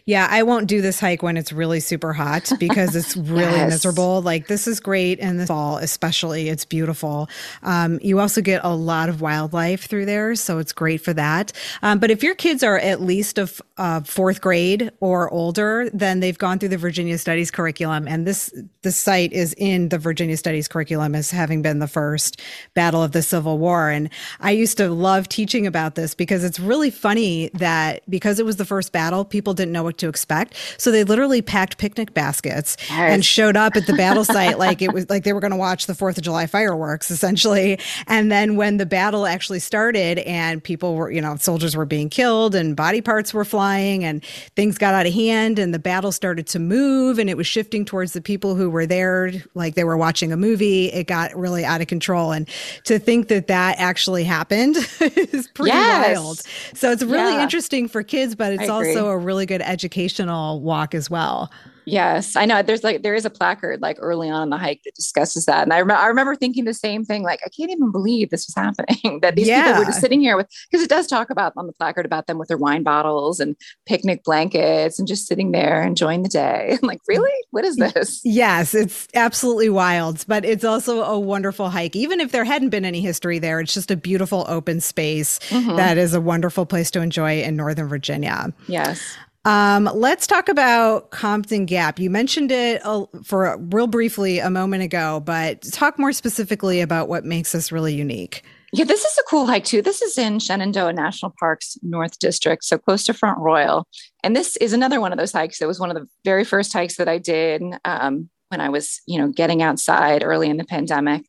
Yeah, 0.07 0.29
I 0.31 0.45
won't 0.45 0.69
do 0.69 0.81
this 0.81 1.01
hike 1.01 1.23
when 1.23 1.37
it's 1.37 1.53
really 1.53 1.81
super 1.81 2.13
hot 2.13 2.51
because 2.59 2.95
it's 2.95 3.17
really 3.17 3.53
yes. 3.53 3.71
miserable. 3.71 4.23
Like 4.23 4.47
this 4.47 4.67
is 4.67 4.81
great 4.81 5.19
in 5.19 5.37
the 5.37 5.47
fall, 5.47 5.79
especially. 5.79 6.49
It's 6.49 6.65
beautiful. 6.65 7.29
Um, 7.63 7.99
you 8.03 8.21
also 8.21 8.41
get 8.41 8.61
a 8.65 8.75
lot 8.75 9.09
of 9.09 9.21
wildlife 9.21 9.87
through 9.87 10.07
there, 10.07 10.35
so 10.37 10.59
it's 10.59 10.73
great 10.73 11.01
for 11.01 11.13
that. 11.15 11.53
Um, 11.83 11.99
but 11.99 12.11
if 12.11 12.23
your 12.23 12.35
kids 12.35 12.63
are 12.63 12.79
at 12.79 13.01
least 13.01 13.39
of 13.39 13.61
uh, 13.77 14.01
fourth 14.03 14.41
grade 14.41 14.93
or 15.01 15.29
older, 15.33 15.91
then 15.93 16.21
they've 16.21 16.39
gone 16.39 16.61
through 16.61 16.69
the 16.69 16.79
Virginia 16.79 17.19
Studies 17.19 17.51
curriculum, 17.51 18.07
and 18.07 18.25
this 18.25 18.55
this 18.83 18.97
site 18.97 19.33
is 19.33 19.53
in 19.59 19.89
the 19.89 19.99
Virginia 19.99 20.37
Studies 20.37 20.69
curriculum 20.69 21.15
as 21.15 21.33
having 21.33 21.61
been 21.61 21.81
the 21.81 21.89
first 21.89 22.41
battle 22.75 23.03
of 23.03 23.13
the 23.13 23.23
Civil 23.23 23.59
War. 23.59 23.91
And 23.91 24.11
I 24.41 24.53
used 24.53 24.77
to 24.77 24.91
love 24.91 25.29
teaching 25.29 25.67
about 25.67 25.97
this 25.97 26.15
because 26.15 26.45
it's 26.45 26.61
really 26.61 26.91
funny 26.91 27.51
that 27.55 28.09
because 28.09 28.39
it 28.39 28.45
was 28.45 28.57
the 28.57 28.65
first 28.65 28.93
battle, 28.93 29.25
people 29.25 29.55
didn't 29.55 29.73
know 29.73 29.83
what 29.83 29.99
to 29.99 30.09
expect. 30.09 30.55
So 30.79 30.93
they 30.93 31.03
literally 31.03 31.43
packed 31.43 31.79
picnic 31.79 32.15
baskets 32.15 32.77
yes. 32.83 33.13
and 33.13 33.25
showed 33.25 33.57
up 33.57 33.75
at 33.75 33.87
the 33.87 33.95
battle 33.95 34.25
site 34.25 34.59
like 34.59 34.83
it 34.83 34.93
was 34.93 35.11
like 35.11 35.25
they 35.25 35.33
were 35.33 35.41
going 35.41 35.51
to 35.51 35.57
watch 35.57 35.87
the 35.87 35.95
Fourth 35.95 36.17
of 36.17 36.23
July 36.23 36.47
fireworks, 36.47 37.11
essentially. 37.11 37.81
And 38.07 38.31
then 38.31 38.55
when 38.55 38.77
the 38.77 38.87
battle 38.87 39.27
actually 39.27 39.61
started 39.61 40.19
and 40.21 40.63
people 40.63 40.95
were, 40.95 41.11
you 41.11 41.21
know, 41.21 41.35
soldiers 41.37 41.75
were 41.75 41.87
being 41.87 42.09
killed 42.09 42.55
and 42.55 42.77
body 42.77 43.01
parts 43.01 43.35
were 43.35 43.45
flying 43.45 43.64
and 43.73 44.25
things 44.57 44.79
got 44.79 44.95
out 44.95 45.07
of 45.07 45.13
hand 45.13 45.59
and 45.59 45.73
the 45.73 45.79
battle 45.79 46.13
started 46.13 46.47
to 46.49 46.59
move 46.59 47.19
and 47.19 47.29
it 47.31 47.37
was 47.37 47.47
shifting 47.47 47.85
towards 47.85 48.13
the 48.13 48.21
people 48.21 48.55
who 48.55 48.71
were 48.71 48.87
there 48.87 49.33
like 49.55 49.75
they 49.75 49.85
were 49.85 49.97
watching 49.97 50.33
a 50.33 50.37
movie, 50.37 50.87
it 50.87 51.07
got 51.07 51.35
really 51.37 51.65
out 51.65 51.81
of 51.81 51.87
control. 51.87 52.33
And 52.33 52.49
to 52.85 52.99
think 52.99 53.29
that 53.29 53.47
that 53.49 53.79
actually 53.79 54.25
happened 54.25 54.77
is 55.01 55.49
pretty 55.49 55.71
yes. 55.71 56.17
wild. 56.17 56.43
So 56.75 56.91
it's 56.91 57.03
really 57.03 57.35
yeah. 57.35 57.43
interesting 57.43 57.89
for 57.89 58.03
kids, 58.03 58.35
but 58.35 58.53
it's 58.53 58.69
also 58.69 59.09
a 59.09 59.19
really 59.19 59.47
good 59.47 59.63
educational 59.63 60.61
walk 60.61 60.95
as 60.95 61.11
well. 61.11 61.51
Yes, 61.87 62.37
I 62.37 62.47
know. 62.47 62.63
There's 62.63 62.85
like 62.85 63.03
there 63.03 63.15
is 63.15 63.25
a 63.25 63.31
placard 63.31 63.81
like 63.81 63.97
early 64.01 64.31
on 64.31 64.45
in 64.45 64.51
the 64.51 64.59
hike 64.59 64.81
that 64.85 64.95
discusses 64.95 65.47
that, 65.47 65.63
and 65.63 65.73
I, 65.73 65.81
rem- 65.81 65.99
I 65.99 66.07
remember 66.07 66.35
thinking 66.35 66.65
the 66.65 66.75
same 66.75 67.05
thing. 67.05 67.23
Like 67.23 67.41
I 67.45 67.49
can't 67.49 67.71
even 67.71 67.91
believe 67.91 68.31
this 68.31 68.47
was 68.47 68.55
happening. 68.55 69.21
that 69.23 69.37
these 69.37 69.49
yeah. 69.49 69.67
people 69.67 69.81
were 69.81 69.87
just 69.87 70.01
sitting 70.01 70.21
here 70.21 70.37
with 70.37 70.49
because 70.71 70.85
it 70.85 70.89
does 70.89 71.07
talk 71.07 71.31
about 71.31 71.53
on 71.57 71.67
the 71.67 71.73
placard 71.73 72.07
about 72.07 72.27
them 72.27 72.39
with 72.39 72.49
their 72.49 72.57
wine 72.57 72.83
bottles 72.83 73.41
and 73.41 73.57
picnic 73.87 74.25
blankets 74.25 74.99
and 74.99 75.07
just 75.09 75.27
sitting 75.27 75.53
there 75.53 75.83
enjoying 75.83 76.23
the 76.23 76.29
day. 76.29 76.79
I'm 76.83 76.87
like, 76.89 77.01
really? 77.07 77.33
What 77.51 77.65
is 77.65 77.77
this? 77.77 78.21
Yes, 78.25 78.75
it's 78.75 79.09
absolutely 79.15 79.69
wild, 79.69 80.25
but 80.27 80.45
it's 80.45 80.65
also 80.65 81.03
a 81.03 81.19
wonderful 81.19 81.71
hike. 81.71 81.97
Even 81.97 82.21
if 82.21 82.33
there 82.33 82.45
hadn't 82.45 82.71
been 82.71 82.85
any 82.85 83.01
history 83.01 83.39
there, 83.39 83.61
it's 83.61 83.75
just 83.75 83.91
a 83.91 83.97
beautiful 83.97 84.45
open 84.49 84.81
space 84.81 85.39
mm-hmm. 85.51 85.77
that 85.77 85.99
is 85.99 86.15
a 86.15 86.21
wonderful 86.21 86.67
place 86.67 86.91
to 86.93 87.01
enjoy 87.01 87.43
in 87.43 87.57
Northern 87.57 87.89
Virginia. 87.89 88.53
Yes. 88.69 89.17
Um, 89.45 89.91
let's 89.95 90.27
talk 90.27 90.49
about 90.49 91.11
Compton 91.11 91.67
Gap. 91.67 91.99
You 91.99 92.09
mentioned 92.09 92.51
it 92.51 92.83
for 93.25 93.59
real 93.59 93.87
briefly 93.87 94.39
a 94.39 94.49
moment 94.49 94.83
ago, 94.83 95.21
but 95.21 95.63
talk 95.73 95.99
more 95.99 96.13
specifically 96.13 96.81
about 96.81 97.09
what 97.09 97.25
makes 97.25 97.53
this 97.53 97.71
really 97.71 97.95
unique. 97.95 98.43
Yeah, 98.73 98.85
this 98.85 99.05
is 99.05 99.19
a 99.19 99.23
cool 99.29 99.47
hike 99.47 99.65
too. 99.65 99.83
This 99.83 100.03
is 100.03 100.19
in 100.19 100.41
Shenandoah 100.41 100.95
National 100.95 101.33
Park's 101.39 101.77
North 101.83 102.19
District, 102.19 102.65
so 102.65 102.79
close 102.79 103.05
to 103.05 103.15
Front 103.15 103.39
Royal. 103.39 103.87
And 104.25 104.35
this 104.35 104.57
is 104.57 104.73
another 104.73 105.01
one 105.01 105.13
of 105.13 105.19
those 105.19 105.31
hikes. 105.31 105.61
It 105.61 105.69
was 105.69 105.79
one 105.79 105.91
of 105.91 105.97
the 105.97 106.09
very 106.25 106.43
first 106.43 106.73
hikes 106.73 106.97
that 106.97 107.09
I 107.09 107.19
did 107.19 107.63
um, 107.85 108.31
when 108.49 108.61
I 108.61 108.71
was, 108.71 109.01
you 109.07 109.19
know, 109.19 109.29
getting 109.29 109.63
outside 109.63 110.25
early 110.25 110.49
in 110.49 110.57
the 110.57 110.65
pandemic. 110.65 111.25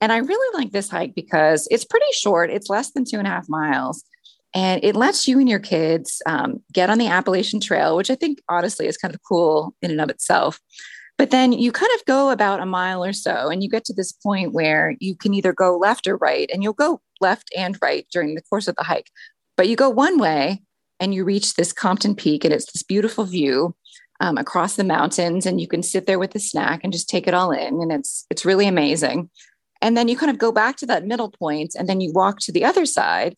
And 0.00 0.12
I 0.12 0.18
really 0.18 0.58
like 0.58 0.72
this 0.72 0.90
hike 0.90 1.14
because 1.14 1.68
it's 1.70 1.84
pretty 1.84 2.06
short. 2.12 2.50
It's 2.50 2.68
less 2.68 2.90
than 2.90 3.04
two 3.04 3.18
and 3.18 3.26
a 3.26 3.30
half 3.30 3.48
miles. 3.48 4.04
And 4.54 4.82
it 4.82 4.96
lets 4.96 5.28
you 5.28 5.38
and 5.38 5.48
your 5.48 5.60
kids 5.60 6.20
um, 6.26 6.60
get 6.72 6.90
on 6.90 6.98
the 6.98 7.06
Appalachian 7.06 7.60
Trail, 7.60 7.96
which 7.96 8.10
I 8.10 8.16
think 8.16 8.40
honestly 8.48 8.86
is 8.86 8.96
kind 8.96 9.14
of 9.14 9.20
cool 9.22 9.74
in 9.80 9.90
and 9.90 10.00
of 10.00 10.10
itself. 10.10 10.58
But 11.18 11.30
then 11.30 11.52
you 11.52 11.70
kind 11.70 11.92
of 11.96 12.04
go 12.06 12.30
about 12.30 12.60
a 12.60 12.66
mile 12.66 13.04
or 13.04 13.12
so, 13.12 13.48
and 13.48 13.62
you 13.62 13.68
get 13.68 13.84
to 13.84 13.92
this 13.92 14.10
point 14.10 14.54
where 14.54 14.96
you 15.00 15.14
can 15.14 15.34
either 15.34 15.52
go 15.52 15.76
left 15.76 16.06
or 16.06 16.16
right, 16.16 16.50
and 16.52 16.62
you'll 16.62 16.72
go 16.72 17.00
left 17.20 17.50
and 17.56 17.76
right 17.82 18.06
during 18.10 18.34
the 18.34 18.42
course 18.42 18.66
of 18.66 18.74
the 18.76 18.84
hike. 18.84 19.10
But 19.56 19.68
you 19.68 19.76
go 19.76 19.90
one 19.90 20.18
way 20.18 20.62
and 20.98 21.14
you 21.14 21.24
reach 21.24 21.54
this 21.54 21.72
Compton 21.72 22.14
Peak, 22.14 22.44
and 22.44 22.54
it's 22.54 22.72
this 22.72 22.82
beautiful 22.82 23.24
view 23.24 23.76
um, 24.20 24.38
across 24.38 24.76
the 24.76 24.84
mountains, 24.84 25.46
and 25.46 25.60
you 25.60 25.68
can 25.68 25.82
sit 25.82 26.06
there 26.06 26.18
with 26.18 26.34
a 26.34 26.40
snack 26.40 26.80
and 26.82 26.92
just 26.92 27.08
take 27.08 27.26
it 27.26 27.34
all 27.34 27.50
in, 27.50 27.80
and 27.82 27.92
it's 27.92 28.26
it's 28.30 28.46
really 28.46 28.66
amazing. 28.66 29.28
And 29.82 29.96
then 29.96 30.08
you 30.08 30.16
kind 30.16 30.30
of 30.30 30.38
go 30.38 30.52
back 30.52 30.76
to 30.78 30.86
that 30.86 31.06
middle 31.06 31.30
point, 31.30 31.74
and 31.78 31.88
then 31.88 32.00
you 32.00 32.12
walk 32.14 32.40
to 32.40 32.52
the 32.52 32.64
other 32.64 32.86
side, 32.86 33.36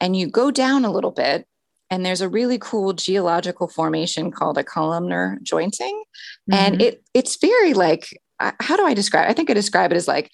and 0.00 0.16
you 0.16 0.26
go 0.26 0.50
down 0.50 0.84
a 0.84 0.92
little 0.92 1.10
bit 1.10 1.46
and 1.90 2.04
there's 2.04 2.20
a 2.20 2.28
really 2.28 2.58
cool 2.58 2.92
geological 2.92 3.68
formation 3.68 4.30
called 4.30 4.58
a 4.58 4.64
columnar 4.64 5.38
jointing 5.42 6.02
mm-hmm. 6.50 6.54
and 6.54 6.82
it 6.82 7.02
it's 7.14 7.36
very 7.36 7.74
like 7.74 8.20
how 8.60 8.76
do 8.76 8.84
i 8.84 8.94
describe 8.94 9.26
it? 9.26 9.30
i 9.30 9.32
think 9.32 9.50
i 9.50 9.54
describe 9.54 9.92
it 9.92 9.96
as 9.96 10.08
like 10.08 10.30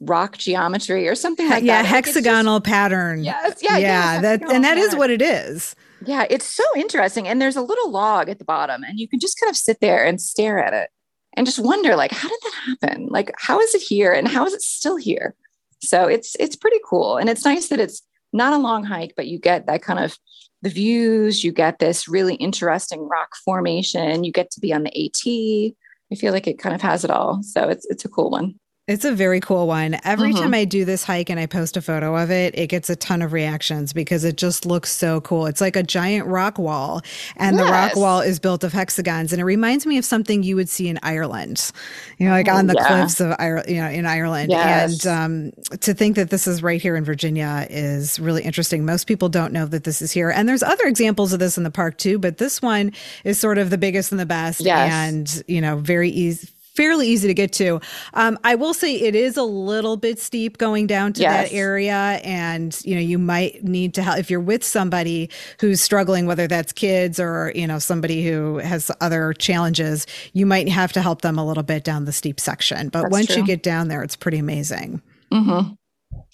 rock 0.00 0.36
geometry 0.36 1.08
or 1.08 1.14
something 1.14 1.48
like 1.48 1.62
yeah, 1.64 1.82
that. 1.82 1.88
Yeah, 1.88 1.96
hexagonal 1.96 2.58
just, 2.60 2.70
pattern. 2.70 3.24
Yes, 3.24 3.60
yeah, 3.62 3.78
yeah. 3.78 4.20
That 4.20 4.50
and 4.50 4.64
that 4.64 4.78
is 4.78 4.94
what 4.94 5.10
it 5.10 5.22
is. 5.22 5.74
Yeah, 6.04 6.26
it's 6.28 6.44
so 6.44 6.64
interesting. 6.76 7.28
And 7.28 7.40
there's 7.40 7.56
a 7.56 7.62
little 7.62 7.90
log 7.90 8.28
at 8.28 8.38
the 8.38 8.44
bottom, 8.44 8.82
and 8.82 8.98
you 8.98 9.08
can 9.08 9.20
just 9.20 9.38
kind 9.38 9.50
of 9.50 9.56
sit 9.56 9.78
there 9.80 10.04
and 10.04 10.20
stare 10.20 10.62
at 10.62 10.72
it 10.72 10.90
and 11.36 11.46
just 11.46 11.58
wonder, 11.58 11.94
like, 11.94 12.12
how 12.12 12.28
did 12.28 12.38
that 12.42 12.76
happen? 12.80 13.06
Like, 13.08 13.32
how 13.38 13.60
is 13.60 13.74
it 13.74 13.82
here, 13.82 14.12
and 14.12 14.28
how 14.28 14.44
is 14.44 14.52
it 14.52 14.62
still 14.62 14.96
here? 14.96 15.34
So 15.80 16.06
it's 16.06 16.36
it's 16.40 16.56
pretty 16.56 16.80
cool, 16.88 17.16
and 17.16 17.28
it's 17.28 17.44
nice 17.44 17.68
that 17.68 17.80
it's 17.80 18.02
not 18.32 18.52
a 18.52 18.58
long 18.58 18.84
hike, 18.84 19.14
but 19.16 19.26
you 19.26 19.38
get 19.38 19.66
that 19.66 19.82
kind 19.82 19.98
of 19.98 20.16
the 20.62 20.70
views, 20.70 21.42
you 21.42 21.52
get 21.52 21.78
this 21.78 22.08
really 22.08 22.34
interesting 22.36 23.08
rock 23.08 23.34
formation, 23.44 24.24
you 24.24 24.32
get 24.32 24.50
to 24.52 24.60
be 24.60 24.72
on 24.72 24.84
the 24.84 24.90
AT. 24.90 25.74
I 26.12 26.14
feel 26.14 26.32
like 26.32 26.46
it 26.46 26.58
kind 26.58 26.74
of 26.74 26.82
has 26.82 27.04
it 27.04 27.10
all. 27.10 27.42
So 27.42 27.68
it's 27.68 27.86
it's 27.86 28.04
a 28.04 28.08
cool 28.08 28.30
one. 28.30 28.54
It's 28.88 29.04
a 29.04 29.12
very 29.12 29.38
cool 29.38 29.68
one. 29.68 29.96
Every 30.02 30.32
mm-hmm. 30.32 30.42
time 30.42 30.54
I 30.54 30.64
do 30.64 30.84
this 30.84 31.04
hike 31.04 31.30
and 31.30 31.38
I 31.38 31.46
post 31.46 31.76
a 31.76 31.80
photo 31.80 32.16
of 32.16 32.32
it, 32.32 32.58
it 32.58 32.66
gets 32.66 32.90
a 32.90 32.96
ton 32.96 33.22
of 33.22 33.32
reactions 33.32 33.92
because 33.92 34.24
it 34.24 34.36
just 34.36 34.66
looks 34.66 34.90
so 34.90 35.20
cool. 35.20 35.46
It's 35.46 35.60
like 35.60 35.76
a 35.76 35.84
giant 35.84 36.26
rock 36.26 36.58
wall, 36.58 37.00
and 37.36 37.56
yes. 37.56 37.64
the 37.64 37.70
rock 37.70 37.94
wall 37.94 38.20
is 38.22 38.40
built 38.40 38.64
of 38.64 38.72
hexagons, 38.72 39.32
and 39.32 39.40
it 39.40 39.44
reminds 39.44 39.86
me 39.86 39.98
of 39.98 40.04
something 40.04 40.42
you 40.42 40.56
would 40.56 40.68
see 40.68 40.88
in 40.88 40.98
Ireland, 41.04 41.70
you 42.18 42.26
know, 42.26 42.32
like 42.32 42.48
on 42.48 42.66
the 42.66 42.74
yeah. 42.74 42.88
cliffs 42.88 43.20
of 43.20 43.36
Ireland, 43.38 43.68
you 43.68 43.80
know, 43.80 43.88
in 43.88 44.04
Ireland. 44.04 44.50
Yes. 44.50 45.06
And 45.06 45.52
um, 45.62 45.78
to 45.78 45.94
think 45.94 46.16
that 46.16 46.30
this 46.30 46.48
is 46.48 46.60
right 46.60 46.82
here 46.82 46.96
in 46.96 47.04
Virginia 47.04 47.68
is 47.70 48.18
really 48.18 48.42
interesting. 48.42 48.84
Most 48.84 49.06
people 49.06 49.28
don't 49.28 49.52
know 49.52 49.66
that 49.66 49.84
this 49.84 50.02
is 50.02 50.10
here, 50.10 50.28
and 50.28 50.48
there's 50.48 50.64
other 50.64 50.86
examples 50.86 51.32
of 51.32 51.38
this 51.38 51.56
in 51.56 51.62
the 51.62 51.70
park 51.70 51.98
too, 51.98 52.18
but 52.18 52.38
this 52.38 52.60
one 52.60 52.90
is 53.22 53.38
sort 53.38 53.58
of 53.58 53.70
the 53.70 53.78
biggest 53.78 54.10
and 54.10 54.20
the 54.20 54.26
best, 54.26 54.60
yes. 54.60 54.92
and 54.92 55.44
you 55.46 55.60
know, 55.60 55.76
very 55.76 56.10
easy 56.10 56.48
fairly 56.74 57.08
easy 57.08 57.28
to 57.28 57.34
get 57.34 57.52
to. 57.54 57.80
Um, 58.14 58.38
I 58.44 58.54
will 58.54 58.74
say 58.74 58.94
it 58.94 59.14
is 59.14 59.36
a 59.36 59.42
little 59.42 59.96
bit 59.96 60.18
steep 60.18 60.58
going 60.58 60.86
down 60.86 61.12
to 61.14 61.22
yes. 61.22 61.50
that 61.50 61.54
area, 61.54 62.20
and 62.24 62.78
you 62.84 62.94
know 62.94 63.00
you 63.00 63.18
might 63.18 63.62
need 63.62 63.94
to 63.94 64.02
help 64.02 64.18
if 64.18 64.30
you're 64.30 64.40
with 64.40 64.64
somebody 64.64 65.30
who's 65.60 65.80
struggling, 65.80 66.26
whether 66.26 66.46
that's 66.46 66.72
kids 66.72 67.20
or 67.20 67.52
you 67.54 67.66
know 67.66 67.78
somebody 67.78 68.26
who 68.26 68.58
has 68.58 68.90
other 69.00 69.32
challenges. 69.34 70.06
You 70.32 70.46
might 70.46 70.68
have 70.68 70.92
to 70.92 71.02
help 71.02 71.22
them 71.22 71.38
a 71.38 71.46
little 71.46 71.62
bit 71.62 71.84
down 71.84 72.04
the 72.04 72.12
steep 72.12 72.40
section, 72.40 72.88
but 72.88 73.02
that's 73.02 73.12
once 73.12 73.26
true. 73.26 73.36
you 73.36 73.46
get 73.46 73.62
down 73.62 73.88
there, 73.88 74.02
it's 74.02 74.16
pretty 74.16 74.38
amazing. 74.38 75.02
Mm-hmm. 75.30 75.74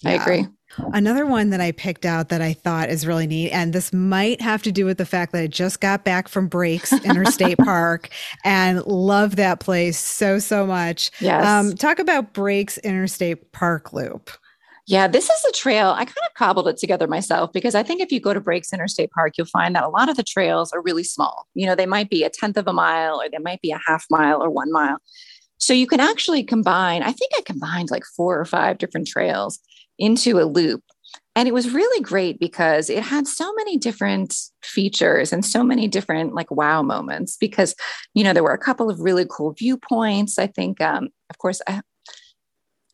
I 0.05 0.13
agree. 0.13 0.47
Another 0.93 1.25
one 1.25 1.49
that 1.49 1.61
I 1.61 1.71
picked 1.71 2.05
out 2.05 2.29
that 2.29 2.41
I 2.41 2.53
thought 2.53 2.89
is 2.89 3.05
really 3.05 3.27
neat, 3.27 3.51
and 3.51 3.73
this 3.73 3.93
might 3.93 4.41
have 4.41 4.61
to 4.63 4.71
do 4.71 4.85
with 4.85 4.97
the 4.97 5.05
fact 5.05 5.31
that 5.33 5.41
I 5.41 5.47
just 5.47 5.81
got 5.81 6.03
back 6.03 6.27
from 6.27 6.47
Breaks 6.47 6.93
Interstate 7.05 7.57
Park 7.63 8.09
and 8.43 8.85
love 8.85 9.35
that 9.35 9.59
place 9.59 9.97
so, 9.97 10.39
so 10.39 10.65
much. 10.65 11.11
Yes. 11.19 11.45
Um, 11.45 11.75
talk 11.75 11.99
about 11.99 12.33
Breaks 12.33 12.77
Interstate 12.79 13.51
Park 13.51 13.93
Loop. 13.93 14.31
Yeah, 14.87 15.07
this 15.07 15.29
is 15.29 15.45
a 15.47 15.51
trail. 15.51 15.89
I 15.89 16.03
kind 16.05 16.17
of 16.27 16.33
cobbled 16.35 16.67
it 16.67 16.77
together 16.77 17.07
myself 17.07 17.53
because 17.53 17.75
I 17.75 17.83
think 17.83 18.01
if 18.01 18.11
you 18.11 18.19
go 18.19 18.33
to 18.33 18.41
Breaks 18.41 18.73
Interstate 18.73 19.11
Park, 19.11 19.33
you'll 19.37 19.45
find 19.45 19.75
that 19.75 19.83
a 19.83 19.89
lot 19.89 20.09
of 20.09 20.17
the 20.17 20.23
trails 20.23 20.71
are 20.71 20.81
really 20.81 21.03
small. 21.03 21.45
You 21.53 21.67
know, 21.67 21.75
they 21.75 21.85
might 21.85 22.09
be 22.09 22.23
a 22.23 22.29
tenth 22.29 22.57
of 22.57 22.67
a 22.67 22.73
mile 22.73 23.21
or 23.21 23.29
they 23.29 23.37
might 23.37 23.61
be 23.61 23.69
a 23.69 23.79
half 23.85 24.05
mile 24.09 24.41
or 24.41 24.49
one 24.49 24.71
mile. 24.71 24.97
So 25.59 25.73
you 25.73 25.85
can 25.85 25.99
actually 25.99 26.43
combine, 26.43 27.03
I 27.03 27.11
think 27.11 27.31
I 27.37 27.41
combined 27.45 27.91
like 27.91 28.03
four 28.17 28.39
or 28.39 28.45
five 28.45 28.79
different 28.79 29.07
trails 29.07 29.59
into 29.99 30.39
a 30.39 30.45
loop. 30.45 30.81
And 31.35 31.47
it 31.47 31.53
was 31.53 31.71
really 31.71 32.01
great 32.01 32.39
because 32.39 32.89
it 32.89 33.03
had 33.03 33.27
so 33.27 33.53
many 33.53 33.77
different 33.77 34.35
features 34.61 35.31
and 35.31 35.45
so 35.45 35.63
many 35.63 35.87
different 35.87 36.33
like 36.33 36.51
wow 36.51 36.81
moments 36.81 37.37
because, 37.37 37.75
you 38.13 38.23
know, 38.23 38.33
there 38.33 38.43
were 38.43 38.53
a 38.53 38.57
couple 38.57 38.89
of 38.89 38.99
really 38.99 39.25
cool 39.29 39.53
viewpoints. 39.53 40.37
I 40.37 40.47
think, 40.47 40.81
um, 40.81 41.09
of 41.29 41.37
course, 41.37 41.61
I, 41.67 41.81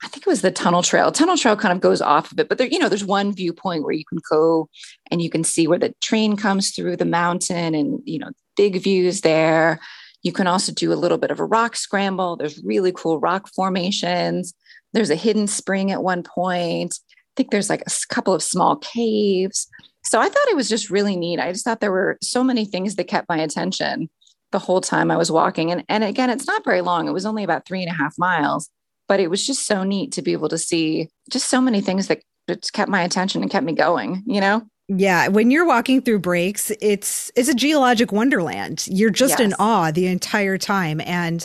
I 0.03 0.07
think 0.07 0.27
it 0.27 0.29
was 0.29 0.41
the 0.41 0.51
tunnel 0.51 0.83
trail. 0.83 1.11
Tunnel 1.11 1.37
trail 1.37 1.55
kind 1.55 1.71
of 1.71 1.81
goes 1.81 2.01
off 2.01 2.31
of 2.31 2.39
it, 2.39 2.47
but 2.47 2.57
there, 2.57 2.67
you 2.67 2.77
know, 2.77 2.89
there's 2.89 3.05
one 3.05 3.33
viewpoint 3.33 3.83
where 3.83 3.93
you 3.93 4.05
can 4.05 4.19
go 4.29 4.69
and 5.09 5.21
you 5.21 5.29
can 5.29 5.43
see 5.43 5.67
where 5.67 5.79
the 5.79 5.95
train 6.01 6.35
comes 6.35 6.71
through 6.71 6.97
the 6.97 7.05
mountain 7.05 7.73
and, 7.73 8.01
you 8.05 8.19
know, 8.19 8.29
big 8.55 8.81
views 8.81 9.21
there. 9.21 9.79
You 10.25 10.33
can 10.33 10.47
also 10.47 10.71
do 10.71 10.91
a 10.91 10.95
little 10.95 11.19
bit 11.19 11.29
of 11.29 11.39
a 11.39 11.45
rock 11.45 11.75
scramble. 11.75 12.35
There's 12.35 12.59
really 12.63 12.91
cool 12.91 13.19
rock 13.19 13.47
formations. 13.55 14.55
There's 14.91 15.11
a 15.11 15.15
hidden 15.15 15.45
spring 15.45 15.91
at 15.91 16.01
one 16.01 16.23
point. 16.23 16.99
I 17.11 17.33
think 17.37 17.51
there's 17.51 17.69
like 17.69 17.83
a 17.85 17.91
couple 18.09 18.33
of 18.33 18.41
small 18.41 18.77
caves. 18.77 19.67
So 20.03 20.19
I 20.19 20.27
thought 20.27 20.47
it 20.47 20.55
was 20.55 20.67
just 20.67 20.89
really 20.89 21.15
neat. 21.15 21.39
I 21.39 21.51
just 21.51 21.63
thought 21.63 21.79
there 21.79 21.91
were 21.91 22.17
so 22.23 22.43
many 22.43 22.65
things 22.65 22.95
that 22.95 23.03
kept 23.03 23.29
my 23.29 23.37
attention 23.37 24.09
the 24.51 24.57
whole 24.57 24.81
time 24.81 25.11
I 25.11 25.17
was 25.17 25.31
walking. 25.31 25.71
And, 25.71 25.83
and 25.89 26.03
again, 26.03 26.31
it's 26.31 26.47
not 26.47 26.65
very 26.65 26.81
long. 26.81 27.07
It 27.07 27.13
was 27.13 27.27
only 27.27 27.43
about 27.43 27.67
three 27.67 27.83
and 27.83 27.91
a 27.91 27.95
half 27.95 28.15
miles, 28.17 28.71
but 29.07 29.19
it 29.19 29.29
was 29.29 29.45
just 29.45 29.67
so 29.67 29.83
neat 29.83 30.11
to 30.13 30.23
be 30.23 30.31
able 30.31 30.49
to 30.49 30.57
see 30.57 31.07
just 31.29 31.49
so 31.49 31.61
many 31.61 31.81
things 31.81 32.07
that 32.07 32.23
just 32.49 32.73
kept 32.73 32.89
my 32.89 33.03
attention 33.03 33.43
and 33.43 33.51
kept 33.51 33.65
me 33.65 33.73
going, 33.73 34.23
you 34.25 34.41
know? 34.41 34.63
Yeah, 34.87 35.29
when 35.29 35.49
you're 35.49 35.65
walking 35.65 36.01
through 36.01 36.19
breaks, 36.19 36.71
it's 36.79 37.31
it's 37.35 37.49
a 37.49 37.55
geologic 37.55 38.11
wonderland. 38.11 38.87
You're 38.87 39.09
just 39.09 39.39
yes. 39.39 39.39
in 39.39 39.53
awe 39.57 39.89
the 39.89 40.05
entire 40.05 40.59
time 40.59 41.01
and 41.01 41.43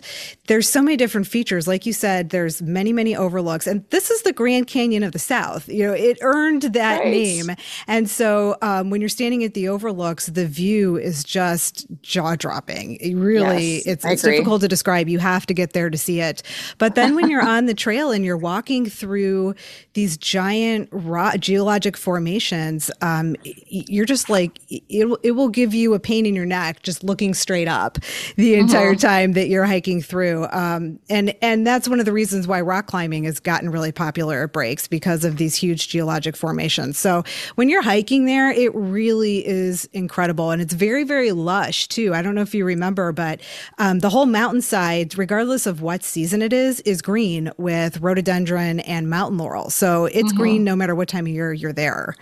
there's 0.50 0.68
so 0.68 0.82
many 0.82 0.96
different 0.96 1.26
features 1.26 1.66
like 1.66 1.86
you 1.86 1.92
said 1.92 2.30
there's 2.30 2.60
many 2.60 2.92
many 2.92 3.16
overlooks 3.16 3.66
and 3.66 3.88
this 3.90 4.10
is 4.10 4.22
the 4.22 4.32
Grand 4.32 4.66
Canyon 4.66 5.02
of 5.02 5.12
the 5.12 5.18
South. 5.18 5.68
You 5.68 5.86
know, 5.86 5.92
it 5.92 6.18
earned 6.22 6.62
that 6.62 7.00
right. 7.00 7.10
name. 7.10 7.50
And 7.86 8.08
so 8.08 8.56
um, 8.62 8.90
when 8.90 9.00
you're 9.00 9.08
standing 9.08 9.44
at 9.44 9.54
the 9.54 9.68
overlooks, 9.68 10.26
the 10.26 10.46
view 10.46 10.96
is 10.96 11.22
just 11.24 11.86
jaw-dropping. 12.02 12.96
It 12.96 13.14
really 13.14 13.76
yes, 13.76 13.86
it's, 13.86 14.04
it's 14.04 14.22
difficult 14.22 14.62
to 14.62 14.68
describe. 14.68 15.08
You 15.08 15.18
have 15.18 15.46
to 15.46 15.54
get 15.54 15.72
there 15.72 15.90
to 15.90 15.98
see 15.98 16.20
it. 16.20 16.42
But 16.78 16.94
then 16.94 17.14
when 17.14 17.30
you're 17.30 17.46
on 17.46 17.66
the 17.66 17.74
trail 17.74 18.10
and 18.10 18.24
you're 18.24 18.36
walking 18.36 18.86
through 18.86 19.54
these 19.94 20.16
giant 20.16 20.88
raw 20.92 21.36
geologic 21.36 21.96
formations 21.96 22.90
um, 23.02 23.36
you're 23.42 24.04
just 24.04 24.30
like 24.30 24.58
it, 24.68 25.18
it 25.22 25.32
will 25.32 25.48
give 25.48 25.74
you 25.74 25.94
a 25.94 26.00
pain 26.00 26.26
in 26.26 26.34
your 26.34 26.46
neck 26.46 26.82
just 26.82 27.04
looking 27.04 27.34
straight 27.34 27.68
up 27.68 27.98
the 28.36 28.54
uh-huh. 28.54 28.62
entire 28.62 28.94
time 28.94 29.32
that 29.32 29.48
you're 29.48 29.64
hiking 29.64 30.00
through 30.00 30.39
um, 30.50 30.98
and 31.08 31.34
and 31.42 31.66
that's 31.66 31.88
one 31.88 32.00
of 32.00 32.06
the 32.06 32.12
reasons 32.12 32.46
why 32.46 32.60
rock 32.60 32.86
climbing 32.86 33.24
has 33.24 33.40
gotten 33.40 33.70
really 33.70 33.92
popular 33.92 34.44
at 34.44 34.52
breaks 34.52 34.86
because 34.86 35.24
of 35.24 35.36
these 35.36 35.54
huge 35.54 35.88
geologic 35.88 36.36
formations 36.36 36.98
so 36.98 37.22
when 37.54 37.68
you're 37.68 37.82
hiking 37.82 38.24
there 38.24 38.50
it 38.50 38.74
really 38.74 39.46
is 39.46 39.86
incredible 39.92 40.50
and 40.50 40.60
it's 40.60 40.74
very 40.74 41.04
very 41.04 41.32
lush 41.32 41.88
too 41.88 42.14
i 42.14 42.22
don't 42.22 42.34
know 42.34 42.42
if 42.42 42.54
you 42.54 42.64
remember 42.64 43.12
but 43.12 43.40
um, 43.78 44.00
the 44.00 44.10
whole 44.10 44.26
mountainside 44.26 45.16
regardless 45.18 45.66
of 45.66 45.82
what 45.82 46.02
season 46.02 46.42
it 46.42 46.52
is 46.52 46.80
is 46.80 47.02
green 47.02 47.50
with 47.56 48.00
rhododendron 48.00 48.80
and 48.80 49.08
mountain 49.08 49.38
laurel 49.38 49.70
so 49.70 50.06
it's 50.06 50.28
mm-hmm. 50.28 50.38
green 50.38 50.64
no 50.64 50.76
matter 50.76 50.94
what 50.94 51.08
time 51.08 51.26
of 51.26 51.32
year 51.32 51.52
you're 51.52 51.72
there 51.72 52.14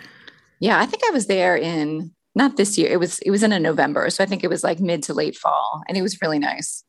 yeah, 0.60 0.80
I 0.80 0.86
think 0.86 1.02
I 1.06 1.10
was 1.10 1.26
there 1.26 1.56
in 1.56 2.12
not 2.34 2.56
this 2.56 2.76
year. 2.78 2.90
It 2.90 2.98
was 2.98 3.18
it 3.20 3.30
was 3.30 3.42
in 3.42 3.52
a 3.52 3.60
November, 3.60 4.10
so 4.10 4.22
I 4.22 4.26
think 4.26 4.44
it 4.44 4.50
was 4.50 4.64
like 4.64 4.80
mid 4.80 5.02
to 5.04 5.14
late 5.14 5.36
fall, 5.36 5.82
and 5.88 5.96
it 5.96 6.02
was 6.02 6.20
really 6.20 6.38
nice. 6.38 6.84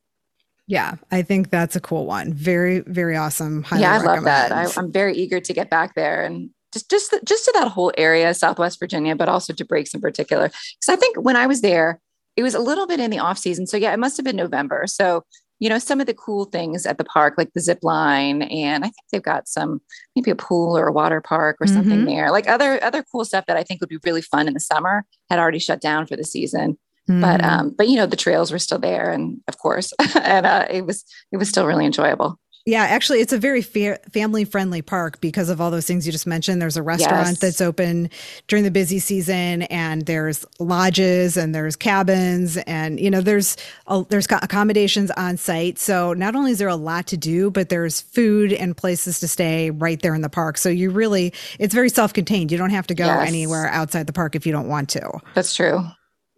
Yeah, 0.70 0.98
I 1.10 1.24
think 1.24 1.50
that's 1.50 1.76
a 1.76 1.82
cool 1.82 2.06
one. 2.06 2.32
Very 2.32 2.82
very 2.82 3.18
awesome. 3.18 3.64
Highly 3.64 3.82
yeah, 3.82 3.94
I 3.94 3.96
recommend. 3.96 4.16
love 4.16 4.24
that. 4.26 4.52
I, 4.52 4.80
I'm 4.80 4.92
very 4.92 5.16
eager 5.16 5.40
to 5.40 5.52
get 5.52 5.72
back 5.72 5.96
there 5.96 6.24
and 6.24 6.52
just 6.72 6.92
just 6.92 7.12
just 7.26 7.46
to 7.46 7.52
that 7.56 7.70
whole 7.70 7.92
area, 7.98 8.32
Southwest 8.36 8.80
Virginia, 8.80 9.16
but 9.16 9.28
also 9.28 9.52
to 9.52 9.66
breaks 9.66 9.96
in 9.96 10.00
particular. 10.00 10.50
Because 10.50 10.90
I 10.90 10.96
think 10.96 11.18
when 11.18 11.36
I 11.36 11.48
was 11.48 11.62
there, 11.62 12.00
it 12.38 12.44
was 12.44 12.54
a 12.54 12.60
little 12.60 12.86
bit 12.86 13.00
in 13.00 13.10
the 13.10 13.18
off 13.18 13.40
season. 13.40 13.66
So 13.66 13.78
yeah, 13.78 13.92
it 13.94 14.00
must 14.00 14.16
have 14.18 14.24
been 14.24 14.36
November. 14.36 14.86
So 14.86 15.24
you 15.58 15.70
know, 15.70 15.80
some 15.80 16.00
of 16.00 16.06
the 16.06 16.14
cool 16.14 16.46
things 16.46 16.86
at 16.86 17.00
the 17.00 17.04
park, 17.04 17.34
like 17.36 17.52
the 17.54 17.62
zip 17.62 17.80
line, 17.82 18.44
and 18.44 18.84
I 18.84 18.88
think 18.88 19.06
they've 19.12 19.24
got 19.24 19.48
some 19.48 19.82
maybe 20.16 20.30
a 20.30 20.36
pool 20.36 20.78
or 20.78 20.88
a 20.88 20.94
water 20.94 21.20
park 21.20 21.58
or 21.60 21.66
something 21.66 21.98
mm-hmm. 21.98 22.06
there. 22.06 22.32
Like 22.32 22.48
other 22.48 22.82
other 22.84 23.04
cool 23.12 23.26
stuff 23.26 23.48
that 23.48 23.58
I 23.58 23.64
think 23.64 23.82
would 23.82 23.90
be 23.90 23.98
really 24.06 24.22
fun 24.22 24.48
in 24.48 24.54
the 24.54 24.60
summer 24.60 25.04
had 25.32 25.40
already 25.40 25.58
shut 25.58 25.82
down 25.82 26.06
for 26.06 26.16
the 26.16 26.24
season. 26.24 26.78
Mm-hmm. 27.10 27.22
But 27.22 27.44
um, 27.44 27.70
but 27.72 27.88
you 27.88 27.96
know, 27.96 28.06
the 28.06 28.16
trails 28.16 28.52
were 28.52 28.60
still 28.60 28.78
there, 28.78 29.10
and 29.10 29.42
of 29.48 29.58
course, 29.58 29.94
and 30.16 30.46
uh, 30.46 30.68
it 30.70 30.86
was 30.86 31.04
it 31.32 31.38
was 31.38 31.50
still 31.50 31.66
really 31.66 31.86
enjoyable. 31.86 32.40
Yeah, 32.66 32.84
actually, 32.84 33.22
it's 33.22 33.34
a 33.34 33.38
very 33.40 33.64
fa- 33.64 33.98
family 34.12 34.46
friendly 34.46 34.84
park 34.84 35.20
because 35.22 35.50
of 35.50 35.60
all 35.60 35.72
those 35.72 35.88
things 35.88 36.06
you 36.06 36.12
just 36.12 36.28
mentioned. 36.28 36.62
There's 36.62 36.78
a 36.78 36.84
restaurant 36.84 37.30
yes. 37.30 37.40
that's 37.40 37.62
open 37.62 38.12
during 38.48 38.64
the 38.64 38.70
busy 38.70 39.00
season, 39.00 39.64
and 39.64 40.06
there's 40.06 40.46
lodges 40.60 41.36
and 41.36 41.56
there's 41.56 41.76
cabins, 41.76 42.58
and 42.58 43.00
you 43.00 43.10
know 43.10 43.22
there's 43.22 43.58
a, 43.88 44.06
there's 44.10 44.28
accommodations 44.30 45.10
on 45.12 45.38
site. 45.38 45.80
So 45.80 46.14
not 46.14 46.36
only 46.36 46.52
is 46.52 46.60
there 46.60 46.68
a 46.68 46.76
lot 46.76 47.08
to 47.08 47.18
do, 47.18 47.50
but 47.50 47.70
there's 47.70 48.02
food 48.02 48.54
and 48.54 48.78
places 48.78 49.20
to 49.22 49.28
stay 49.28 49.72
right 49.72 50.00
there 50.00 50.14
in 50.14 50.22
the 50.22 50.30
park. 50.30 50.60
So 50.60 50.70
you 50.70 50.92
really 50.92 51.34
it's 51.58 51.74
very 51.74 51.90
self 51.90 52.14
contained. 52.14 52.52
You 52.52 52.60
don't 52.60 52.70
have 52.70 52.86
to 52.88 52.94
go 52.94 53.06
yes. 53.06 53.28
anywhere 53.28 53.68
outside 53.70 54.06
the 54.06 54.14
park 54.14 54.36
if 54.36 54.46
you 54.46 54.52
don't 54.52 54.68
want 54.68 54.90
to. 54.90 55.20
That's 55.34 55.56
true. 55.56 55.84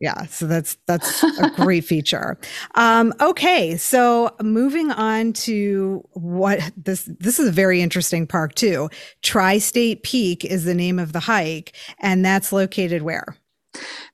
Yeah, 0.01 0.25
so 0.25 0.47
that's 0.47 0.77
that's 0.87 1.23
a 1.23 1.51
great 1.51 1.85
feature. 1.85 2.35
Um, 2.73 3.13
okay, 3.21 3.77
so 3.77 4.35
moving 4.41 4.91
on 4.91 5.33
to 5.33 6.03
what 6.13 6.59
this 6.75 7.03
this 7.19 7.39
is 7.39 7.47
a 7.49 7.51
very 7.51 7.81
interesting 7.81 8.25
park 8.25 8.55
too. 8.55 8.89
Tri-State 9.21 10.01
Peak 10.01 10.43
is 10.43 10.65
the 10.65 10.73
name 10.73 10.97
of 10.97 11.13
the 11.13 11.19
hike, 11.19 11.73
and 11.99 12.25
that's 12.25 12.51
located 12.51 13.03
where? 13.03 13.35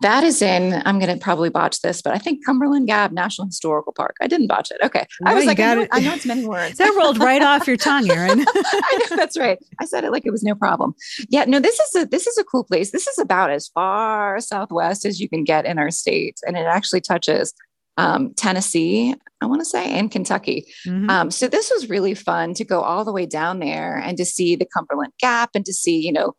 That 0.02 0.24
is 0.24 0.42
in, 0.42 0.82
I'm 0.86 1.00
going 1.00 1.14
to 1.14 1.22
probably 1.22 1.50
botch 1.50 1.82
this, 1.82 2.02
but 2.02 2.14
I 2.14 2.20
think 2.20 2.46
Cumberland 2.46 2.88
Gap 2.88 3.12
National 3.12 3.48
Historical 3.48 3.94
Park. 3.94 4.16
I 4.22 4.28
didn't 4.28 4.48
botch 4.48 4.72
it. 4.72 4.78
Okay. 4.84 5.06
I 5.26 5.34
was 5.34 5.46
like, 5.46 5.60
I 5.60 5.74
know, 5.74 5.88
I 5.92 6.00
know, 6.00 6.14
it's 6.14 6.26
many 6.26 6.46
words. 6.46 6.78
that 6.78 6.94
rolled 6.96 7.18
right 7.20 7.42
off 7.42 7.68
your 7.68 7.78
tongue, 7.78 8.10
Erin. 8.10 8.46
I 8.56 9.08
know, 9.10 9.16
that's 9.16 9.38
right. 9.38 9.58
I 9.80 9.86
said 9.86 10.04
it 10.04 10.12
like 10.12 10.26
it 10.26 10.32
was 10.32 10.44
no 10.44 10.56
problem. 10.56 10.94
Yeah, 11.30 11.46
no, 11.46 11.60
this 11.60 11.80
is 11.80 12.04
a, 12.04 12.06
this 12.06 12.28
is 12.28 12.38
a 12.38 12.44
cool 12.44 12.64
place. 12.64 12.92
This 12.92 13.08
is 13.08 13.18
about 13.18 13.50
as 13.50 13.68
far 13.68 14.40
southwest 14.40 15.06
as 15.06 15.20
you 15.20 15.28
can 15.28 15.44
get 15.44 15.66
in 15.66 15.80
our 15.80 15.92
state. 15.92 16.40
And 16.46 16.56
it 16.56 16.66
actually 16.66 17.02
touches 17.02 17.54
um, 17.98 18.34
Tennessee, 18.36 19.16
I 19.42 19.46
want 19.48 19.62
to 19.62 19.66
say, 19.66 19.92
and 19.98 20.12
Kentucky. 20.12 20.72
Mm-hmm. 20.86 21.10
Um, 21.10 21.32
so 21.32 21.48
this 21.48 21.72
was 21.74 21.90
really 21.90 22.14
fun 22.14 22.54
to 22.56 22.64
go 22.64 22.82
all 22.82 23.04
the 23.04 23.12
way 23.12 23.26
down 23.26 23.60
there 23.60 23.98
and 23.98 24.18
to 24.18 24.26
see 24.26 24.56
the 24.56 24.68
Cumberland 24.72 25.14
Gap 25.20 25.52
and 25.56 25.66
to 25.66 25.74
see, 25.74 26.00
you 26.06 26.14
know, 26.14 26.36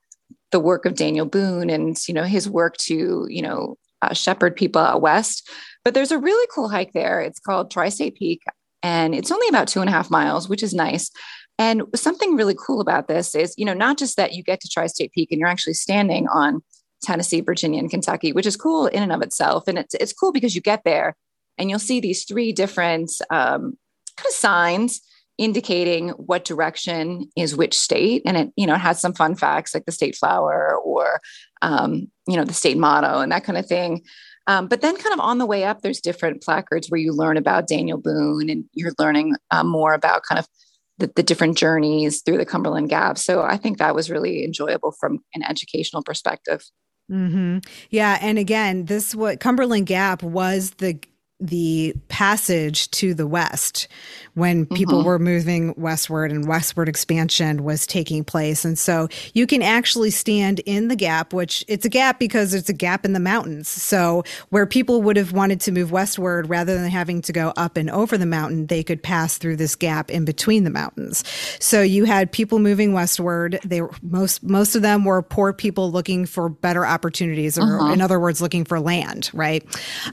the 0.50 0.60
work 0.60 0.86
of 0.86 0.94
Daniel 0.94 1.26
Boone 1.26 1.70
and 1.70 1.96
you 2.08 2.14
know 2.14 2.24
his 2.24 2.48
work 2.48 2.76
to 2.78 3.26
you 3.28 3.42
know 3.42 3.76
uh, 4.02 4.14
shepherd 4.14 4.56
people 4.56 4.82
out 4.82 5.00
west. 5.00 5.48
But 5.84 5.94
there's 5.94 6.12
a 6.12 6.18
really 6.18 6.46
cool 6.54 6.68
hike 6.68 6.92
there. 6.92 7.20
It's 7.20 7.40
called 7.40 7.70
Tri 7.70 7.88
State 7.88 8.16
Peak, 8.16 8.42
and 8.82 9.14
it's 9.14 9.30
only 9.30 9.48
about 9.48 9.68
two 9.68 9.80
and 9.80 9.88
a 9.88 9.92
half 9.92 10.10
miles, 10.10 10.48
which 10.48 10.62
is 10.62 10.74
nice. 10.74 11.10
And 11.58 11.82
something 11.94 12.36
really 12.36 12.54
cool 12.54 12.80
about 12.80 13.08
this 13.08 13.34
is, 13.34 13.52
you 13.58 13.64
know, 13.64 13.74
not 13.74 13.98
just 13.98 14.16
that 14.16 14.32
you 14.32 14.44
get 14.44 14.60
to 14.60 14.68
Tri 14.68 14.86
State 14.86 15.12
Peak 15.12 15.32
and 15.32 15.40
you're 15.40 15.48
actually 15.48 15.74
standing 15.74 16.28
on 16.28 16.62
Tennessee, 17.02 17.40
Virginia, 17.40 17.80
and 17.80 17.90
Kentucky, 17.90 18.32
which 18.32 18.46
is 18.46 18.56
cool 18.56 18.86
in 18.86 19.02
and 19.02 19.12
of 19.12 19.22
itself. 19.22 19.66
And 19.66 19.76
it's, 19.76 19.94
it's 19.94 20.12
cool 20.12 20.30
because 20.30 20.54
you 20.54 20.60
get 20.60 20.84
there 20.84 21.16
and 21.56 21.68
you'll 21.68 21.80
see 21.80 21.98
these 21.98 22.24
three 22.24 22.52
different 22.52 23.10
um, 23.30 23.76
kind 24.16 24.26
of 24.26 24.34
signs 24.34 25.00
indicating 25.38 26.10
what 26.10 26.44
direction 26.44 27.30
is 27.36 27.56
which 27.56 27.78
state. 27.78 28.22
And 28.26 28.36
it 28.36 28.50
you 28.56 28.66
know 28.66 28.74
it 28.74 28.80
has 28.80 29.00
some 29.00 29.14
fun 29.14 29.34
facts 29.34 29.74
like 29.74 29.86
the 29.86 29.92
state 29.92 30.16
flower 30.16 30.76
or 30.84 31.20
um, 31.62 32.08
you 32.26 32.36
know 32.36 32.44
the 32.44 32.52
state 32.52 32.76
motto 32.76 33.20
and 33.20 33.32
that 33.32 33.44
kind 33.44 33.58
of 33.58 33.66
thing. 33.66 34.02
Um, 34.46 34.66
but 34.66 34.80
then 34.80 34.96
kind 34.96 35.12
of 35.12 35.20
on 35.20 35.38
the 35.38 35.46
way 35.46 35.64
up 35.64 35.82
there's 35.82 36.00
different 36.00 36.42
placards 36.42 36.90
where 36.90 37.00
you 37.00 37.12
learn 37.12 37.36
about 37.36 37.68
daniel 37.68 37.98
boone 37.98 38.48
and 38.48 38.64
you're 38.72 38.94
learning 38.98 39.36
uh, 39.50 39.62
more 39.62 39.92
about 39.92 40.22
kind 40.22 40.38
of 40.38 40.48
the, 40.96 41.12
the 41.14 41.22
different 41.22 41.58
journeys 41.58 42.22
through 42.22 42.38
the 42.38 42.46
cumberland 42.46 42.88
gap. 42.88 43.18
So 43.18 43.42
i 43.42 43.56
think 43.56 43.78
that 43.78 43.94
was 43.94 44.10
really 44.10 44.44
enjoyable 44.44 44.92
from 44.92 45.20
an 45.34 45.42
educational 45.42 46.02
perspective. 46.02 46.62
Mm-hmm. 47.10 47.58
Yeah, 47.90 48.18
and 48.20 48.38
again, 48.38 48.84
this 48.84 49.14
what 49.14 49.40
Cumberland 49.40 49.86
Gap 49.86 50.22
was 50.22 50.72
the 50.72 51.00
the 51.40 51.94
passage 52.08 52.90
to 52.90 53.14
the 53.14 53.26
west 53.26 53.86
when 54.34 54.66
people 54.66 54.98
mm-hmm. 54.98 55.06
were 55.06 55.18
moving 55.18 55.72
westward 55.76 56.32
and 56.32 56.48
westward 56.48 56.88
expansion 56.88 57.62
was 57.62 57.86
taking 57.86 58.24
place. 58.24 58.64
And 58.64 58.78
so 58.78 59.08
you 59.34 59.46
can 59.46 59.62
actually 59.62 60.10
stand 60.10 60.60
in 60.60 60.88
the 60.88 60.96
gap 60.96 61.32
which 61.32 61.64
it's 61.68 61.84
a 61.84 61.88
gap 61.88 62.18
because 62.18 62.54
it's 62.54 62.68
a 62.68 62.72
gap 62.72 63.04
in 63.04 63.12
the 63.12 63.20
mountains. 63.20 63.68
So 63.68 64.24
where 64.50 64.66
people 64.66 65.00
would 65.02 65.16
have 65.16 65.32
wanted 65.32 65.60
to 65.62 65.72
move 65.72 65.92
westward 65.92 66.48
rather 66.48 66.76
than 66.76 66.90
having 66.90 67.22
to 67.22 67.32
go 67.32 67.52
up 67.56 67.76
and 67.76 67.88
over 67.90 68.18
the 68.18 68.26
mountain 68.26 68.66
they 68.66 68.82
could 68.82 69.02
pass 69.02 69.38
through 69.38 69.56
this 69.56 69.76
gap 69.76 70.10
in 70.10 70.24
between 70.24 70.64
the 70.64 70.70
mountains. 70.70 71.22
So 71.60 71.82
you 71.82 72.04
had 72.04 72.32
people 72.32 72.58
moving 72.58 72.92
westward. 72.92 73.60
They 73.64 73.82
were 73.82 73.92
most 74.02 74.42
most 74.42 74.74
of 74.74 74.82
them 74.82 75.04
were 75.04 75.22
poor 75.22 75.52
people 75.52 75.90
looking 75.92 76.26
for 76.26 76.48
better 76.48 76.84
opportunities 76.84 77.58
or 77.58 77.78
uh-huh. 77.78 77.92
in 77.92 78.00
other 78.00 78.18
words 78.18 78.42
looking 78.42 78.64
for 78.64 78.80
land 78.80 79.30
right? 79.32 79.64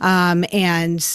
Um, 0.01 0.45
and 0.51 1.14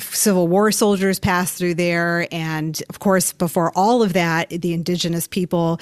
Civil 0.00 0.48
War 0.48 0.72
soldiers 0.72 1.18
passed 1.18 1.58
through 1.58 1.74
there. 1.74 2.26
And 2.32 2.82
of 2.88 2.98
course, 3.00 3.32
before 3.32 3.72
all 3.76 4.02
of 4.02 4.12
that, 4.14 4.50
the 4.50 4.72
indigenous 4.72 5.26
people 5.28 5.80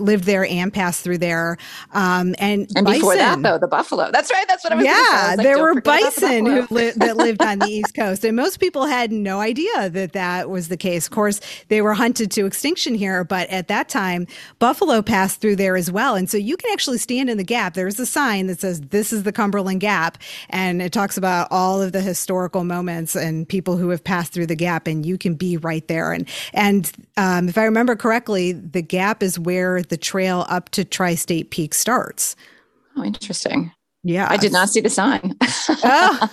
lived 0.00 0.24
there 0.24 0.46
and 0.46 0.72
passed 0.72 1.02
through 1.04 1.18
there. 1.18 1.58
Um, 1.92 2.34
and, 2.38 2.68
and 2.74 2.84
bison, 2.86 3.00
before 3.00 3.16
that, 3.16 3.42
though, 3.42 3.58
the 3.58 3.68
buffalo. 3.68 4.10
That's 4.12 4.30
right. 4.30 4.46
That's 4.48 4.64
what 4.64 4.72
I 4.72 4.76
was 4.76 4.84
Yeah, 4.86 5.34
like, 5.36 5.44
there 5.44 5.58
were 5.58 5.74
bison 5.80 6.46
the 6.46 6.66
who 6.68 6.74
li- 6.74 6.92
that 6.96 7.16
lived 7.16 7.42
on 7.42 7.58
the 7.60 7.66
East 7.70 7.94
Coast. 7.94 8.24
And 8.24 8.36
most 8.36 8.60
people 8.60 8.86
had 8.86 9.12
no 9.12 9.40
idea 9.40 9.90
that 9.90 10.12
that 10.12 10.48
was 10.50 10.68
the 10.68 10.76
case. 10.76 11.06
Of 11.06 11.12
course, 11.12 11.40
they 11.68 11.82
were 11.82 11.94
hunted 11.94 12.30
to 12.32 12.46
extinction 12.46 12.94
here. 12.94 13.24
But 13.24 13.48
at 13.50 13.68
that 13.68 13.88
time, 13.88 14.26
buffalo 14.58 15.02
passed 15.02 15.40
through 15.40 15.56
there 15.56 15.76
as 15.76 15.90
well. 15.90 16.14
And 16.16 16.30
so 16.30 16.38
you 16.38 16.56
can 16.56 16.70
actually 16.72 16.98
stand 16.98 17.30
in 17.30 17.36
the 17.38 17.44
gap. 17.44 17.74
There's 17.74 18.00
a 18.00 18.06
sign 18.06 18.46
that 18.46 18.60
says, 18.60 18.80
This 18.80 19.12
is 19.12 19.24
the 19.24 19.32
Cumberland 19.32 19.80
Gap. 19.80 20.18
And 20.50 20.80
it 20.82 20.92
talks 20.92 21.16
about 21.18 21.48
all 21.50 21.82
of 21.82 21.92
the 21.92 22.00
historical 22.00 22.64
moments 22.64 23.14
and 23.14 23.33
and 23.34 23.48
people 23.48 23.76
who 23.76 23.88
have 23.90 24.04
passed 24.04 24.32
through 24.32 24.46
the 24.46 24.54
gap, 24.54 24.86
and 24.86 25.04
you 25.04 25.18
can 25.18 25.34
be 25.34 25.56
right 25.56 25.86
there. 25.88 26.12
And 26.12 26.28
and 26.52 26.90
um, 27.16 27.48
if 27.48 27.58
I 27.58 27.64
remember 27.64 27.96
correctly, 27.96 28.52
the 28.52 28.82
gap 28.82 29.22
is 29.22 29.38
where 29.38 29.82
the 29.82 29.96
trail 29.96 30.46
up 30.48 30.70
to 30.70 30.84
Tri 30.84 31.14
State 31.14 31.50
Peak 31.50 31.74
starts. 31.74 32.36
Oh, 32.96 33.04
interesting. 33.04 33.72
Yeah, 34.06 34.26
I 34.28 34.36
did 34.36 34.52
not 34.52 34.68
see 34.68 34.80
the 34.80 34.90
sign. 34.90 35.34
Oh. 35.86 36.28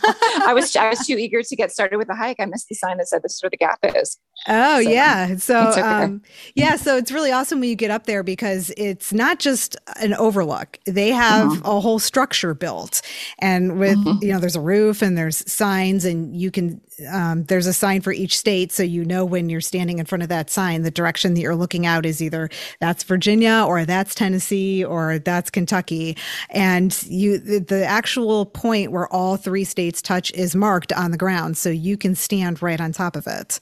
I 0.45 0.53
was 0.53 0.75
I 0.75 0.89
was 0.89 1.05
too 1.05 1.17
eager 1.17 1.41
to 1.41 1.55
get 1.55 1.71
started 1.71 1.97
with 1.97 2.07
the 2.07 2.15
hike. 2.15 2.37
I 2.39 2.45
missed 2.45 2.67
the 2.67 2.75
sign 2.75 2.97
that 2.97 3.07
said 3.07 3.23
this 3.23 3.35
is 3.35 3.43
where 3.43 3.49
the 3.49 3.57
gap 3.57 3.79
is. 3.95 4.17
Oh 4.47 4.81
so, 4.81 4.89
yeah, 4.89 5.35
so 5.37 5.69
okay. 5.69 5.81
um, 5.81 6.21
yeah, 6.55 6.75
so 6.75 6.97
it's 6.97 7.11
really 7.11 7.31
awesome 7.31 7.59
when 7.59 7.69
you 7.69 7.75
get 7.75 7.91
up 7.91 8.07
there 8.07 8.23
because 8.23 8.71
it's 8.75 9.13
not 9.13 9.37
just 9.37 9.75
an 9.97 10.15
overlook. 10.15 10.79
They 10.85 11.09
have 11.09 11.51
mm-hmm. 11.51 11.65
a 11.65 11.79
whole 11.79 11.99
structure 11.99 12.55
built, 12.55 13.03
and 13.37 13.77
with 13.77 13.97
mm-hmm. 13.97 14.23
you 14.23 14.33
know, 14.33 14.39
there's 14.39 14.55
a 14.55 14.61
roof 14.61 15.03
and 15.03 15.15
there's 15.15 15.49
signs, 15.51 16.05
and 16.05 16.35
you 16.35 16.49
can 16.49 16.81
um, 17.11 17.43
there's 17.43 17.67
a 17.67 17.73
sign 17.73 18.01
for 18.01 18.11
each 18.11 18.35
state, 18.35 18.71
so 18.71 18.81
you 18.81 19.05
know 19.05 19.25
when 19.25 19.47
you're 19.47 19.61
standing 19.61 19.99
in 19.99 20.05
front 20.05 20.23
of 20.23 20.29
that 20.29 20.49
sign, 20.49 20.81
the 20.81 20.89
direction 20.89 21.35
that 21.35 21.41
you're 21.41 21.55
looking 21.55 21.85
out 21.85 22.07
is 22.07 22.19
either 22.19 22.49
that's 22.79 23.03
Virginia 23.03 23.63
or 23.67 23.85
that's 23.85 24.15
Tennessee 24.15 24.83
or 24.83 25.19
that's 25.19 25.51
Kentucky, 25.51 26.17
and 26.49 27.03
you 27.03 27.37
the, 27.37 27.59
the 27.59 27.85
actual 27.85 28.47
point 28.47 28.91
where 28.91 29.07
all 29.13 29.37
three 29.37 29.65
states 29.65 30.01
touch 30.01 30.31
is 30.31 30.55
marked 30.55 30.91
on 30.93 31.11
the 31.11 31.17
ground, 31.17 31.57
so 31.57 31.69
you 31.69 31.95
can 31.95 32.15
stand 32.15 32.63
right 32.63 32.81
on 32.81 32.91
top 32.91 33.15
of 33.15 33.27
it. 33.27 33.59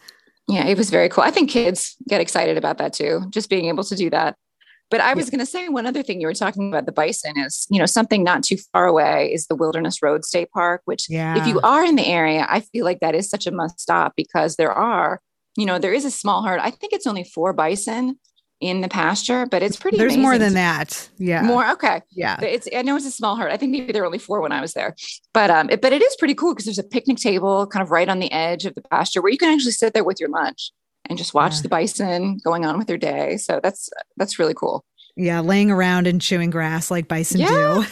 Yeah, 0.50 0.66
it 0.66 0.78
was 0.78 0.90
very 0.90 1.10
cool. 1.10 1.24
I 1.24 1.30
think 1.30 1.50
kids 1.50 1.96
get 2.10 2.22
excited 2.22 2.58
about 2.58 2.80
that 2.80 2.92
too, 2.92 3.22
just 3.30 3.50
being 3.50 3.66
able 3.66 3.84
to 3.84 3.96
do 3.96 4.10
that. 4.10 4.36
But 4.90 5.00
I 5.00 5.14
was 5.14 5.28
yeah. 5.28 5.32
going 5.32 5.40
to 5.40 5.46
say 5.46 5.70
one 5.70 5.86
other 5.86 6.02
thing 6.02 6.20
you 6.20 6.26
were 6.26 6.34
talking 6.34 6.70
about 6.70 6.88
the 6.88 6.92
bison 6.92 7.38
is, 7.38 7.68
you 7.70 7.78
know, 7.78 7.86
something 7.86 8.24
not 8.24 8.44
too 8.44 8.58
far 8.74 8.88
away 8.88 9.32
is 9.32 9.46
the 9.46 9.56
Wilderness 9.56 10.02
Road 10.02 10.26
State 10.26 10.50
Park, 10.52 10.82
which 10.86 11.06
yeah. 11.08 11.38
if 11.38 11.46
you 11.46 11.60
are 11.62 11.86
in 11.86 11.96
the 11.96 12.08
area, 12.08 12.48
I 12.50 12.62
feel 12.62 12.86
like 12.86 13.00
that 13.02 13.14
is 13.14 13.30
such 13.30 13.46
a 13.46 13.52
must 13.52 13.80
stop 13.80 14.14
because 14.18 14.56
there 14.56 14.72
are, 14.72 15.22
you 15.56 15.68
know, 15.68 15.78
there 15.78 15.94
is 15.94 16.06
a 16.06 16.12
small 16.12 16.42
herd. 16.44 16.60
I 16.60 16.72
think 16.72 16.94
it's 16.94 17.06
only 17.06 17.24
four 17.24 17.54
bison 17.54 18.18
in 18.62 18.82
the 18.82 18.90
pasture, 18.90 19.46
but 19.46 19.64
it's 19.64 19.78
pretty. 19.78 19.98
There's 19.98 20.18
more 20.18 20.38
than 20.38 20.54
that. 20.54 21.10
Yeah. 21.18 21.44
More. 21.44 21.70
Okay. 21.72 22.02
Yeah. 22.12 22.40
It's. 22.42 22.68
I 22.76 22.82
know 22.82 22.96
it's 22.96 23.06
a 23.06 23.12
small 23.12 23.36
herd. 23.36 23.52
I 23.52 23.58
think 23.58 23.72
maybe 23.72 23.92
there 23.92 24.02
were 24.02 24.08
only 24.08 24.20
four 24.20 24.42
when 24.42 24.52
I 24.52 24.62
was 24.62 24.74
there, 24.74 24.96
but 25.34 25.50
um, 25.50 25.70
it, 25.70 25.82
but 25.82 25.94
it 25.94 26.02
is 26.02 26.16
pretty 26.18 26.36
cool 26.36 26.54
because 26.54 26.66
there's 26.66 26.80
a 26.80 26.84
picnic 26.84 27.18
table 27.18 27.68
kind 27.68 27.84
of 27.84 27.92
right 27.92 28.10
on 28.10 28.20
the 28.20 28.32
edge 28.32 28.66
of 28.66 28.76
the 28.76 28.82
pasture 28.82 29.22
where 29.22 29.32
you 29.32 29.38
can 29.38 29.54
actually 29.54 29.72
sit 29.72 29.94
there 29.94 30.04
with 30.04 30.20
your 30.20 30.30
lunch 30.30 30.72
and 31.06 31.18
just 31.18 31.34
watch 31.34 31.56
yeah. 31.56 31.62
the 31.62 31.70
bison 31.70 32.40
going 32.44 32.66
on 32.66 32.78
with 32.78 32.88
their 32.88 32.98
day. 32.98 33.38
So 33.38 33.60
that's 33.64 33.90
that's 34.18 34.40
really 34.40 34.54
cool. 34.54 34.84
Yeah, 35.16 35.40
laying 35.42 35.72
around 35.72 36.08
and 36.08 36.22
chewing 36.22 36.50
grass 36.50 36.92
like 36.92 37.08
bison 37.08 37.42
yeah. 37.42 37.48
do. 37.48 37.86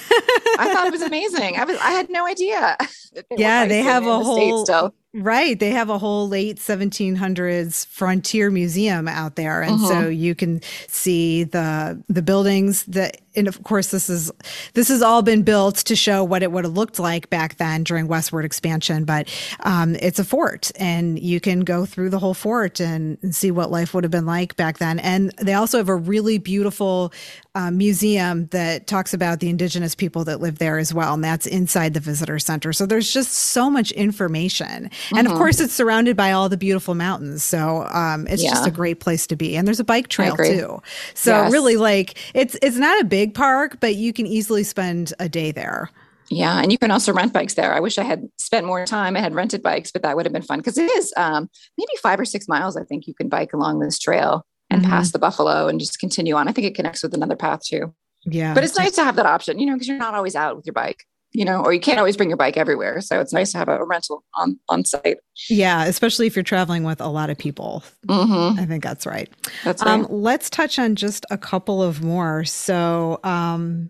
I 0.59 0.74
thought 0.74 0.88
it 0.88 0.93
was 0.93 1.01
amazing. 1.13 1.57
I 1.57 1.65
was 1.65 1.78
I 1.78 1.91
had 1.91 2.09
no 2.09 2.26
idea. 2.26 2.78
yeah, 3.38 3.65
they 3.65 3.84
have 3.84 4.03
a 4.03 4.05
the 4.05 4.20
whole 4.20 4.65
Right. 5.14 5.58
They 5.60 5.72
have 5.72 5.89
a 5.89 5.97
whole 5.97 6.28
late 6.28 6.58
1700s 6.58 7.88
frontier 7.88 8.51
museum 8.51 9.08
out 9.08 9.36
there. 9.36 9.62
And 9.62 9.80
so 9.80 9.93
mm-hmm. 9.93 10.12
you 10.12 10.36
can 10.36 10.62
see 10.88 11.43
the 11.43 12.03
the 12.08 12.22
buildings 12.22 12.84
that 12.86 13.22
and 13.38 13.47
of 13.47 13.64
course 13.64 13.91
this 13.91 14.10
is 14.10 14.32
this 14.74 14.89
has 14.89 15.01
all 15.01 15.22
been 15.22 15.43
built 15.43 15.76
to 15.78 15.95
show 15.95 16.24
what 16.24 16.43
it 16.43 16.51
would 16.51 16.66
have 16.66 16.74
looked 16.74 16.99
like 16.99 17.30
back 17.30 17.55
then 17.58 17.84
during 17.84 18.08
westward 18.08 18.43
expansion 18.43 19.05
but 19.05 19.30
um, 19.62 19.95
it's 20.01 20.20
a 20.20 20.24
fort 20.24 20.72
and 20.76 21.20
you 21.20 21.39
can 21.39 21.62
go 21.62 21.86
through 21.86 22.10
the 22.10 22.20
whole 22.20 22.34
fort 22.34 22.82
and, 22.82 23.18
and, 23.22 23.36
see 23.36 23.51
what 23.51 23.70
life 23.70 23.93
would 23.93 24.03
have 24.03 24.12
been 24.12 24.26
like 24.26 24.55
back 24.55 24.80
then 24.80 24.97
and 24.99 25.32
they 25.39 25.53
also 25.53 25.78
have 25.78 25.89
a 25.89 25.95
really 25.95 26.39
beautiful 26.39 27.14
uh, 27.58 27.72
museum 27.72 28.47
that 28.47 28.88
talks 28.88 29.14
about 29.14 29.39
the 29.39 29.49
indigenous 29.49 29.93
people 29.93 30.24
that 30.24 30.39
live 30.39 30.58
there 30.58 30.78
as 30.78 30.93
well 30.93 31.14
and 31.14 31.24
that's 31.24 31.45
inside 31.45 31.93
the 31.93 31.99
visitor 31.99 32.39
center 32.39 32.72
so 32.74 32.86
there's 32.86 33.12
just 33.12 33.32
so 33.34 33.70
much 33.70 33.91
information 33.91 34.89
mm-hmm. 34.89 35.18
and 35.18 35.28
of 35.28 35.32
mm-hmm. 35.32 35.39
course 35.39 35.60
it's 35.60 35.74
surrounded 35.74 36.16
by 36.16 36.32
all 36.32 36.49
the 36.49 36.58
beautiful 36.58 36.95
mountains 36.95 37.43
so 37.43 37.86
um, 37.91 38.26
it's 38.28 38.43
yeah. 38.43 38.49
just 38.49 38.66
a 38.66 38.72
great 38.72 38.99
place 38.99 39.28
to 39.28 39.36
be 39.36 39.55
and 39.55 39.68
there's 39.68 39.80
a 39.80 39.84
bike 39.84 40.08
trail 40.08 40.36
too 40.36 40.82
so 41.14 41.32
yes. 41.32 41.51
really 41.51 41.76
like 41.78 42.18
it's 42.34 42.58
it's 42.62 42.78
not 42.78 42.99
a 43.01 43.03
big 43.03 43.18
big 43.18 43.34
park, 43.34 43.80
but 43.80 43.95
you 43.95 44.14
can 44.14 44.28
easily 44.28 44.64
spend 44.64 45.14
a 45.20 45.28
day 45.28 45.51
there. 45.51 45.89
Yeah, 46.30 46.62
and 46.62 46.72
you 46.72 46.78
can 46.78 46.91
also 46.91 47.14
rent 47.14 47.34
bikes 47.34 47.55
there. 47.55 47.74
I 47.74 47.80
wish 47.80 47.97
I 47.97 48.03
had 48.03 48.28
spent 48.38 48.66
more 48.66 48.86
time. 48.86 49.16
I 49.16 49.22
had 49.22 49.34
rented 49.34 49.64
bikes, 49.64 49.91
but 49.91 50.01
that 50.03 50.16
would 50.16 50.26
have 50.26 50.34
been 50.34 50.41
fun 50.43 50.60
because 50.60 50.78
it 50.78 50.91
is 50.91 51.14
um, 51.18 51.49
maybe 51.78 51.91
five 52.01 52.20
or 52.20 52.26
six 52.26 52.47
miles. 52.47 52.78
I 52.78 52.84
think 52.84 53.08
you 53.08 53.16
can 53.16 53.28
bike 53.28 53.53
along 53.53 53.80
this 53.80 53.97
trail 53.97 54.45
and 54.70 54.82
mm-hmm. 54.82 54.91
pass 54.91 55.11
the 55.11 55.20
buffalo 55.20 55.68
and 55.68 55.80
just 55.80 55.99
continue 55.99 56.36
on. 56.36 56.47
I 56.47 56.51
think 56.51 56.68
it 56.68 56.76
connects 56.76 57.03
with 57.03 57.13
another 57.13 57.36
path 57.36 57.61
too. 57.63 57.93
Yeah, 58.26 58.53
but 58.53 58.63
it's 58.63 58.78
nice 58.78 58.93
to 58.95 59.03
have 59.03 59.15
that 59.15 59.26
option, 59.26 59.59
you 59.59 59.65
know, 59.65 59.74
because 59.74 59.88
you're 59.88 59.97
not 59.97 60.13
always 60.13 60.36
out 60.36 60.57
with 60.57 60.65
your 60.65 60.74
bike 60.74 61.05
you 61.34 61.45
know, 61.45 61.61
or 61.61 61.74
you 61.74 61.80
can't 61.80 61.99
always 61.99 62.18
bring 62.18 62.30
your 62.30 62.38
bike 62.38 62.57
everywhere. 62.57 63.01
So 63.01 63.20
it's 63.20 63.34
nice 63.34 63.51
to 63.51 63.57
have 63.57 63.68
a 63.68 63.84
rental 63.84 64.24
on 64.36 64.59
on 64.70 64.86
site. 64.86 65.18
Yeah, 65.49 65.86
especially 65.86 66.28
if 66.28 66.36
you're 66.36 66.43
traveling 66.43 66.84
with 66.84 67.01
a 67.01 67.07
lot 67.07 67.30
of 67.30 67.38
people. 67.38 67.84
Mm-hmm. 68.07 68.59
I 68.59 68.65
think 68.65 68.84
that's 68.84 69.05
right. 69.05 69.30
That's 69.63 69.82
um, 69.84 70.01
right. 70.01 70.09
Um, 70.09 70.22
let's 70.22 70.49
touch 70.49 70.80
on 70.80 70.95
just 70.95 71.26
a 71.30 71.38
couple 71.38 71.84
of 71.84 72.01
more. 72.01 72.43
So 72.45 73.20
um, 73.24 73.89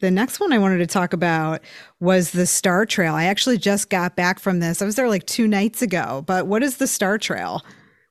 the 0.00 0.10
next 0.10 0.40
one 0.40 0.52
I 0.52 0.58
wanted 0.58 0.78
to 0.78 0.86
talk 0.86 1.12
about 1.12 1.60
was 2.00 2.32
the 2.32 2.46
Star 2.46 2.86
Trail. 2.86 3.14
I 3.14 3.26
actually 3.26 3.58
just 3.58 3.90
got 3.90 4.16
back 4.16 4.38
from 4.38 4.60
this. 4.60 4.82
I 4.82 4.84
was 4.84 4.96
there 4.96 5.08
like 5.08 5.26
two 5.26 5.46
nights 5.46 5.82
ago. 5.82 6.24
But 6.26 6.46
what 6.46 6.62
is 6.62 6.78
the 6.78 6.86
Star 6.86 7.18
Trail? 7.18 7.62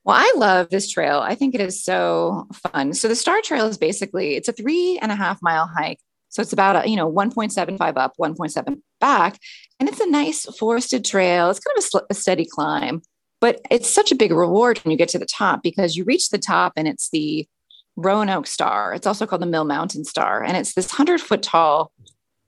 Well, 0.08 0.16
I 0.18 0.34
love 0.38 0.70
this 0.70 0.90
trail. 0.90 1.20
I 1.20 1.36
think 1.36 1.54
it 1.54 1.62
is 1.62 1.84
so 1.84 2.48
fun. 2.72 2.96
So 2.96 3.08
the 3.08 3.16
Star 3.16 3.42
Trail 3.44 3.68
is 3.68 3.78
basically 3.78 4.36
it's 4.36 4.48
a 4.48 4.54
three 4.54 4.98
and 5.02 5.12
a 5.12 5.16
half 5.16 5.40
mile 5.44 5.68
hike 5.68 6.00
so 6.30 6.42
it's 6.42 6.54
about, 6.54 6.86
a, 6.86 6.90
you 6.90 6.96
know, 6.96 7.12
1.75 7.12 7.98
up, 7.98 8.14
1.7 8.20 8.82
back. 9.00 9.40
And 9.80 9.88
it's 9.88 10.00
a 10.00 10.10
nice 10.10 10.46
forested 10.58 11.06
trail. 11.06 11.50
It's 11.50 11.60
kind 11.60 11.78
of 11.78 11.84
a, 11.84 11.88
sl- 11.88 12.06
a 12.10 12.14
steady 12.14 12.46
climb, 12.46 13.02
but 13.40 13.62
it's 13.72 13.90
such 13.90 14.12
a 14.12 14.16
big 14.16 14.32
reward 14.32 14.78
when 14.80 14.92
you 14.92 14.98
get 14.98 15.10
to 15.10 15.20
the 15.20 15.26
top 15.26 15.64
because 15.64 15.96
you 15.96 16.04
reach 16.04 16.30
the 16.30 16.38
top 16.38 16.74
and 16.76 16.88
it's 16.88 17.10
the 17.10 17.48
Roanoke 17.96 18.48
Star. 18.48 18.94
It's 18.94 19.08
also 19.08 19.26
called 19.26 19.42
the 19.42 19.48
Mill 19.48 19.66
Mountain 19.66 20.06
Star. 20.06 20.44
And 20.44 20.58
it's 20.58 20.74
this 20.74 20.92
100 20.92 21.22
foot 21.22 21.42
tall 21.42 21.92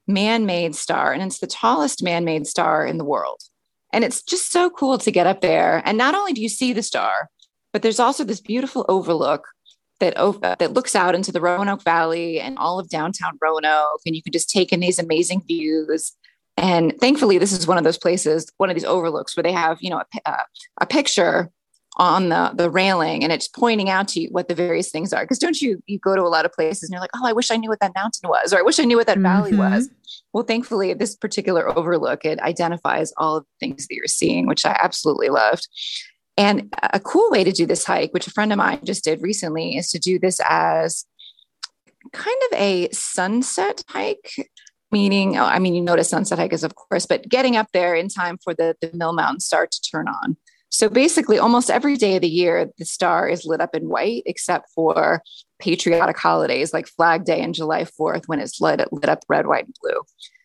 man 0.08 0.46
made 0.46 0.76
star. 0.76 1.14
And 1.14 1.22
it's 1.22 1.40
the 1.40 1.48
tallest 1.48 2.04
man 2.04 2.26
made 2.26 2.48
star 2.48 2.86
in 2.86 2.98
the 2.98 3.06
world. 3.06 3.42
And 3.92 4.04
it's 4.04 4.22
just 4.22 4.52
so 4.52 4.70
cool 4.70 4.98
to 5.00 5.12
get 5.12 5.26
up 5.28 5.42
there. 5.42 5.82
And 5.86 5.98
not 5.98 6.16
only 6.16 6.34
do 6.34 6.42
you 6.42 6.50
see 6.50 6.74
the 6.74 6.84
star, 6.84 7.30
but 7.72 7.82
there's 7.82 8.00
also 8.00 8.24
this 8.24 8.42
beautiful 8.42 8.86
overlook 8.90 9.48
that 10.00 10.16
that 10.60 10.74
looks 10.74 10.96
out 10.96 11.16
into 11.16 11.32
the 11.32 11.42
Roanoke 11.42 11.84
Valley 11.84 12.40
and 12.40 12.58
all 12.58 12.80
of 12.80 12.90
downtown 12.90 13.38
Roanoke, 13.42 14.02
and 14.06 14.16
you 14.16 14.24
can 14.24 14.32
just 14.32 14.50
take 14.50 14.72
in 14.72 14.80
these 14.80 15.00
amazing 15.00 15.44
views. 15.46 16.14
And 16.58 16.94
thankfully, 17.00 17.38
this 17.38 17.52
is 17.52 17.68
one 17.68 17.78
of 17.78 17.84
those 17.84 17.98
places, 17.98 18.52
one 18.58 18.70
of 18.70 18.76
these 18.76 18.86
overlooks 18.86 19.36
where 19.36 19.44
they 19.44 19.52
have, 19.52 19.78
you 19.82 19.90
know, 19.90 20.04
a, 20.26 20.38
a 20.82 20.86
picture 20.86 21.52
on 21.98 22.30
the 22.30 22.52
the 22.56 22.70
railing 22.70 23.24
and 23.24 23.34
it's 23.34 23.48
pointing 23.48 23.90
out 23.90 24.08
to 24.08 24.22
you 24.22 24.30
what 24.32 24.48
the 24.48 24.56
various 24.56 24.90
things 24.90 25.12
are 25.12 25.24
because 25.24 25.40
don't 25.40 25.62
you 25.62 25.82
you 25.88 26.00
go 26.00 26.16
to 26.16 26.22
a 26.22 26.30
lot 26.30 26.46
of 26.46 26.54
places 26.54 26.84
and 26.84 26.94
you're 26.94 27.02
like 27.02 27.10
oh 27.16 27.28
i 27.28 27.34
wish 27.34 27.52
i 27.52 27.58
knew 27.58 27.68
what 27.68 27.80
that 27.80 27.92
mountain 27.96 28.30
was 28.30 28.54
or 28.54 28.60
i 28.60 28.62
wish 28.62 28.80
i 28.80 28.86
knew 28.86 28.96
what 28.96 29.08
that 29.08 29.18
mm-hmm. 29.18 29.24
valley 29.24 29.56
was 29.56 29.90
well 30.32 30.44
thankfully 30.44 30.94
this 30.94 31.16
particular 31.16 31.78
overlook 31.78 32.24
it 32.24 32.40
identifies 32.40 33.12
all 33.18 33.38
of 33.38 33.44
the 33.44 33.68
things 33.68 33.88
that 33.88 33.96
you're 33.96 34.08
seeing 34.08 34.48
which 34.48 34.66
i 34.66 34.80
absolutely 34.82 35.30
loved 35.30 35.68
and 36.40 36.74
a 36.94 37.00
cool 37.00 37.30
way 37.30 37.44
to 37.44 37.52
do 37.52 37.66
this 37.66 37.84
hike 37.84 38.12
which 38.14 38.26
a 38.26 38.32
friend 38.32 38.52
of 38.52 38.58
mine 38.58 38.80
just 38.84 39.04
did 39.04 39.22
recently 39.22 39.78
is 39.78 39.90
to 39.92 40.00
do 40.00 40.18
this 40.18 40.40
as 40.50 41.06
kind 42.14 42.38
of 42.52 42.60
a 42.60 42.90
sunset 42.92 43.84
hike 43.90 44.50
meaning 44.92 45.38
oh, 45.38 45.44
i 45.44 45.60
mean 45.60 45.76
you 45.76 45.82
notice 45.82 46.10
sunset 46.10 46.40
hike 46.40 46.54
is 46.54 46.64
of 46.64 46.74
course 46.76 47.06
but 47.06 47.28
getting 47.30 47.56
up 47.56 47.68
there 47.74 47.94
in 47.94 48.08
time 48.08 48.38
for 48.44 48.54
the, 48.54 48.76
the 48.82 48.90
mill 48.94 49.14
mountain 49.14 49.40
star 49.40 49.68
to 49.68 49.82
turn 49.82 50.08
on 50.08 50.38
so 50.72 50.88
basically, 50.88 51.40
almost 51.40 51.72
every 51.72 51.98
day 51.98 52.16
of 52.16 52.22
the 52.22 52.30
year, 52.30 52.70
the 52.78 52.86
star 52.86 53.28
is 53.28 53.46
lit 53.46 53.60
up 53.60 53.76
in 53.76 53.90
white, 53.90 54.24
except 54.26 54.70
for 54.76 55.24
patriotic 55.58 56.18
holidays 56.18 56.74
like 56.74 56.88
Flag 56.88 57.26
Day 57.26 57.42
and 57.42 57.56
July 57.56 57.84
4th 57.86 58.28
when 58.28 58.40
it's 58.40 58.62
lit, 58.62 58.82
lit 58.94 59.10
up 59.10 59.24
red, 59.28 59.48
white, 59.48 59.66
and 59.66 59.76
blue. 59.82 60.00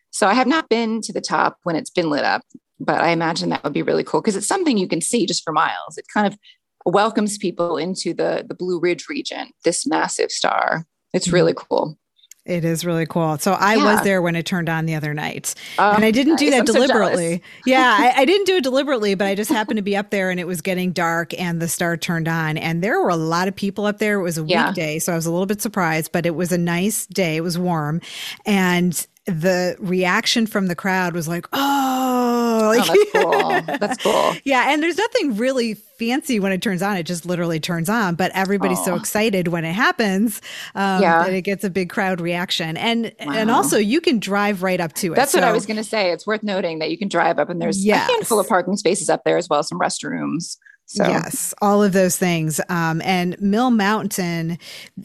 So 0.09 0.27
I 0.27 0.33
have 0.33 0.47
not 0.47 0.67
been 0.67 1.01
to 1.01 1.13
the 1.13 1.21
top 1.21 1.57
when 1.63 1.75
it's 1.75 1.91
been 1.91 2.09
lit 2.09 2.23
up, 2.23 2.41
but 2.79 3.01
I 3.01 3.09
imagine 3.09 3.49
that 3.49 3.63
would 3.63 3.73
be 3.73 3.81
really 3.81 4.03
cool 4.03 4.21
because 4.21 4.35
it's 4.35 4.47
something 4.47 4.77
you 4.77 4.87
can 4.87 5.01
see 5.01 5.25
just 5.25 5.43
for 5.43 5.53
miles. 5.53 5.97
It 5.97 6.05
kind 6.13 6.27
of 6.27 6.37
welcomes 6.85 7.37
people 7.37 7.77
into 7.77 8.13
the, 8.13 8.45
the 8.47 8.55
Blue 8.55 8.79
Ridge 8.79 9.07
region, 9.09 9.49
this 9.63 9.87
massive 9.87 10.31
star. 10.31 10.85
It's 11.13 11.29
really 11.29 11.53
mm-hmm. 11.53 11.67
cool. 11.67 11.97
It 12.45 12.63
is 12.63 12.85
really 12.85 13.07
cool. 13.07 13.39
So 13.39 13.53
I 13.53 13.73
yeah. 13.73 13.95
was 13.95 14.03
there 14.03 14.21
when 14.21 14.35
it 14.35 14.45
turned 14.45 14.69
on 14.69 14.85
the 14.85 14.93
other 14.93 15.15
night, 15.15 15.55
uh, 15.79 15.93
and 15.95 16.05
I 16.05 16.11
didn't 16.11 16.35
do 16.35 16.51
that 16.51 16.59
I'm 16.59 16.65
deliberately. 16.65 17.37
So 17.37 17.41
yeah, 17.65 17.97
I, 17.99 18.21
I, 18.21 18.25
didn't 18.25 18.45
do 18.45 18.57
it 18.57 18.63
deliberately, 18.63 19.15
but 19.15 19.25
I 19.25 19.33
just 19.33 19.49
happened 19.49 19.77
to 19.77 19.83
be 19.83 19.95
up 19.95 20.11
there, 20.11 20.29
and 20.29 20.39
it 20.39 20.45
was 20.45 20.61
getting 20.61 20.91
dark, 20.91 21.33
and 21.39 21.59
the 21.59 21.67
star 21.67 21.97
turned 21.97 22.27
on, 22.27 22.57
and 22.57 22.83
there 22.83 23.01
were 23.01 23.09
a 23.09 23.15
lot 23.15 23.47
of 23.47 23.55
people 23.55 23.87
up 23.87 23.97
there. 23.97 24.19
It 24.19 24.21
was 24.21 24.37
a 24.37 24.43
yeah. 24.43 24.67
weekday, 24.67 24.99
so 24.99 25.11
I 25.11 25.15
was 25.15 25.25
a 25.25 25.31
little 25.31 25.47
bit 25.47 25.59
surprised, 25.59 26.11
but 26.11 26.27
it 26.27 26.35
was 26.35 26.51
a 26.51 26.57
nice 26.57 27.07
day. 27.07 27.35
It 27.35 27.41
was 27.41 27.57
warm, 27.57 27.99
and 28.45 29.07
the 29.25 29.75
reaction 29.79 30.45
from 30.45 30.67
the 30.67 30.75
crowd 30.75 31.15
was 31.15 31.27
like, 31.27 31.47
"Oh, 31.51 32.24
like, 32.67 32.89
oh 32.89 32.93
that's 32.93 33.11
cool. 33.67 33.77
That's 33.79 34.03
cool." 34.03 34.33
yeah, 34.43 34.71
and 34.71 34.81
there's 34.81 34.97
nothing 34.97 35.37
really 35.37 35.73
fancy 35.73 36.39
when 36.39 36.51
it 36.51 36.61
turns 36.61 36.81
on; 36.81 36.97
it 36.97 37.03
just 37.03 37.25
literally 37.25 37.59
turns 37.59 37.89
on. 37.89 38.15
But 38.15 38.31
everybody's 38.33 38.79
oh. 38.79 38.85
so 38.85 38.95
excited 38.95 39.47
when 39.47 39.65
it 39.65 39.73
happens 39.73 40.41
um, 40.75 41.01
yeah. 41.01 41.23
that 41.23 41.33
it 41.33 41.41
gets 41.41 41.63
a 41.63 41.69
big 41.69 41.89
crowd 41.89 42.21
reaction, 42.21 42.77
and 42.77 43.13
wow. 43.19 43.33
and 43.33 43.51
also 43.51 43.77
you 43.77 44.01
can 44.01 44.19
drive 44.19 44.63
right 44.63 44.79
up 44.79 44.93
to 44.93 45.13
it. 45.13 45.15
That's 45.15 45.31
so, 45.31 45.39
what 45.39 45.47
I 45.47 45.51
was 45.51 45.65
going 45.65 45.77
to 45.77 45.83
say. 45.83 46.11
It's 46.11 46.25
worth 46.27 46.43
noting 46.43 46.79
that 46.79 46.91
you 46.91 46.97
can 46.97 47.07
drive 47.07 47.39
up, 47.39 47.49
and 47.49 47.61
there's 47.61 47.85
yes. 47.85 48.09
a 48.09 48.13
handful 48.13 48.39
of 48.39 48.47
parking 48.47 48.77
spaces 48.77 49.09
up 49.09 49.23
there 49.23 49.37
as 49.37 49.49
well 49.49 49.59
as 49.59 49.67
some 49.67 49.79
restrooms. 49.79 50.57
So. 50.87 51.07
Yes, 51.07 51.53
all 51.61 51.83
of 51.83 51.93
those 51.93 52.15
things. 52.15 52.61
Um, 52.69 53.01
and 53.03 53.41
Mill 53.41 53.71
Mountain, 53.71 54.59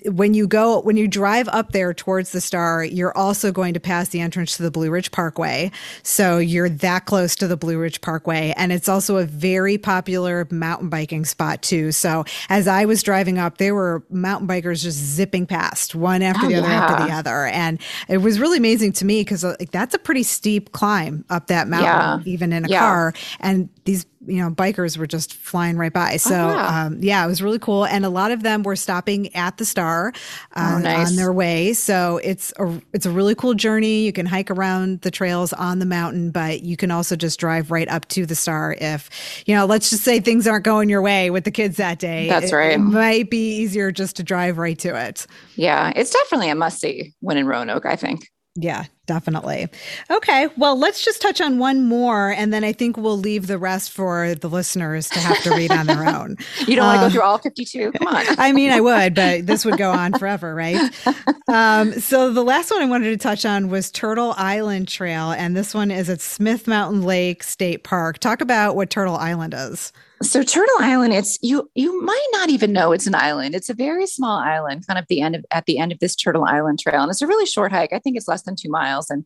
when 0.04 0.34
you 0.34 0.46
go, 0.46 0.80
when 0.82 0.98
you 0.98 1.08
drive 1.08 1.48
up 1.48 1.72
there 1.72 1.94
towards 1.94 2.32
the 2.32 2.40
star, 2.42 2.84
you're 2.84 3.16
also 3.16 3.50
going 3.50 3.72
to 3.74 3.80
pass 3.80 4.10
the 4.10 4.20
entrance 4.20 4.58
to 4.58 4.62
the 4.62 4.70
Blue 4.70 4.90
Ridge 4.90 5.10
Parkway. 5.10 5.70
So 6.02 6.36
you're 6.36 6.68
that 6.68 7.06
close 7.06 7.34
to 7.36 7.46
the 7.46 7.56
Blue 7.56 7.78
Ridge 7.78 8.02
Parkway. 8.02 8.52
And 8.58 8.72
it's 8.72 8.90
also 8.90 9.16
a 9.16 9.24
very 9.24 9.78
popular 9.78 10.46
mountain 10.50 10.90
biking 10.90 11.24
spot, 11.24 11.62
too. 11.62 11.92
So 11.92 12.24
as 12.50 12.68
I 12.68 12.84
was 12.84 13.02
driving 13.02 13.38
up, 13.38 13.56
there 13.56 13.74
were 13.74 14.04
mountain 14.10 14.48
bikers 14.48 14.82
just 14.82 14.98
zipping 14.98 15.46
past 15.46 15.94
one 15.94 16.20
after 16.20 16.44
oh, 16.44 16.48
the 16.50 16.56
other 16.56 16.68
yeah. 16.68 16.84
after 16.84 17.06
the 17.06 17.12
other. 17.12 17.46
And 17.46 17.80
it 18.06 18.18
was 18.18 18.38
really 18.38 18.58
amazing 18.58 18.92
to 18.92 19.06
me 19.06 19.22
because 19.22 19.44
like, 19.44 19.70
that's 19.70 19.94
a 19.94 19.98
pretty 19.98 20.24
steep 20.24 20.72
climb 20.72 21.24
up 21.30 21.46
that 21.46 21.68
mountain, 21.68 22.26
yeah. 22.26 22.32
even 22.32 22.52
in 22.52 22.66
a 22.66 22.68
yeah. 22.68 22.80
car. 22.80 23.14
And 23.40 23.70
these 23.84 24.04
you 24.30 24.42
know, 24.42 24.50
bikers 24.50 24.96
were 24.96 25.06
just 25.06 25.34
flying 25.34 25.76
right 25.76 25.92
by. 25.92 26.16
So, 26.16 26.34
oh, 26.34 26.48
yeah. 26.48 26.84
Um, 26.84 26.98
yeah. 27.00 27.24
it 27.24 27.28
was 27.28 27.42
really 27.42 27.58
cool. 27.58 27.84
And 27.84 28.04
a 28.04 28.08
lot 28.08 28.30
of 28.30 28.42
them 28.42 28.62
were 28.62 28.76
stopping 28.76 29.34
at 29.34 29.56
the 29.56 29.64
star 29.64 30.12
uh, 30.54 30.74
oh, 30.76 30.78
nice. 30.78 31.10
on 31.10 31.16
their 31.16 31.32
way. 31.32 31.72
So 31.72 32.20
it's 32.22 32.52
a, 32.58 32.80
it's 32.92 33.06
a 33.06 33.10
really 33.10 33.34
cool 33.34 33.54
journey. 33.54 34.04
You 34.04 34.12
can 34.12 34.26
hike 34.26 34.50
around 34.50 35.00
the 35.00 35.10
trails 35.10 35.52
on 35.52 35.78
the 35.78 35.86
mountain, 35.86 36.30
but 36.30 36.62
you 36.62 36.76
can 36.76 36.90
also 36.90 37.16
just 37.16 37.40
drive 37.40 37.70
right 37.70 37.88
up 37.88 38.06
to 38.08 38.26
the 38.26 38.34
star 38.34 38.76
if, 38.80 39.10
you 39.46 39.54
know, 39.54 39.66
let's 39.66 39.90
just 39.90 40.04
say 40.04 40.20
things 40.20 40.46
aren't 40.46 40.64
going 40.64 40.88
your 40.88 41.02
way 41.02 41.30
with 41.30 41.44
the 41.44 41.50
kids 41.50 41.76
that 41.78 41.98
day. 41.98 42.28
That's 42.28 42.52
right. 42.52 42.72
It 42.72 42.78
might 42.78 43.30
be 43.30 43.56
easier 43.56 43.90
just 43.90 44.16
to 44.16 44.22
drive 44.22 44.58
right 44.58 44.78
to 44.80 44.94
it. 45.08 45.26
Yeah. 45.56 45.92
It's 45.96 46.10
definitely 46.10 46.50
a 46.50 46.54
must 46.54 46.80
see 46.80 47.14
when 47.20 47.36
in 47.36 47.46
Roanoke, 47.46 47.86
I 47.86 47.96
think. 47.96 48.28
Yeah, 48.56 48.86
definitely. 49.06 49.68
Okay, 50.10 50.48
well, 50.56 50.76
let's 50.76 51.04
just 51.04 51.22
touch 51.22 51.40
on 51.40 51.58
one 51.58 51.86
more, 51.86 52.30
and 52.30 52.52
then 52.52 52.64
I 52.64 52.72
think 52.72 52.96
we'll 52.96 53.16
leave 53.16 53.46
the 53.46 53.58
rest 53.58 53.92
for 53.92 54.34
the 54.34 54.48
listeners 54.48 55.08
to 55.10 55.20
have 55.20 55.40
to 55.44 55.50
read 55.50 55.70
on 55.70 55.86
their 55.86 56.04
own. 56.04 56.36
you 56.66 56.74
don't 56.74 56.84
want 56.84 56.96
to 56.96 57.00
go 57.00 57.06
um, 57.06 57.12
through 57.12 57.22
all 57.22 57.38
52? 57.38 57.92
Come 57.92 58.08
on. 58.08 58.24
I 58.38 58.50
mean, 58.52 58.72
I 58.72 58.80
would, 58.80 59.14
but 59.14 59.46
this 59.46 59.64
would 59.64 59.78
go 59.78 59.92
on 59.92 60.12
forever, 60.18 60.54
right? 60.54 60.78
Um, 61.48 61.94
so 61.94 62.32
the 62.32 62.44
last 62.44 62.70
one 62.70 62.80
I 62.80 62.86
wanted 62.86 63.10
to 63.10 63.16
touch 63.16 63.44
on 63.44 63.70
was 63.70 63.90
Turtle 63.90 64.34
Island 64.36 64.86
Trail, 64.86 65.32
and 65.32 65.56
this 65.56 65.74
one 65.74 65.90
is 65.90 66.08
at 66.08 66.20
Smith 66.20 66.68
Mountain 66.68 67.02
Lake 67.02 67.42
State 67.42 67.82
Park. 67.82 68.18
Talk 68.18 68.40
about 68.40 68.76
what 68.76 68.88
Turtle 68.88 69.16
Island 69.16 69.52
is. 69.56 69.92
So 70.22 70.42
Turtle 70.42 70.74
Island, 70.80 71.14
it's 71.14 71.38
you 71.40 71.70
you 71.74 72.02
might 72.02 72.26
not 72.32 72.50
even 72.50 72.72
know 72.72 72.92
it's 72.92 73.06
an 73.06 73.14
island. 73.14 73.54
It's 73.54 73.70
a 73.70 73.74
very 73.74 74.06
small 74.06 74.38
island, 74.38 74.86
kind 74.86 74.98
of 74.98 75.06
the 75.08 75.22
end 75.22 75.34
of 75.34 75.46
at 75.50 75.64
the 75.64 75.78
end 75.78 75.92
of 75.92 75.98
this 75.98 76.14
Turtle 76.14 76.44
Island 76.44 76.78
trail. 76.78 77.00
And 77.02 77.10
it's 77.10 77.22
a 77.22 77.26
really 77.26 77.46
short 77.46 77.72
hike. 77.72 77.92
I 77.94 77.98
think 77.98 78.16
it's 78.16 78.28
less 78.28 78.42
than 78.42 78.54
two 78.54 78.68
miles. 78.68 79.08
And 79.08 79.24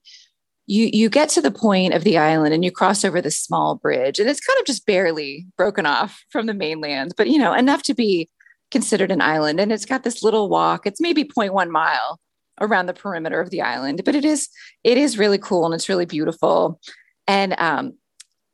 you 0.66 0.88
you 0.92 1.08
get 1.08 1.28
to 1.30 1.40
the 1.40 1.50
point 1.50 1.94
of 1.94 2.04
the 2.04 2.16
island 2.16 2.54
and 2.54 2.64
you 2.64 2.70
cross 2.70 3.04
over 3.04 3.20
this 3.20 3.38
small 3.38 3.74
bridge. 3.74 4.20
And 4.20 4.30
it's 4.30 4.40
kind 4.40 4.58
of 4.60 4.66
just 4.66 4.86
barely 4.86 5.46
broken 5.56 5.84
off 5.84 6.24
from 6.30 6.46
the 6.46 6.54
mainland, 6.54 7.14
but 7.16 7.28
you 7.28 7.38
know, 7.38 7.54
enough 7.54 7.82
to 7.84 7.94
be 7.94 8.30
considered 8.70 9.10
an 9.10 9.20
island. 9.20 9.58
And 9.58 9.72
it's 9.72 9.84
got 9.84 10.04
this 10.04 10.22
little 10.22 10.48
walk. 10.48 10.86
It's 10.86 11.00
maybe 11.00 11.24
0.1 11.24 11.70
mile 11.70 12.20
around 12.60 12.86
the 12.86 12.94
perimeter 12.94 13.40
of 13.40 13.50
the 13.50 13.62
island, 13.62 14.02
but 14.04 14.14
it 14.14 14.24
is 14.24 14.48
it 14.84 14.96
is 14.96 15.18
really 15.18 15.38
cool 15.38 15.64
and 15.64 15.74
it's 15.74 15.88
really 15.88 16.06
beautiful. 16.06 16.80
And 17.26 17.54
um, 17.58 17.94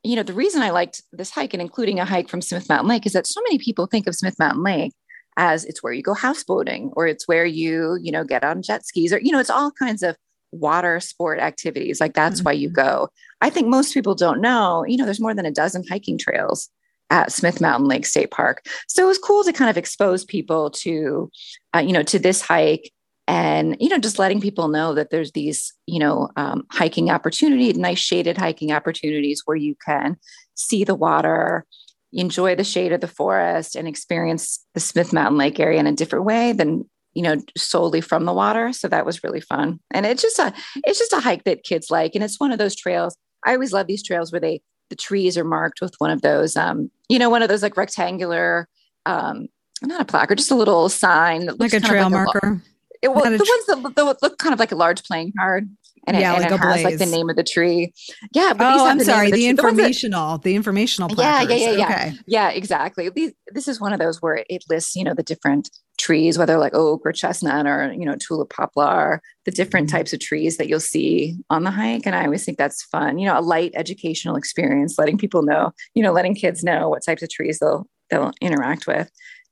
you 0.03 0.15
know, 0.15 0.23
the 0.23 0.33
reason 0.33 0.61
I 0.61 0.71
liked 0.71 1.03
this 1.11 1.29
hike 1.29 1.53
and 1.53 1.61
including 1.61 1.99
a 1.99 2.05
hike 2.05 2.29
from 2.29 2.41
Smith 2.41 2.67
Mountain 2.69 2.89
Lake 2.89 3.05
is 3.05 3.13
that 3.13 3.27
so 3.27 3.41
many 3.43 3.57
people 3.57 3.85
think 3.85 4.07
of 4.07 4.15
Smith 4.15 4.39
Mountain 4.39 4.63
Lake 4.63 4.93
as 5.37 5.63
it's 5.65 5.83
where 5.83 5.93
you 5.93 6.01
go 6.01 6.13
houseboating 6.13 6.91
or 6.93 7.07
it's 7.07 7.27
where 7.27 7.45
you, 7.45 7.97
you 8.01 8.11
know, 8.11 8.23
get 8.23 8.43
on 8.43 8.61
jet 8.61 8.85
skis 8.85 9.13
or, 9.13 9.19
you 9.19 9.31
know, 9.31 9.39
it's 9.39 9.49
all 9.49 9.71
kinds 9.71 10.03
of 10.03 10.15
water 10.51 10.99
sport 10.99 11.39
activities. 11.39 12.01
Like 12.01 12.13
that's 12.13 12.39
mm-hmm. 12.39 12.45
why 12.45 12.51
you 12.53 12.69
mm-hmm. 12.69 12.87
go. 12.87 13.09
I 13.41 13.49
think 13.49 13.67
most 13.67 13.93
people 13.93 14.15
don't 14.15 14.41
know, 14.41 14.85
you 14.85 14.97
know, 14.97 15.05
there's 15.05 15.21
more 15.21 15.33
than 15.33 15.45
a 15.45 15.51
dozen 15.51 15.83
hiking 15.87 16.17
trails 16.17 16.69
at 17.09 17.31
Smith 17.31 17.61
Mountain 17.61 17.87
Lake 17.87 18.05
State 18.05 18.31
Park. 18.31 18.65
So 18.87 19.03
it 19.03 19.07
was 19.07 19.17
cool 19.17 19.43
to 19.43 19.53
kind 19.53 19.69
of 19.69 19.77
expose 19.77 20.25
people 20.25 20.71
to, 20.71 21.29
uh, 21.75 21.79
you 21.79 21.93
know, 21.93 22.03
to 22.03 22.17
this 22.17 22.41
hike 22.41 22.91
and 23.31 23.77
you 23.79 23.87
know 23.87 23.97
just 23.97 24.19
letting 24.19 24.41
people 24.41 24.67
know 24.67 24.93
that 24.93 25.09
there's 25.09 25.31
these 25.31 25.73
you 25.87 25.99
know 25.99 26.29
um, 26.35 26.65
hiking 26.69 27.09
opportunities 27.09 27.77
nice 27.77 27.99
shaded 27.99 28.37
hiking 28.37 28.71
opportunities 28.71 29.41
where 29.45 29.57
you 29.57 29.75
can 29.85 30.17
see 30.53 30.83
the 30.83 30.95
water 30.95 31.65
enjoy 32.13 32.53
the 32.55 32.63
shade 32.63 32.91
of 32.91 32.99
the 32.99 33.07
forest 33.07 33.75
and 33.75 33.87
experience 33.87 34.65
the 34.73 34.81
smith 34.81 35.13
mountain 35.13 35.37
lake 35.37 35.59
area 35.59 35.79
in 35.79 35.87
a 35.87 35.93
different 35.93 36.25
way 36.25 36.51
than 36.51 36.83
you 37.13 37.21
know 37.21 37.37
solely 37.57 38.01
from 38.01 38.25
the 38.25 38.33
water. 38.33 38.71
So 38.73 38.87
that 38.87 39.05
was 39.05 39.23
really 39.23 39.41
fun. 39.41 39.79
And 39.91 40.05
it's 40.05 40.21
just 40.21 40.39
a 40.39 40.53
it's 40.85 40.99
just 40.99 41.13
a 41.13 41.19
hike 41.19 41.43
that 41.43 41.63
kids 41.63 41.91
like 41.91 42.15
and 42.15 42.23
it's 42.23 42.39
one 42.39 42.51
of 42.51 42.59
those 42.59 42.75
trails. 42.75 43.15
I 43.45 43.53
always 43.53 43.73
love 43.73 43.87
these 43.87 44.03
trails 44.03 44.31
where 44.31 44.41
they 44.41 44.61
the 44.89 44.95
trees 44.95 45.37
are 45.37 45.43
marked 45.43 45.81
with 45.81 45.95
one 45.99 46.11
of 46.11 46.21
those 46.21 46.57
um 46.57 46.91
you 47.07 47.17
know 47.17 47.29
one 47.29 47.41
of 47.41 47.49
those 47.49 47.63
like 47.63 47.77
rectangular 47.77 48.67
um 49.05 49.47
not 49.81 50.01
a 50.01 50.05
placard 50.05 50.37
just 50.37 50.51
a 50.51 50.55
little 50.55 50.89
sign 50.89 51.45
that 51.45 51.59
like 51.59 51.73
a 51.73 51.79
trail 51.79 52.03
like 52.03 52.11
marker 52.11 52.61
a, 52.61 52.70
it, 53.01 53.13
well, 53.13 53.23
the 53.23 53.37
tr- 53.37 53.73
ones 53.73 53.95
that, 53.95 54.17
look 54.21 54.37
kind 54.37 54.53
of 54.53 54.59
like 54.59 54.71
a 54.71 54.75
large 54.75 55.03
playing 55.03 55.33
card. 55.37 55.69
And 56.07 56.17
yeah, 56.17 56.31
it, 56.31 56.35
and 56.35 56.43
like 56.43 56.51
it 56.51 56.57
has 56.57 56.73
blaze. 56.73 56.83
like 56.83 56.97
the 56.97 57.05
name 57.05 57.29
of 57.29 57.35
the 57.35 57.43
tree. 57.43 57.93
Yeah. 58.33 58.53
But 58.53 58.73
oh, 58.73 58.87
I'm 58.87 58.97
the 58.97 59.05
sorry. 59.05 59.29
The, 59.29 59.37
the 59.37 59.47
informational, 59.47 60.31
the, 60.31 60.37
that, 60.37 60.43
the, 60.45 60.55
informational. 60.55 61.09
Placards. 61.09 61.51
Yeah, 61.51 61.57
yeah, 61.57 61.71
yeah, 61.71 61.77
yeah. 61.77 61.85
Okay. 61.85 62.17
Yeah, 62.25 62.49
exactly. 62.49 63.09
These, 63.09 63.33
this 63.53 63.67
is 63.67 63.79
one 63.79 63.93
of 63.93 63.99
those 63.99 64.19
where 64.19 64.43
it 64.49 64.63
lists, 64.67 64.95
you 64.95 65.03
know, 65.03 65.13
the 65.13 65.21
different 65.21 65.69
trees, 65.99 66.39
whether 66.39 66.57
like 66.57 66.73
oak 66.73 67.01
or 67.05 67.11
chestnut 67.11 67.67
or, 67.67 67.93
you 67.93 68.05
know, 68.05 68.15
tulip 68.15 68.49
poplar, 68.49 69.21
the 69.45 69.51
different 69.51 69.89
mm-hmm. 69.89 69.97
types 69.97 70.11
of 70.11 70.19
trees 70.19 70.57
that 70.57 70.67
you'll 70.67 70.79
see 70.79 71.37
on 71.51 71.63
the 71.63 71.71
hike. 71.71 72.07
And 72.07 72.15
I 72.15 72.25
always 72.25 72.43
think 72.43 72.57
that's 72.57 72.83
fun, 72.85 73.19
you 73.19 73.27
know, 73.27 73.37
a 73.37 73.41
light 73.41 73.71
educational 73.75 74.35
experience, 74.35 74.97
letting 74.97 75.19
people 75.19 75.43
know, 75.43 75.71
you 75.93 76.01
know, 76.01 76.13
letting 76.13 76.33
kids 76.33 76.63
know 76.63 76.89
what 76.89 77.05
types 77.05 77.21
of 77.21 77.29
trees 77.29 77.59
they'll, 77.59 77.87
they'll 78.09 78.31
interact 78.41 78.87
with 78.87 79.11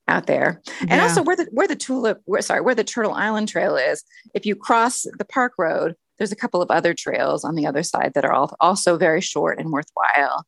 out 0.09 0.27
there. 0.27 0.61
And 0.81 0.91
yeah. 0.91 1.03
also 1.03 1.21
where 1.21 1.35
the 1.35 1.47
where 1.51 1.67
the 1.67 1.75
tulip, 1.75 2.19
where, 2.25 2.41
sorry, 2.41 2.61
where 2.61 2.75
the 2.75 2.83
Turtle 2.83 3.13
Island 3.13 3.47
Trail 3.47 3.77
is, 3.77 4.03
if 4.33 4.45
you 4.45 4.55
cross 4.55 5.05
the 5.17 5.25
park 5.25 5.53
road, 5.57 5.95
there's 6.17 6.31
a 6.31 6.35
couple 6.35 6.61
of 6.61 6.69
other 6.69 6.93
trails 6.93 7.43
on 7.45 7.55
the 7.55 7.65
other 7.65 7.83
side 7.83 8.11
that 8.15 8.25
are 8.25 8.33
all, 8.33 8.55
also 8.59 8.97
very 8.97 9.21
short 9.21 9.59
and 9.59 9.71
worthwhile. 9.71 10.45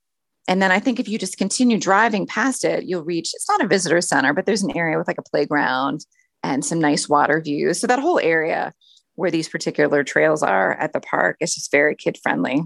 And 0.47 0.61
then 0.61 0.71
I 0.71 0.79
think 0.79 0.99
if 0.99 1.07
you 1.07 1.17
just 1.17 1.37
continue 1.37 1.79
driving 1.79 2.27
past 2.27 2.65
it, 2.65 2.83
you'll 2.83 3.03
reach 3.03 3.31
it's 3.33 3.47
not 3.47 3.63
a 3.63 3.67
visitor 3.67 4.01
center, 4.01 4.33
but 4.33 4.45
there's 4.45 4.63
an 4.63 4.75
area 4.75 4.97
with 4.97 5.07
like 5.07 5.19
a 5.19 5.29
playground 5.29 6.05
and 6.43 6.65
some 6.65 6.79
nice 6.79 7.07
water 7.07 7.39
views. 7.39 7.79
So 7.79 7.87
that 7.87 7.99
whole 7.99 8.19
area 8.19 8.73
where 9.15 9.31
these 9.31 9.47
particular 9.47 10.03
trails 10.03 10.41
are 10.41 10.73
at 10.73 10.93
the 10.93 10.99
park 10.99 11.37
is 11.39 11.53
just 11.53 11.71
very 11.71 11.95
kid 11.95 12.17
friendly. 12.21 12.63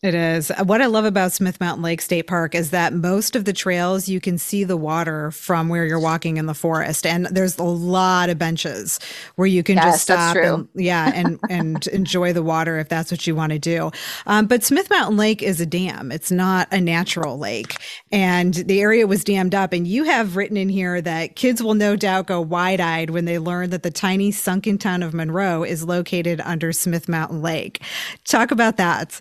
It 0.00 0.14
is. 0.14 0.52
What 0.62 0.80
I 0.80 0.86
love 0.86 1.04
about 1.04 1.32
Smith 1.32 1.60
Mountain 1.60 1.82
Lake 1.82 2.00
State 2.00 2.28
Park 2.28 2.54
is 2.54 2.70
that 2.70 2.92
most 2.92 3.34
of 3.34 3.44
the 3.44 3.52
trails 3.52 4.08
you 4.08 4.20
can 4.20 4.38
see 4.38 4.62
the 4.62 4.76
water 4.76 5.32
from 5.32 5.68
where 5.68 5.84
you're 5.84 5.98
walking 5.98 6.36
in 6.36 6.46
the 6.46 6.54
forest, 6.54 7.04
and 7.04 7.26
there's 7.26 7.58
a 7.58 7.64
lot 7.64 8.30
of 8.30 8.38
benches 8.38 9.00
where 9.34 9.48
you 9.48 9.64
can 9.64 9.74
yes, 9.74 9.86
just 9.86 10.02
stop 10.04 10.36
and 10.36 10.68
yeah, 10.76 11.10
and 11.12 11.40
and 11.50 11.84
enjoy 11.88 12.32
the 12.32 12.44
water 12.44 12.78
if 12.78 12.88
that's 12.88 13.10
what 13.10 13.26
you 13.26 13.34
want 13.34 13.50
to 13.50 13.58
do. 13.58 13.90
Um, 14.26 14.46
but 14.46 14.62
Smith 14.62 14.88
Mountain 14.88 15.16
Lake 15.16 15.42
is 15.42 15.60
a 15.60 15.66
dam; 15.66 16.12
it's 16.12 16.30
not 16.30 16.68
a 16.70 16.80
natural 16.80 17.36
lake, 17.36 17.74
and 18.12 18.54
the 18.54 18.80
area 18.80 19.04
was 19.04 19.24
dammed 19.24 19.56
up. 19.56 19.72
And 19.72 19.84
you 19.84 20.04
have 20.04 20.36
written 20.36 20.56
in 20.56 20.68
here 20.68 21.00
that 21.00 21.34
kids 21.34 21.60
will 21.60 21.74
no 21.74 21.96
doubt 21.96 22.28
go 22.28 22.40
wide-eyed 22.40 23.10
when 23.10 23.24
they 23.24 23.40
learn 23.40 23.70
that 23.70 23.82
the 23.82 23.90
tiny 23.90 24.30
sunken 24.30 24.78
town 24.78 25.02
of 25.02 25.12
Monroe 25.12 25.64
is 25.64 25.82
located 25.82 26.40
under 26.44 26.72
Smith 26.72 27.08
Mountain 27.08 27.42
Lake. 27.42 27.82
Talk 28.24 28.52
about 28.52 28.76
that. 28.76 29.20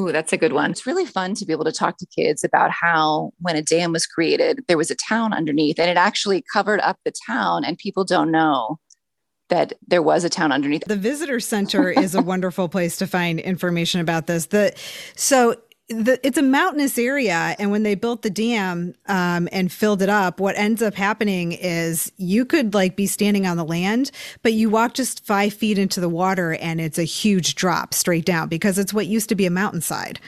Ooh, 0.00 0.12
that's 0.12 0.32
a 0.32 0.36
good 0.36 0.52
one. 0.52 0.70
It's 0.70 0.86
really 0.86 1.04
fun 1.04 1.34
to 1.34 1.44
be 1.44 1.52
able 1.52 1.64
to 1.64 1.72
talk 1.72 1.98
to 1.98 2.06
kids 2.06 2.42
about 2.44 2.70
how 2.70 3.32
when 3.40 3.56
a 3.56 3.62
dam 3.62 3.92
was 3.92 4.06
created, 4.06 4.64
there 4.68 4.78
was 4.78 4.90
a 4.90 4.96
town 4.96 5.32
underneath 5.32 5.78
and 5.78 5.90
it 5.90 5.96
actually 5.96 6.42
covered 6.52 6.80
up 6.80 6.98
the 7.04 7.12
town, 7.26 7.64
and 7.64 7.76
people 7.76 8.04
don't 8.04 8.30
know 8.30 8.78
that 9.48 9.74
there 9.86 10.02
was 10.02 10.24
a 10.24 10.28
town 10.28 10.52
underneath. 10.52 10.84
The 10.86 10.96
visitor 10.96 11.40
center 11.40 11.90
is 11.90 12.14
a 12.14 12.22
wonderful 12.32 12.68
place 12.68 12.96
to 12.98 13.06
find 13.06 13.40
information 13.40 14.00
about 14.00 14.26
this. 14.26 14.46
The 14.46 14.72
so 15.16 15.56
the, 15.90 16.24
it's 16.24 16.38
a 16.38 16.42
mountainous 16.42 16.96
area, 16.98 17.56
and 17.58 17.72
when 17.72 17.82
they 17.82 17.96
built 17.96 18.22
the 18.22 18.30
dam 18.30 18.94
um, 19.06 19.48
and 19.50 19.72
filled 19.72 20.02
it 20.02 20.08
up, 20.08 20.38
what 20.38 20.56
ends 20.56 20.82
up 20.82 20.94
happening 20.94 21.50
is 21.52 22.12
you 22.16 22.44
could 22.44 22.74
like 22.74 22.94
be 22.94 23.06
standing 23.06 23.44
on 23.44 23.56
the 23.56 23.64
land, 23.64 24.12
but 24.42 24.52
you 24.52 24.70
walk 24.70 24.94
just 24.94 25.26
five 25.26 25.52
feet 25.52 25.78
into 25.78 26.00
the 26.00 26.08
water, 26.08 26.54
and 26.54 26.80
it's 26.80 26.96
a 26.96 27.02
huge 27.02 27.56
drop 27.56 27.92
straight 27.92 28.24
down 28.24 28.48
because 28.48 28.78
it's 28.78 28.94
what 28.94 29.08
used 29.08 29.28
to 29.30 29.34
be 29.34 29.46
a 29.46 29.50
mountainside, 29.50 30.20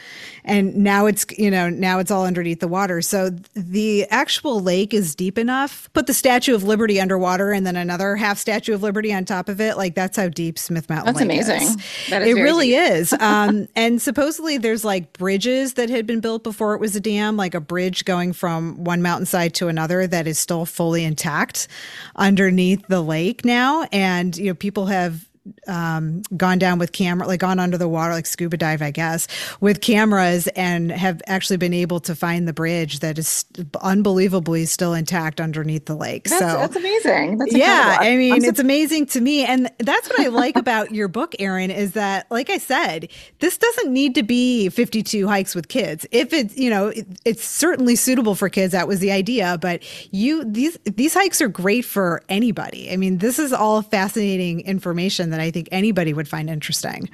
and 0.45 0.75
now 0.77 1.07
it's 1.07 1.25
you 1.39 1.51
know 1.51 1.71
now 1.71 2.01
it's 2.01 2.11
all 2.11 2.27
underneath 2.27 2.59
the 2.59 2.69
water. 2.69 3.01
So 3.01 3.31
the 3.55 4.05
actual 4.11 4.61
lake 4.61 4.93
is 4.93 5.15
deep 5.15 5.39
enough. 5.39 5.89
Put 5.93 6.09
the 6.09 6.15
Statue 6.15 6.57
of 6.57 6.65
Liberty 6.65 7.01
underwater, 7.01 7.53
and 7.53 7.65
then 7.65 7.77
another 7.77 8.17
half 8.17 8.37
Statue 8.37 8.75
of 8.75 8.83
Liberty 8.83 9.15
on 9.15 9.25
top 9.25 9.49
of 9.49 9.61
it. 9.61 9.77
Like 9.77 9.95
that's 9.95 10.17
how 10.17 10.29
deep 10.29 10.59
Smith 10.59 10.91
Mountain. 10.91 11.15
Is. 11.15 11.47
That's 11.47 11.49
lake 11.49 11.59
amazing. 11.61 11.79
Is. 11.79 12.11
That 12.11 12.23
is 12.23 12.37
it 12.37 12.43
really 12.43 12.71
deep. 12.71 12.79
is. 12.79 13.13
Um, 13.13 13.69
and 13.77 14.03
supposedly 14.03 14.59
there's 14.59 14.85
like 14.85 15.13
bridges 15.13 15.52
bridges 15.53 15.75
that 15.75 15.91
had 15.91 16.07
been 16.07 16.21
built 16.21 16.43
before 16.43 16.75
it 16.75 16.81
was 16.81 16.97
a 16.97 17.01
dam, 17.01 17.37
like 17.37 17.55
a 17.55 17.61
bridge 17.61 18.05
going 18.07 18.33
from 18.33 18.83
one 18.85 19.03
mountainside 19.03 19.53
to 19.55 19.69
another 19.69 20.07
that 20.07 20.27
is 20.27 20.39
still 20.39 20.65
fully 20.65 21.05
intact 21.05 21.69
underneath 22.17 22.87
the 22.89 23.03
lake 23.03 23.45
now. 23.45 23.87
And, 23.93 24.35
you 24.37 24.47
know, 24.47 24.55
people 24.55 24.87
have 24.87 25.29
um, 25.67 26.23
gone 26.37 26.59
down 26.59 26.79
with 26.79 26.93
camera, 26.93 27.27
like 27.27 27.41
gone 27.41 27.59
under 27.59 27.77
the 27.77 27.89
water, 27.89 28.13
like 28.13 28.27
scuba 28.27 28.57
dive, 28.57 28.83
I 28.83 28.91
guess, 28.91 29.27
with 29.61 29.81
cameras 29.81 30.47
and 30.49 30.91
have 30.93 31.21
actually 31.27 31.57
been 31.57 31.75
able 31.75 32.01
to 32.01 32.15
find 32.15 32.47
the 32.47 32.53
bridge 32.53 33.01
that 33.01 33.19
is 33.19 33.45
unbelievably 33.81 34.67
still 34.67 34.95
intact 34.95 35.41
underneath 35.41 35.87
the 35.87 35.97
lake. 35.97 36.29
That's, 36.29 36.41
so 36.41 36.47
that's 36.47 36.77
amazing. 36.77 37.39
That's 37.39 37.55
yeah, 37.55 37.97
I 38.01 38.17
mean, 38.17 38.45
it's 38.45 38.61
amazing 38.61 39.07
to 39.07 39.21
me. 39.21 39.45
And 39.45 39.71
that's 39.79 40.09
what 40.09 40.21
I 40.21 40.29
like 40.29 40.57
about 40.57 40.93
your 40.93 41.09
book, 41.09 41.35
Erin, 41.39 41.71
is 41.71 41.93
that, 41.93 42.31
like 42.31 42.49
I 42.49 42.59
said, 42.59 43.09
this 43.41 43.59
doesn't 43.59 43.93
need 43.93 44.15
to 44.15 44.23
be 44.23 44.69
52 44.69 45.27
hikes 45.27 45.55
with 45.55 45.69
kids. 45.69 46.07
If 46.13 46.33
it's, 46.33 46.57
you 46.57 46.71
know, 46.71 46.89
it, 46.89 47.07
it's 47.25 47.45
certainly 47.45 47.97
suitable 47.97 48.35
for 48.35 48.49
kids. 48.49 48.73
That 48.73 48.87
was 48.87 49.01
the 49.01 49.11
idea. 49.11 49.59
But 49.61 49.83
you, 50.13 50.45
these, 50.45 50.79
these 50.85 51.15
hikes 51.15 51.41
are 51.41 51.49
great 51.49 51.85
for 51.85 52.23
anybody. 52.29 52.93
I 52.93 52.97
mean, 52.97 53.19
this 53.19 53.39
is 53.39 53.53
all 53.53 53.83
fascinating 53.83 54.61
information 54.61 55.32
that 55.33 55.41
I 55.41 55.51
think 55.51 55.69
anybody 55.73 56.15
would 56.15 56.29
find 56.29 56.49
interesting. 56.49 57.09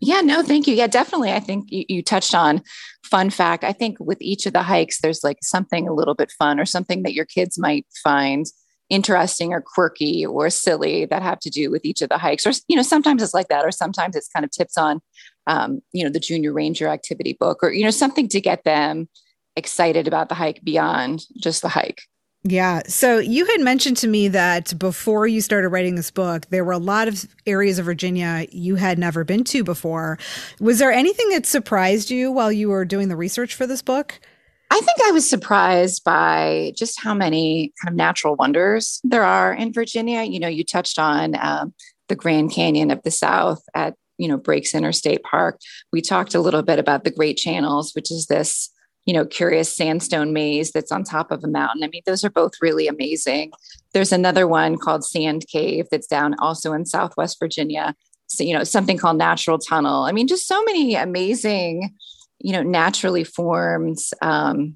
Yeah, 0.00 0.20
no, 0.20 0.42
thank 0.42 0.66
you. 0.66 0.74
Yeah, 0.74 0.88
definitely. 0.88 1.30
I 1.30 1.38
think 1.38 1.70
you, 1.70 1.84
you, 1.88 2.02
touched 2.02 2.34
on 2.34 2.62
fun 3.04 3.30
fact. 3.30 3.62
I 3.62 3.72
think 3.72 3.98
with 4.00 4.20
each 4.20 4.46
of 4.46 4.52
the 4.52 4.62
hikes, 4.62 5.00
there's 5.00 5.22
like 5.22 5.38
something 5.42 5.86
a 5.86 5.94
little 5.94 6.16
bit 6.16 6.32
fun 6.36 6.58
or 6.58 6.64
something 6.66 7.04
that 7.04 7.14
your 7.14 7.24
kids 7.24 7.56
might 7.56 7.86
find 8.02 8.46
interesting 8.90 9.52
or 9.52 9.62
quirky 9.64 10.26
or 10.26 10.50
silly 10.50 11.06
that 11.06 11.22
have 11.22 11.38
to 11.40 11.50
do 11.50 11.70
with 11.70 11.84
each 11.84 12.02
of 12.02 12.08
the 12.08 12.18
hikes. 12.18 12.46
Or, 12.46 12.52
you 12.66 12.74
know, 12.74 12.82
sometimes 12.82 13.22
it's 13.22 13.32
like 13.32 13.48
that, 13.48 13.64
or 13.64 13.70
sometimes 13.70 14.16
it's 14.16 14.28
kind 14.28 14.44
of 14.44 14.50
tips 14.50 14.76
on, 14.76 15.00
um, 15.46 15.80
you 15.92 16.04
know, 16.04 16.10
the 16.10 16.20
junior 16.20 16.52
ranger 16.52 16.88
activity 16.88 17.36
book 17.38 17.60
or, 17.62 17.72
you 17.72 17.84
know, 17.84 17.90
something 17.90 18.28
to 18.28 18.40
get 18.40 18.64
them 18.64 19.08
excited 19.56 20.08
about 20.08 20.28
the 20.28 20.34
hike 20.34 20.62
beyond 20.64 21.24
just 21.40 21.62
the 21.62 21.68
hike. 21.68 22.02
Yeah. 22.44 22.80
So 22.88 23.18
you 23.18 23.46
had 23.46 23.60
mentioned 23.60 23.96
to 23.98 24.08
me 24.08 24.26
that 24.28 24.76
before 24.76 25.28
you 25.28 25.40
started 25.40 25.68
writing 25.68 25.94
this 25.94 26.10
book, 26.10 26.46
there 26.50 26.64
were 26.64 26.72
a 26.72 26.78
lot 26.78 27.06
of 27.06 27.24
areas 27.46 27.78
of 27.78 27.84
Virginia 27.84 28.46
you 28.50 28.74
had 28.74 28.98
never 28.98 29.22
been 29.22 29.44
to 29.44 29.62
before. 29.62 30.18
Was 30.58 30.80
there 30.80 30.90
anything 30.90 31.28
that 31.30 31.46
surprised 31.46 32.10
you 32.10 32.32
while 32.32 32.50
you 32.50 32.68
were 32.68 32.84
doing 32.84 33.08
the 33.08 33.16
research 33.16 33.54
for 33.54 33.64
this 33.64 33.80
book? 33.80 34.18
I 34.72 34.80
think 34.80 34.98
I 35.06 35.12
was 35.12 35.28
surprised 35.28 36.02
by 36.02 36.72
just 36.74 37.00
how 37.00 37.14
many 37.14 37.72
kind 37.80 37.92
of 37.92 37.96
natural 37.96 38.34
wonders 38.34 39.00
there 39.04 39.22
are 39.22 39.52
in 39.52 39.72
Virginia. 39.72 40.22
You 40.22 40.40
know, 40.40 40.48
you 40.48 40.64
touched 40.64 40.98
on 40.98 41.36
um, 41.40 41.74
the 42.08 42.16
Grand 42.16 42.52
Canyon 42.52 42.90
of 42.90 43.02
the 43.04 43.10
South 43.10 43.62
at, 43.74 43.94
you 44.18 44.26
know, 44.26 44.38
Breaks 44.38 44.74
Interstate 44.74 45.22
Park. 45.22 45.60
We 45.92 46.00
talked 46.00 46.34
a 46.34 46.40
little 46.40 46.62
bit 46.62 46.78
about 46.78 47.04
the 47.04 47.10
Great 47.10 47.36
Channels, 47.36 47.92
which 47.94 48.10
is 48.10 48.26
this 48.26 48.70
you 49.04 49.12
know, 49.12 49.24
curious 49.24 49.74
sandstone 49.74 50.32
maze 50.32 50.70
that's 50.70 50.92
on 50.92 51.02
top 51.02 51.30
of 51.30 51.42
a 51.42 51.48
mountain. 51.48 51.82
I 51.82 51.88
mean, 51.88 52.02
those 52.06 52.24
are 52.24 52.30
both 52.30 52.52
really 52.60 52.86
amazing. 52.86 53.52
There's 53.92 54.12
another 54.12 54.46
one 54.46 54.78
called 54.78 55.04
Sand 55.04 55.46
Cave 55.48 55.86
that's 55.90 56.06
down 56.06 56.34
also 56.38 56.72
in 56.72 56.86
Southwest 56.86 57.38
Virginia. 57.40 57.94
So, 58.28 58.44
you 58.44 58.54
know, 58.56 58.64
something 58.64 58.98
called 58.98 59.18
Natural 59.18 59.58
Tunnel. 59.58 60.04
I 60.04 60.12
mean, 60.12 60.28
just 60.28 60.46
so 60.46 60.62
many 60.64 60.94
amazing, 60.94 61.94
you 62.38 62.52
know, 62.52 62.62
naturally 62.62 63.24
formed, 63.24 63.98
um, 64.22 64.74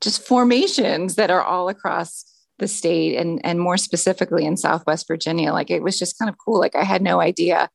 just 0.00 0.24
formations 0.26 1.16
that 1.16 1.30
are 1.30 1.42
all 1.42 1.68
across 1.68 2.24
the 2.58 2.68
state 2.68 3.16
and 3.16 3.40
and 3.44 3.60
more 3.60 3.76
specifically 3.76 4.44
in 4.44 4.56
Southwest 4.56 5.06
Virginia. 5.08 5.52
Like 5.52 5.70
it 5.70 5.82
was 5.82 5.98
just 5.98 6.18
kind 6.18 6.28
of 6.28 6.36
cool. 6.38 6.58
Like 6.58 6.74
I 6.74 6.84
had 6.84 7.02
no 7.02 7.20
idea. 7.20 7.68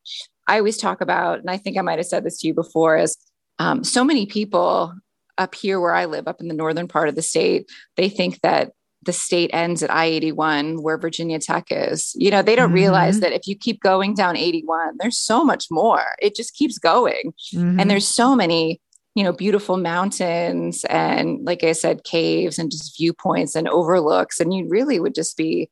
I 0.48 0.58
always 0.58 0.78
talk 0.78 1.02
about, 1.02 1.40
and 1.40 1.50
I 1.50 1.58
think 1.58 1.78
I 1.78 1.82
might 1.82 2.00
have 2.00 2.08
said 2.08 2.24
this 2.24 2.40
to 2.40 2.48
you 2.48 2.54
before, 2.54 2.98
is 2.98 3.18
um, 3.60 3.84
so 3.84 4.04
many 4.04 4.26
people 4.26 4.94
up 5.38 5.56
here 5.56 5.80
where 5.80 5.94
I 5.94 6.06
live, 6.06 6.28
up 6.28 6.42
in 6.42 6.48
the 6.48 6.54
northern 6.54 6.88
part 6.88 7.10
of 7.10 7.16
the 7.16 7.22
state, 7.22 7.70
they 7.98 8.10
think 8.10 8.42
that 8.42 8.72
the 9.04 9.14
state 9.14 9.50
ends 9.54 9.82
at 9.82 9.92
I 9.92 10.06
81, 10.06 10.84
where 10.84 10.98
Virginia 10.98 11.40
Tech 11.40 11.66
is. 11.72 12.12
You 12.16 12.30
know, 12.30 12.42
they 12.42 12.56
don't 12.56 12.68
mm-hmm. 12.68 12.76
realize 12.76 13.20
that 13.22 13.34
if 13.34 13.48
you 13.48 13.56
keep 13.56 13.82
going 13.82 14.14
down 14.14 14.38
81, 14.38 14.98
there's 15.00 15.18
so 15.18 15.44
much 15.44 15.66
more. 15.72 16.06
It 16.22 16.36
just 16.36 16.54
keeps 16.54 16.78
going. 16.78 17.34
Mm-hmm. 17.54 17.80
And 17.80 17.90
there's 17.90 18.08
so 18.08 18.36
many, 18.36 18.80
you 19.16 19.24
know, 19.24 19.34
beautiful 19.34 19.78
mountains 19.78 20.84
and, 20.86 21.44
like 21.44 21.64
I 21.64 21.72
said, 21.72 22.04
caves 22.04 22.60
and 22.60 22.72
just 22.72 22.96
viewpoints 22.98 23.56
and 23.56 23.68
overlooks. 23.68 24.40
And 24.40 24.54
you 24.54 24.68
really 24.70 25.00
would 25.00 25.16
just 25.16 25.36
be 25.36 25.70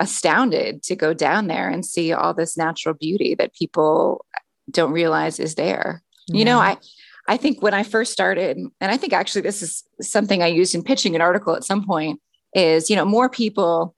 astounded 0.00 0.82
to 0.84 0.96
go 0.96 1.12
down 1.12 1.46
there 1.46 1.68
and 1.68 1.84
see 1.84 2.12
all 2.12 2.32
this 2.32 2.56
natural 2.56 2.94
beauty 2.94 3.34
that 3.34 3.54
people 3.54 4.24
don't 4.70 4.92
realize 4.92 5.38
is 5.38 5.54
there. 5.54 6.02
Yeah. 6.28 6.38
You 6.38 6.44
know, 6.46 6.58
I, 6.58 6.78
I 7.26 7.36
think 7.36 7.62
when 7.62 7.74
I 7.74 7.82
first 7.82 8.12
started, 8.12 8.56
and 8.56 8.72
I 8.80 8.96
think 8.96 9.12
actually 9.12 9.42
this 9.42 9.62
is 9.62 9.82
something 10.00 10.42
I 10.42 10.46
used 10.46 10.74
in 10.74 10.82
pitching 10.82 11.14
an 11.14 11.22
article 11.22 11.56
at 11.56 11.64
some 11.64 11.84
point, 11.84 12.20
is 12.54 12.90
you 12.90 12.96
know 12.96 13.04
more 13.04 13.28
people 13.28 13.94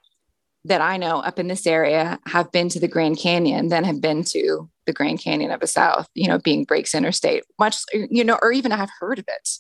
that 0.65 0.81
I 0.81 0.97
know 0.97 1.21
up 1.21 1.39
in 1.39 1.49
this 1.49 1.67
area 1.67 2.19
have 2.27 2.51
been 2.53 2.69
to 2.71 2.81
the 2.81 2.89
Grand 2.89 3.19
Canyon 3.19 3.69
than 3.69 3.85
have 3.85 4.01
been 4.01 4.25
to 4.25 4.69
the 4.87 4.93
Grand 4.93 5.21
Canyon 5.21 5.51
of 5.51 5.61
the 5.61 5.67
South. 5.67 6.09
You 6.15 6.29
know, 6.29 6.39
being 6.39 6.65
Breaks 6.65 6.95
Interstate, 6.95 7.45
much 7.59 7.77
you 7.93 8.25
know, 8.25 8.39
or 8.43 8.53
even 8.53 8.71
have 8.71 8.91
heard 9.01 9.19
of 9.19 9.25
it. 9.29 9.51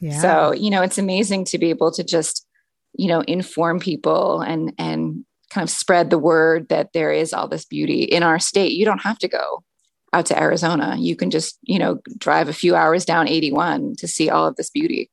Yeah. 0.00 0.20
So 0.20 0.52
you 0.52 0.70
know, 0.70 0.82
it's 0.82 0.98
amazing 0.98 1.44
to 1.46 1.58
be 1.58 1.70
able 1.70 1.90
to 1.92 2.04
just 2.04 2.46
you 2.94 3.08
know 3.08 3.22
inform 3.22 3.80
people 3.80 4.42
and 4.42 4.72
and 4.78 5.24
kind 5.50 5.64
of 5.64 5.70
spread 5.70 6.10
the 6.10 6.18
word 6.18 6.68
that 6.68 6.92
there 6.92 7.10
is 7.10 7.32
all 7.32 7.48
this 7.48 7.64
beauty 7.64 8.02
in 8.02 8.22
our 8.22 8.38
state. 8.38 8.72
You 8.72 8.84
don't 8.84 9.02
have 9.02 9.18
to 9.18 9.28
go 9.28 9.64
out 10.12 10.26
to 10.26 10.38
Arizona. 10.38 10.96
You 10.98 11.16
can 11.16 11.30
just, 11.30 11.58
you 11.62 11.78
know, 11.78 11.98
drive 12.18 12.48
a 12.48 12.52
few 12.52 12.74
hours 12.74 13.04
down 13.04 13.28
81 13.28 13.96
to 13.96 14.08
see 14.08 14.30
all 14.30 14.46
of 14.46 14.56
this 14.56 14.70
beauty. 14.70 15.10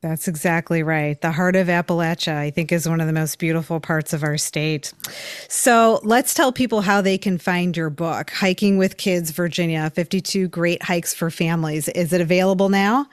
That's 0.00 0.28
exactly 0.28 0.84
right. 0.84 1.20
The 1.20 1.32
heart 1.32 1.56
of 1.56 1.66
Appalachia, 1.66 2.36
I 2.36 2.50
think, 2.50 2.70
is 2.70 2.88
one 2.88 3.00
of 3.00 3.08
the 3.08 3.12
most 3.12 3.40
beautiful 3.40 3.80
parts 3.80 4.12
of 4.12 4.22
our 4.22 4.38
state. 4.38 4.92
So 5.48 5.98
let's 6.04 6.34
tell 6.34 6.52
people 6.52 6.82
how 6.82 7.00
they 7.00 7.18
can 7.18 7.36
find 7.36 7.76
your 7.76 7.90
book, 7.90 8.30
Hiking 8.30 8.78
with 8.78 8.96
Kids 8.96 9.32
Virginia 9.32 9.90
52 9.90 10.46
Great 10.48 10.84
Hikes 10.84 11.14
for 11.14 11.30
Families. 11.30 11.88
Is 11.88 12.12
it 12.12 12.20
available 12.20 12.68
now? 12.68 13.06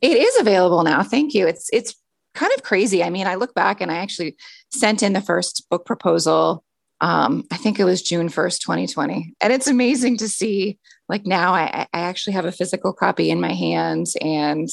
It 0.00 0.18
is 0.18 0.38
available 0.38 0.84
now. 0.84 1.02
Thank 1.02 1.34
you. 1.34 1.48
It's, 1.48 1.68
it's, 1.72 1.96
kind 2.34 2.52
of 2.56 2.62
crazy. 2.62 3.02
I 3.02 3.10
mean, 3.10 3.26
I 3.26 3.34
look 3.34 3.54
back 3.54 3.80
and 3.80 3.90
I 3.90 3.96
actually 3.96 4.36
sent 4.70 5.02
in 5.02 5.12
the 5.12 5.20
first 5.20 5.68
book 5.68 5.84
proposal 5.84 6.64
um, 7.00 7.44
I 7.50 7.56
think 7.56 7.78
it 7.78 7.84
was 7.84 8.02
June 8.02 8.28
1st, 8.28 8.60
2020. 8.60 9.34
And 9.40 9.52
it's 9.52 9.66
amazing 9.66 10.18
to 10.18 10.28
see, 10.28 10.78
like 11.08 11.26
now 11.26 11.54
I, 11.54 11.86
I 11.92 12.00
actually 12.00 12.34
have 12.34 12.44
a 12.44 12.52
physical 12.52 12.92
copy 12.92 13.30
in 13.30 13.40
my 13.40 13.52
hands 13.52 14.16
and 14.20 14.68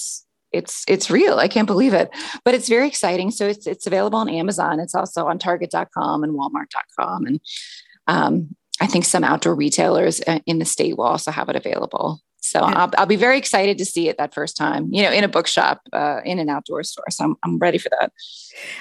it's 0.52 0.86
it's 0.88 1.10
real. 1.10 1.40
I 1.40 1.48
can't 1.48 1.68
believe 1.68 1.94
it, 1.94 2.10
but 2.46 2.54
it's 2.54 2.70
very 2.70 2.88
exciting. 2.88 3.32
So 3.32 3.48
it's 3.48 3.68
it's 3.68 3.86
available 3.86 4.20
on 4.20 4.30
Amazon. 4.30 4.80
It's 4.80 4.96
also 4.96 5.28
on 5.28 5.40
Target.com 5.40 6.24
and 6.24 6.34
Walmart.com, 6.34 7.26
and 7.26 7.42
um, 8.08 8.56
I 8.80 8.88
think 8.88 9.06
some 9.06 9.26
outdoor 9.26 9.56
retailers 9.56 10.22
uh, 10.26 10.40
in 10.46 10.60
the 10.60 10.66
state 10.66 10.98
will 10.98 11.06
also 11.06 11.32
have 11.32 11.50
it 11.50 11.58
available. 11.58 12.22
So 12.40 12.60
I'll, 12.60 12.90
I'll, 12.98 13.06
be 13.06 13.16
very 13.16 13.38
excited 13.38 13.78
to 13.80 13.86
see 13.86 14.10
it 14.10 14.18
that 14.18 14.34
first 14.34 14.56
time, 14.56 14.90
you 14.92 15.02
know, 15.02 15.12
in 15.12 15.24
a 15.24 15.28
bookshop, 15.28 15.82
uh, 15.92 16.22
in 16.24 16.40
an 16.40 16.50
outdoor 16.50 16.84
store. 16.84 17.06
So 17.10 17.26
I'm, 17.26 17.36
I'm 17.44 17.58
ready 17.58 17.78
for 17.78 17.90
that. 18.00 18.12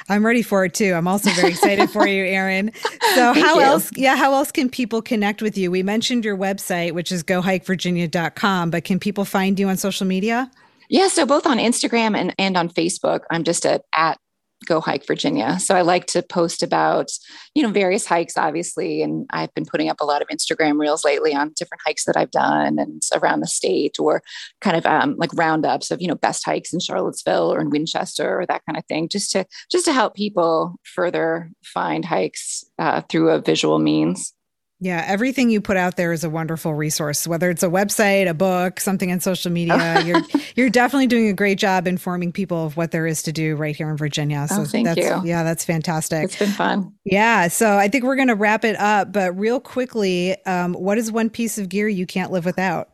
I'm 0.08 0.24
ready 0.24 0.42
for 0.42 0.64
it 0.64 0.74
too. 0.74 0.92
I'm 0.92 1.08
also 1.08 1.30
very 1.30 1.50
excited 1.50 1.90
for 1.90 2.06
you, 2.06 2.24
Erin. 2.24 2.70
So 3.14 3.32
how 3.34 3.56
you. 3.56 3.62
else, 3.62 3.90
yeah, 3.96 4.14
how 4.14 4.34
else 4.34 4.52
can 4.52 4.68
people 4.68 5.02
connect 5.02 5.42
with 5.42 5.56
you? 5.56 5.70
We 5.70 5.82
mentioned 5.82 6.24
your 6.24 6.36
website, 6.36 6.92
which 6.92 7.10
is 7.10 7.24
gohikevirginia.com, 7.24 8.70
but 8.70 8.84
can 8.84 9.00
people 9.00 9.24
find 9.24 9.58
you 9.58 9.68
on 9.68 9.76
social 9.76 10.06
media? 10.06 10.50
Yeah, 10.88 11.08
so 11.08 11.26
both 11.26 11.46
on 11.46 11.58
Instagram 11.58 12.16
and, 12.16 12.34
and 12.38 12.56
on 12.56 12.68
Facebook, 12.68 13.20
I'm 13.30 13.42
just 13.42 13.66
at, 13.66 13.82
at 13.94 14.18
go 14.64 14.80
hike 14.80 15.06
Virginia. 15.06 15.58
So 15.58 15.76
I 15.76 15.82
like 15.82 16.06
to 16.06 16.22
post 16.22 16.62
about, 16.62 17.10
you 17.54 17.62
know, 17.62 17.70
various 17.70 18.06
hikes, 18.06 18.36
obviously. 18.36 19.02
And 19.02 19.26
I've 19.30 19.52
been 19.54 19.66
putting 19.66 19.90
up 19.90 20.00
a 20.00 20.04
lot 20.04 20.22
of 20.22 20.28
Instagram 20.28 20.80
reels 20.80 21.04
lately 21.04 21.34
on 21.34 21.52
different 21.56 21.82
hikes 21.84 22.04
that 22.04 22.16
I've 22.16 22.30
done 22.30 22.78
and 22.78 23.02
around 23.14 23.40
the 23.40 23.46
state 23.46 23.96
or 24.00 24.22
kind 24.60 24.76
of 24.76 24.86
um, 24.86 25.16
like 25.18 25.30
roundups 25.34 25.90
of, 25.90 26.00
you 26.00 26.08
know, 26.08 26.14
best 26.14 26.44
hikes 26.44 26.72
in 26.72 26.80
Charlottesville 26.80 27.52
or 27.52 27.60
in 27.60 27.70
Winchester 27.70 28.40
or 28.40 28.46
that 28.46 28.62
kind 28.66 28.78
of 28.78 28.84
thing, 28.86 29.08
just 29.08 29.30
to 29.32 29.44
just 29.70 29.84
to 29.84 29.92
help 29.92 30.14
people 30.14 30.76
further 30.84 31.50
find 31.62 32.04
hikes 32.04 32.64
uh, 32.78 33.02
through 33.02 33.30
a 33.30 33.40
visual 33.40 33.78
means. 33.78 34.32
Yeah, 34.78 35.02
everything 35.06 35.48
you 35.48 35.62
put 35.62 35.78
out 35.78 35.96
there 35.96 36.12
is 36.12 36.22
a 36.22 36.28
wonderful 36.28 36.74
resource. 36.74 37.26
Whether 37.26 37.48
it's 37.48 37.62
a 37.62 37.68
website, 37.68 38.28
a 38.28 38.34
book, 38.34 38.78
something 38.78 39.10
on 39.10 39.20
social 39.20 39.50
media, 39.50 40.02
you're 40.04 40.20
you're 40.54 40.70
definitely 40.70 41.06
doing 41.06 41.28
a 41.28 41.32
great 41.32 41.58
job 41.58 41.86
informing 41.86 42.30
people 42.30 42.66
of 42.66 42.76
what 42.76 42.90
there 42.90 43.06
is 43.06 43.22
to 43.22 43.32
do 43.32 43.56
right 43.56 43.74
here 43.74 43.88
in 43.88 43.96
Virginia. 43.96 44.46
So 44.48 44.62
oh, 44.62 44.64
thank 44.64 44.86
that's, 44.86 44.98
you. 44.98 45.22
Yeah, 45.24 45.44
that's 45.44 45.64
fantastic. 45.64 46.24
It's 46.24 46.38
been 46.38 46.50
fun. 46.50 46.92
Yeah, 47.04 47.48
so 47.48 47.78
I 47.78 47.88
think 47.88 48.04
we're 48.04 48.16
going 48.16 48.28
to 48.28 48.34
wrap 48.34 48.64
it 48.64 48.76
up. 48.78 49.12
But 49.12 49.38
real 49.38 49.60
quickly, 49.60 50.36
um, 50.44 50.74
what 50.74 50.98
is 50.98 51.10
one 51.10 51.30
piece 51.30 51.56
of 51.56 51.70
gear 51.70 51.88
you 51.88 52.06
can't 52.06 52.30
live 52.30 52.44
without? 52.44 52.90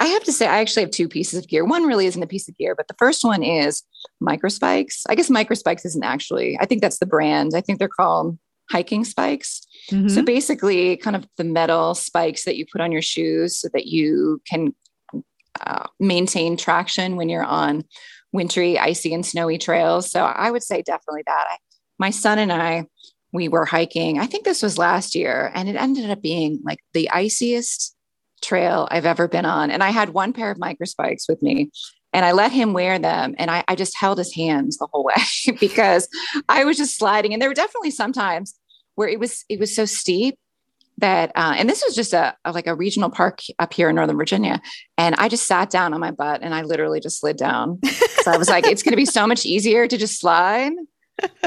I 0.00 0.06
have 0.08 0.24
to 0.24 0.32
say, 0.32 0.46
I 0.46 0.58
actually 0.58 0.82
have 0.82 0.90
two 0.90 1.08
pieces 1.08 1.38
of 1.38 1.48
gear. 1.48 1.64
One 1.64 1.84
really 1.84 2.04
isn't 2.04 2.22
a 2.22 2.26
piece 2.26 2.48
of 2.50 2.56
gear, 2.58 2.74
but 2.74 2.88
the 2.88 2.94
first 2.98 3.24
one 3.24 3.42
is 3.42 3.82
Microspikes. 4.22 5.04
I 5.08 5.14
guess 5.14 5.30
Microspikes 5.30 5.86
isn't 5.86 6.04
actually. 6.04 6.58
I 6.60 6.66
think 6.66 6.82
that's 6.82 6.98
the 6.98 7.06
brand. 7.06 7.52
I 7.54 7.62
think 7.62 7.78
they're 7.78 7.88
called 7.88 8.38
hiking 8.70 9.04
spikes. 9.04 9.66
Mm-hmm. 9.90 10.08
So 10.08 10.22
basically, 10.22 10.96
kind 10.96 11.16
of 11.16 11.26
the 11.36 11.44
metal 11.44 11.94
spikes 11.94 12.44
that 12.44 12.56
you 12.56 12.66
put 12.70 12.80
on 12.80 12.92
your 12.92 13.02
shoes 13.02 13.56
so 13.56 13.68
that 13.72 13.86
you 13.86 14.40
can 14.48 14.74
uh, 15.60 15.86
maintain 16.00 16.56
traction 16.56 17.16
when 17.16 17.28
you're 17.28 17.44
on 17.44 17.84
wintry, 18.32 18.78
icy, 18.78 19.14
and 19.14 19.24
snowy 19.24 19.58
trails. 19.58 20.10
So 20.10 20.24
I 20.24 20.50
would 20.50 20.62
say 20.62 20.82
definitely 20.82 21.22
that. 21.26 21.44
I, 21.50 21.56
my 21.98 22.10
son 22.10 22.38
and 22.38 22.52
I, 22.52 22.86
we 23.32 23.48
were 23.48 23.64
hiking. 23.64 24.18
I 24.18 24.26
think 24.26 24.44
this 24.44 24.62
was 24.62 24.78
last 24.78 25.14
year, 25.14 25.52
and 25.54 25.68
it 25.68 25.76
ended 25.76 26.10
up 26.10 26.22
being 26.22 26.60
like 26.64 26.80
the 26.92 27.10
iciest 27.10 27.94
trail 28.42 28.88
I've 28.90 29.06
ever 29.06 29.28
been 29.28 29.46
on. 29.46 29.70
And 29.70 29.82
I 29.82 29.90
had 29.90 30.10
one 30.10 30.32
pair 30.32 30.50
of 30.50 30.58
micro 30.58 30.86
spikes 30.86 31.28
with 31.28 31.42
me, 31.42 31.70
and 32.14 32.24
I 32.24 32.32
let 32.32 32.52
him 32.52 32.72
wear 32.72 32.98
them. 32.98 33.34
And 33.38 33.50
I, 33.50 33.64
I 33.68 33.74
just 33.74 33.98
held 33.98 34.18
his 34.18 34.32
hands 34.32 34.78
the 34.78 34.86
whole 34.90 35.04
way 35.04 35.56
because 35.60 36.08
I 36.48 36.64
was 36.64 36.78
just 36.78 36.96
sliding. 36.96 37.32
And 37.32 37.42
there 37.42 37.50
were 37.50 37.54
definitely 37.54 37.90
sometimes 37.90 38.54
where 38.94 39.08
it 39.08 39.18
was 39.18 39.44
it 39.48 39.58
was 39.58 39.74
so 39.74 39.84
steep 39.84 40.38
that 40.98 41.32
uh, 41.34 41.54
and 41.56 41.68
this 41.68 41.82
was 41.84 41.94
just 41.94 42.12
a, 42.12 42.36
a, 42.44 42.52
like 42.52 42.66
a 42.66 42.74
regional 42.74 43.10
park 43.10 43.40
up 43.58 43.74
here 43.74 43.88
in 43.88 43.96
northern 43.96 44.16
virginia 44.16 44.62
and 44.96 45.16
i 45.16 45.28
just 45.28 45.48
sat 45.48 45.68
down 45.68 45.92
on 45.92 45.98
my 45.98 46.12
butt 46.12 46.40
and 46.40 46.54
i 46.54 46.62
literally 46.62 47.00
just 47.00 47.18
slid 47.18 47.36
down 47.36 47.80
so 48.22 48.30
i 48.30 48.36
was 48.36 48.48
like 48.48 48.64
it's 48.64 48.84
going 48.84 48.92
to 48.92 48.96
be 48.96 49.04
so 49.04 49.26
much 49.26 49.44
easier 49.44 49.88
to 49.88 49.96
just 49.96 50.20
slide 50.20 50.70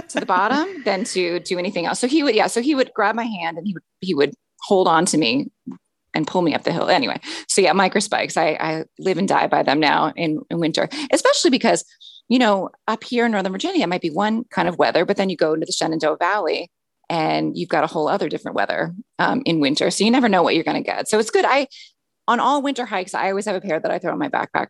to 0.09 0.19
the 0.19 0.25
bottom 0.25 0.83
than 0.83 1.05
to 1.05 1.39
do 1.39 1.57
anything 1.57 1.85
else 1.85 1.97
so 1.97 2.07
he 2.07 2.23
would 2.23 2.35
yeah 2.35 2.47
so 2.47 2.61
he 2.61 2.75
would 2.75 2.91
grab 2.93 3.15
my 3.15 3.23
hand 3.23 3.57
and 3.57 3.65
he 3.65 3.73
would 3.73 3.83
he 4.01 4.13
would 4.13 4.33
hold 4.63 4.85
on 4.85 5.05
to 5.05 5.17
me 5.17 5.49
and 6.13 6.27
pull 6.27 6.41
me 6.41 6.53
up 6.53 6.63
the 6.63 6.71
hill 6.71 6.89
anyway 6.89 7.19
so 7.47 7.61
yeah 7.61 7.73
microspikes. 7.73 8.37
i, 8.37 8.57
I 8.59 8.85
live 8.99 9.17
and 9.17 9.27
die 9.27 9.47
by 9.47 9.63
them 9.63 9.79
now 9.79 10.13
in, 10.15 10.41
in 10.49 10.59
winter 10.59 10.89
especially 11.11 11.51
because 11.51 11.85
you 12.27 12.39
know 12.39 12.69
up 12.87 13.03
here 13.03 13.25
in 13.25 13.31
northern 13.31 13.51
virginia 13.51 13.83
it 13.83 13.89
might 13.89 14.01
be 14.01 14.09
one 14.09 14.43
kind 14.45 14.67
of 14.67 14.77
weather 14.77 15.05
but 15.05 15.17
then 15.17 15.29
you 15.29 15.37
go 15.37 15.53
into 15.53 15.65
the 15.65 15.71
shenandoah 15.71 16.17
valley 16.17 16.71
and 17.09 17.57
you've 17.57 17.69
got 17.69 17.83
a 17.83 17.87
whole 17.87 18.07
other 18.07 18.29
different 18.29 18.55
weather 18.55 18.93
um, 19.19 19.41
in 19.45 19.59
winter. 19.59 19.89
So 19.91 20.03
you 20.03 20.11
never 20.11 20.29
know 20.29 20.43
what 20.43 20.55
you're 20.55 20.63
going 20.63 20.81
to 20.81 20.83
get. 20.83 21.07
So 21.07 21.19
it's 21.19 21.31
good. 21.31 21.45
I, 21.47 21.67
on 22.27 22.39
all 22.39 22.61
winter 22.61 22.85
hikes, 22.85 23.13
I 23.13 23.29
always 23.29 23.45
have 23.45 23.55
a 23.55 23.61
pair 23.61 23.79
that 23.79 23.91
I 23.91 23.99
throw 23.99 24.11
in 24.11 24.19
my 24.19 24.27
backpack. 24.27 24.67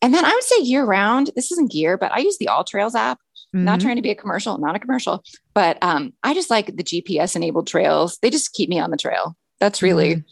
And 0.00 0.14
then 0.14 0.24
I 0.24 0.32
would 0.32 0.44
say 0.44 0.62
year 0.62 0.84
round, 0.84 1.30
this 1.36 1.52
isn't 1.52 1.70
gear, 1.70 1.98
but 1.98 2.12
I 2.12 2.18
use 2.18 2.38
the 2.38 2.46
AllTrails 2.46 2.94
app. 2.94 3.18
Mm-hmm. 3.54 3.64
Not 3.64 3.80
trying 3.80 3.96
to 3.96 4.02
be 4.02 4.10
a 4.10 4.16
commercial, 4.16 4.58
not 4.58 4.74
a 4.74 4.80
commercial, 4.80 5.22
but 5.54 5.78
um, 5.80 6.12
I 6.24 6.34
just 6.34 6.50
like 6.50 6.74
the 6.74 6.82
GPS 6.82 7.36
enabled 7.36 7.68
trails. 7.68 8.18
They 8.20 8.30
just 8.30 8.52
keep 8.52 8.68
me 8.68 8.80
on 8.80 8.90
the 8.90 8.96
trail. 8.96 9.36
That's 9.60 9.80
really 9.80 10.16
mm-hmm. 10.16 10.28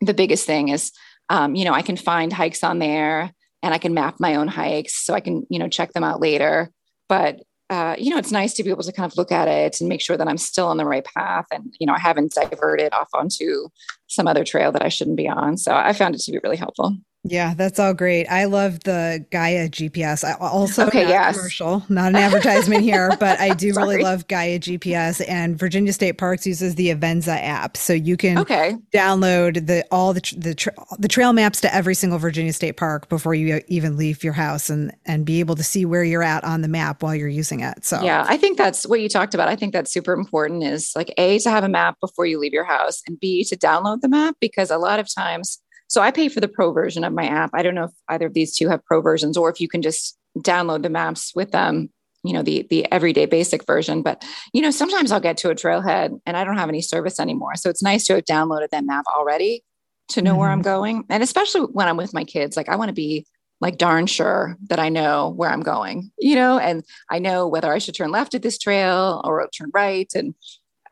The 0.00 0.14
biggest 0.14 0.46
thing 0.46 0.68
is, 0.68 0.92
um, 1.28 1.54
you 1.54 1.64
know, 1.64 1.72
I 1.72 1.82
can 1.82 1.96
find 1.96 2.32
hikes 2.32 2.64
on 2.64 2.78
there 2.78 3.32
and 3.62 3.74
I 3.74 3.78
can 3.78 3.94
map 3.94 4.16
my 4.18 4.36
own 4.36 4.48
hikes 4.48 4.94
so 4.94 5.14
I 5.14 5.20
can, 5.20 5.46
you 5.50 5.58
know, 5.58 5.68
check 5.68 5.92
them 5.92 6.04
out 6.04 6.20
later. 6.20 6.70
But 7.08 7.40
uh, 7.70 7.94
you 7.98 8.10
know, 8.10 8.16
it's 8.16 8.32
nice 8.32 8.54
to 8.54 8.64
be 8.64 8.70
able 8.70 8.82
to 8.82 8.92
kind 8.92 9.10
of 9.10 9.16
look 9.18 9.30
at 9.30 9.46
it 9.46 9.80
and 9.80 9.88
make 9.90 10.00
sure 10.00 10.16
that 10.16 10.26
I'm 10.26 10.38
still 10.38 10.68
on 10.68 10.78
the 10.78 10.86
right 10.86 11.04
path 11.04 11.44
and, 11.52 11.74
you 11.78 11.86
know, 11.86 11.92
I 11.92 11.98
haven't 11.98 12.32
diverted 12.32 12.94
off 12.94 13.08
onto 13.12 13.68
some 14.06 14.26
other 14.26 14.42
trail 14.42 14.72
that 14.72 14.82
I 14.82 14.88
shouldn't 14.88 15.18
be 15.18 15.28
on. 15.28 15.58
So 15.58 15.74
I 15.74 15.92
found 15.92 16.14
it 16.14 16.22
to 16.22 16.32
be 16.32 16.40
really 16.42 16.56
helpful. 16.56 16.96
Yeah, 17.24 17.54
that's 17.54 17.80
all 17.80 17.94
great. 17.94 18.26
I 18.26 18.44
love 18.44 18.80
the 18.84 19.24
Gaia 19.30 19.68
GPS. 19.68 20.24
I 20.24 20.34
also 20.34 20.86
okay, 20.86 21.02
not 21.02 21.08
yes. 21.08 21.36
commercial, 21.36 21.84
not 21.88 22.08
an 22.10 22.16
advertisement 22.16 22.82
here, 22.82 23.14
but 23.20 23.40
I 23.40 23.54
do 23.54 23.72
really 23.74 24.02
love 24.02 24.28
Gaia 24.28 24.58
GPS. 24.60 25.26
And 25.28 25.58
Virginia 25.58 25.92
State 25.92 26.12
Parks 26.12 26.46
uses 26.46 26.76
the 26.76 26.94
Avenza 26.94 27.36
app, 27.42 27.76
so 27.76 27.92
you 27.92 28.16
can 28.16 28.38
okay. 28.38 28.76
download 28.94 29.66
the 29.66 29.84
all 29.90 30.12
the 30.12 30.22
the, 30.38 30.54
tra- 30.54 30.72
the 30.98 31.08
trail 31.08 31.32
maps 31.32 31.60
to 31.62 31.74
every 31.74 31.94
single 31.94 32.18
Virginia 32.18 32.52
State 32.52 32.76
Park 32.76 33.08
before 33.08 33.34
you 33.34 33.62
even 33.66 33.96
leave 33.96 34.22
your 34.22 34.32
house, 34.32 34.70
and 34.70 34.94
and 35.04 35.26
be 35.26 35.40
able 35.40 35.56
to 35.56 35.64
see 35.64 35.84
where 35.84 36.04
you're 36.04 36.22
at 36.22 36.44
on 36.44 36.62
the 36.62 36.68
map 36.68 37.02
while 37.02 37.16
you're 37.16 37.28
using 37.28 37.60
it. 37.60 37.84
So 37.84 38.00
yeah, 38.00 38.24
I 38.28 38.36
think 38.36 38.56
that's 38.56 38.86
what 38.86 39.00
you 39.00 39.08
talked 39.08 39.34
about. 39.34 39.48
I 39.48 39.56
think 39.56 39.72
that's 39.72 39.92
super 39.92 40.12
important. 40.12 40.62
Is 40.62 40.92
like 40.94 41.12
a 41.18 41.40
to 41.40 41.50
have 41.50 41.64
a 41.64 41.68
map 41.68 41.96
before 42.00 42.26
you 42.26 42.38
leave 42.38 42.52
your 42.52 42.64
house, 42.64 43.02
and 43.08 43.18
b 43.18 43.42
to 43.44 43.56
download 43.56 44.02
the 44.02 44.08
map 44.08 44.36
because 44.40 44.70
a 44.70 44.78
lot 44.78 45.00
of 45.00 45.12
times 45.12 45.60
so 45.88 46.02
I 46.02 46.10
pay 46.10 46.28
for 46.28 46.40
the 46.40 46.48
pro 46.48 46.72
version 46.72 47.02
of 47.02 47.12
my 47.12 47.26
app. 47.26 47.50
I 47.54 47.62
don't 47.62 47.74
know 47.74 47.84
if 47.84 47.90
either 48.08 48.26
of 48.26 48.34
these 48.34 48.54
two 48.54 48.68
have 48.68 48.84
pro 48.84 49.00
versions 49.00 49.36
or 49.36 49.50
if 49.50 49.60
you 49.60 49.68
can 49.68 49.82
just 49.82 50.18
download 50.38 50.82
the 50.82 50.90
maps 50.90 51.32
with 51.34 51.50
them, 51.50 51.90
you 52.22 52.34
know, 52.34 52.42
the 52.42 52.66
the 52.68 52.90
everyday 52.92 53.26
basic 53.26 53.66
version. 53.66 54.02
But 54.02 54.24
you 54.52 54.60
know, 54.60 54.70
sometimes 54.70 55.10
I'll 55.10 55.20
get 55.20 55.38
to 55.38 55.50
a 55.50 55.54
trailhead 55.54 56.18
and 56.26 56.36
I 56.36 56.44
don't 56.44 56.58
have 56.58 56.68
any 56.68 56.82
service 56.82 57.18
anymore. 57.18 57.56
So 57.56 57.70
it's 57.70 57.82
nice 57.82 58.04
to 58.04 58.14
have 58.14 58.24
downloaded 58.24 58.68
that 58.70 58.84
map 58.84 59.06
already 59.16 59.64
to 60.10 60.22
know 60.22 60.32
mm-hmm. 60.32 60.40
where 60.40 60.50
I'm 60.50 60.58
mm-hmm. 60.58 60.64
going. 60.64 61.04
And 61.08 61.22
especially 61.22 61.62
when 61.62 61.88
I'm 61.88 61.96
with 61.96 62.14
my 62.14 62.24
kids, 62.24 62.56
like 62.56 62.68
I 62.68 62.76
want 62.76 62.90
to 62.90 62.94
be 62.94 63.26
like 63.60 63.78
darn 63.78 64.06
sure 64.06 64.56
that 64.68 64.78
I 64.78 64.88
know 64.88 65.30
where 65.30 65.50
I'm 65.50 65.62
going, 65.62 66.12
you 66.18 66.36
know, 66.36 66.58
and 66.58 66.84
I 67.10 67.18
know 67.18 67.48
whether 67.48 67.72
I 67.72 67.78
should 67.78 67.94
turn 67.94 68.10
left 68.10 68.34
at 68.34 68.42
this 68.42 68.58
trail 68.58 69.20
or 69.24 69.48
turn 69.48 69.70
right. 69.74 70.10
And 70.14 70.34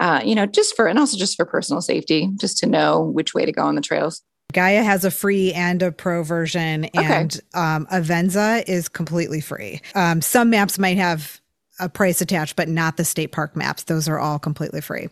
uh, 0.01 0.21
you 0.25 0.35
know, 0.35 0.47
just 0.47 0.75
for 0.75 0.87
and 0.87 0.99
also 0.99 1.17
just 1.17 1.37
for 1.37 1.45
personal 1.45 1.81
safety, 1.81 2.31
just 2.41 2.59
to 2.59 2.67
know 2.67 3.03
which 3.03 3.35
way 3.35 3.45
to 3.45 3.53
go 3.53 3.63
on 3.63 3.77
the 3.77 3.81
trails. 3.81 4.23
Gaia 4.53 4.83
has 4.83 5.05
a 5.05 5.11
free 5.11 5.53
and 5.53 5.83
a 5.83 5.93
pro 5.93 6.23
version, 6.23 6.87
and 6.87 7.37
okay. 7.37 7.61
um, 7.61 7.87
Avenza 7.87 8.67
is 8.69 8.89
completely 8.89 9.41
free. 9.41 9.81
Um, 9.95 10.23
some 10.23 10.51
maps 10.51 10.79
might 10.79 10.97
have 10.97 11.41
a 11.79 11.89
price 11.89 12.21
attached, 12.21 12.57
but 12.57 12.69
not 12.69 12.97
the 12.97 13.05
state 13.05 13.33
park 13.33 13.55
maps. 13.55 13.85
Those 13.85 14.09
are 14.09 14.19
all 14.19 14.39
completely 14.39 14.81
free. 14.81 15.09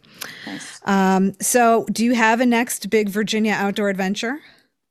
Nice. 0.46 0.80
Um, 0.86 1.34
so, 1.40 1.84
do 1.92 2.04
you 2.04 2.14
have 2.14 2.40
a 2.40 2.46
next 2.46 2.88
big 2.90 3.08
Virginia 3.08 3.52
outdoor 3.52 3.90
adventure? 3.90 4.40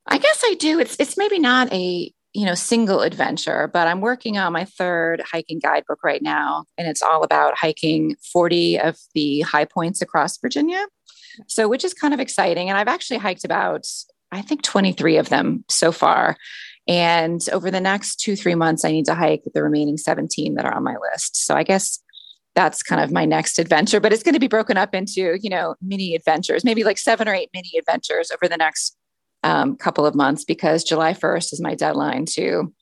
I 0.08 0.18
guess 0.18 0.44
I 0.46 0.56
do. 0.56 0.80
It's 0.80 0.96
it's 1.00 1.18
maybe 1.18 1.40
not 1.40 1.72
a 1.72 2.12
you 2.34 2.46
know 2.46 2.56
single 2.56 3.02
adventure, 3.02 3.70
but 3.74 3.88
I'm 3.88 4.02
working 4.02 4.38
on 4.38 4.54
my 4.54 4.66
third 4.66 5.24
hiking 5.26 5.60
guidebook 5.60 6.04
right 6.04 6.22
now, 6.22 6.66
and 6.78 6.88
it's 6.88 7.02
all 7.02 7.24
about 7.24 7.58
hiking 7.58 8.16
40 8.32 8.80
of 8.80 8.98
the 9.16 9.42
high 9.42 9.66
points 9.66 10.02
across 10.02 10.38
Virginia. 10.38 10.86
So, 11.48 11.68
which 11.68 11.84
is 11.84 11.96
kind 11.96 12.14
of 12.14 12.20
exciting. 12.20 12.70
And 12.70 12.78
I've 12.78 12.88
actually 12.88 13.18
hiked 13.18 13.44
about 13.44 13.88
I 14.34 14.42
think 14.42 14.64
23 14.64 15.18
of 15.18 15.30
them 15.30 15.64
so 15.70 15.92
far. 15.92 16.38
And 16.88 17.42
over 17.52 17.72
the 17.72 17.80
next 17.80 18.18
two, 18.18 18.36
three 18.36 18.56
months, 18.56 18.84
I 18.84 18.92
need 18.92 19.06
to 19.06 19.16
hike 19.16 19.44
the 19.54 19.64
remaining 19.64 19.98
17 19.98 20.56
that 20.56 20.66
are 20.66 20.74
on 20.74 20.84
my 20.84 20.96
list. 21.12 21.46
So 21.46 21.56
I 21.56 21.64
guess 21.64 22.00
that's 22.56 22.84
kind 22.84 23.02
of 23.02 23.12
my 23.12 23.26
next 23.26 23.58
adventure, 23.58 24.00
but 24.00 24.14
it's 24.14 24.24
going 24.24 24.34
to 24.34 24.40
be 24.40 24.48
broken 24.48 24.78
up 24.78 24.94
into, 24.94 25.38
you 25.42 25.50
know, 25.50 25.76
mini 25.82 26.14
adventures, 26.14 26.64
maybe 26.64 26.84
like 26.84 26.98
seven 26.98 27.28
or 27.28 27.34
eight 27.34 27.50
mini 27.54 27.72
adventures 27.80 28.32
over 28.32 28.48
the 28.50 28.58
next 28.58 28.98
um, 29.44 29.76
couple 29.76 30.06
of 30.06 30.16
months 30.16 30.44
because 30.44 30.84
July 30.84 31.14
1st 31.14 31.54
is 31.54 31.62
my 31.62 31.76
deadline 31.76 32.26
to 32.26 32.74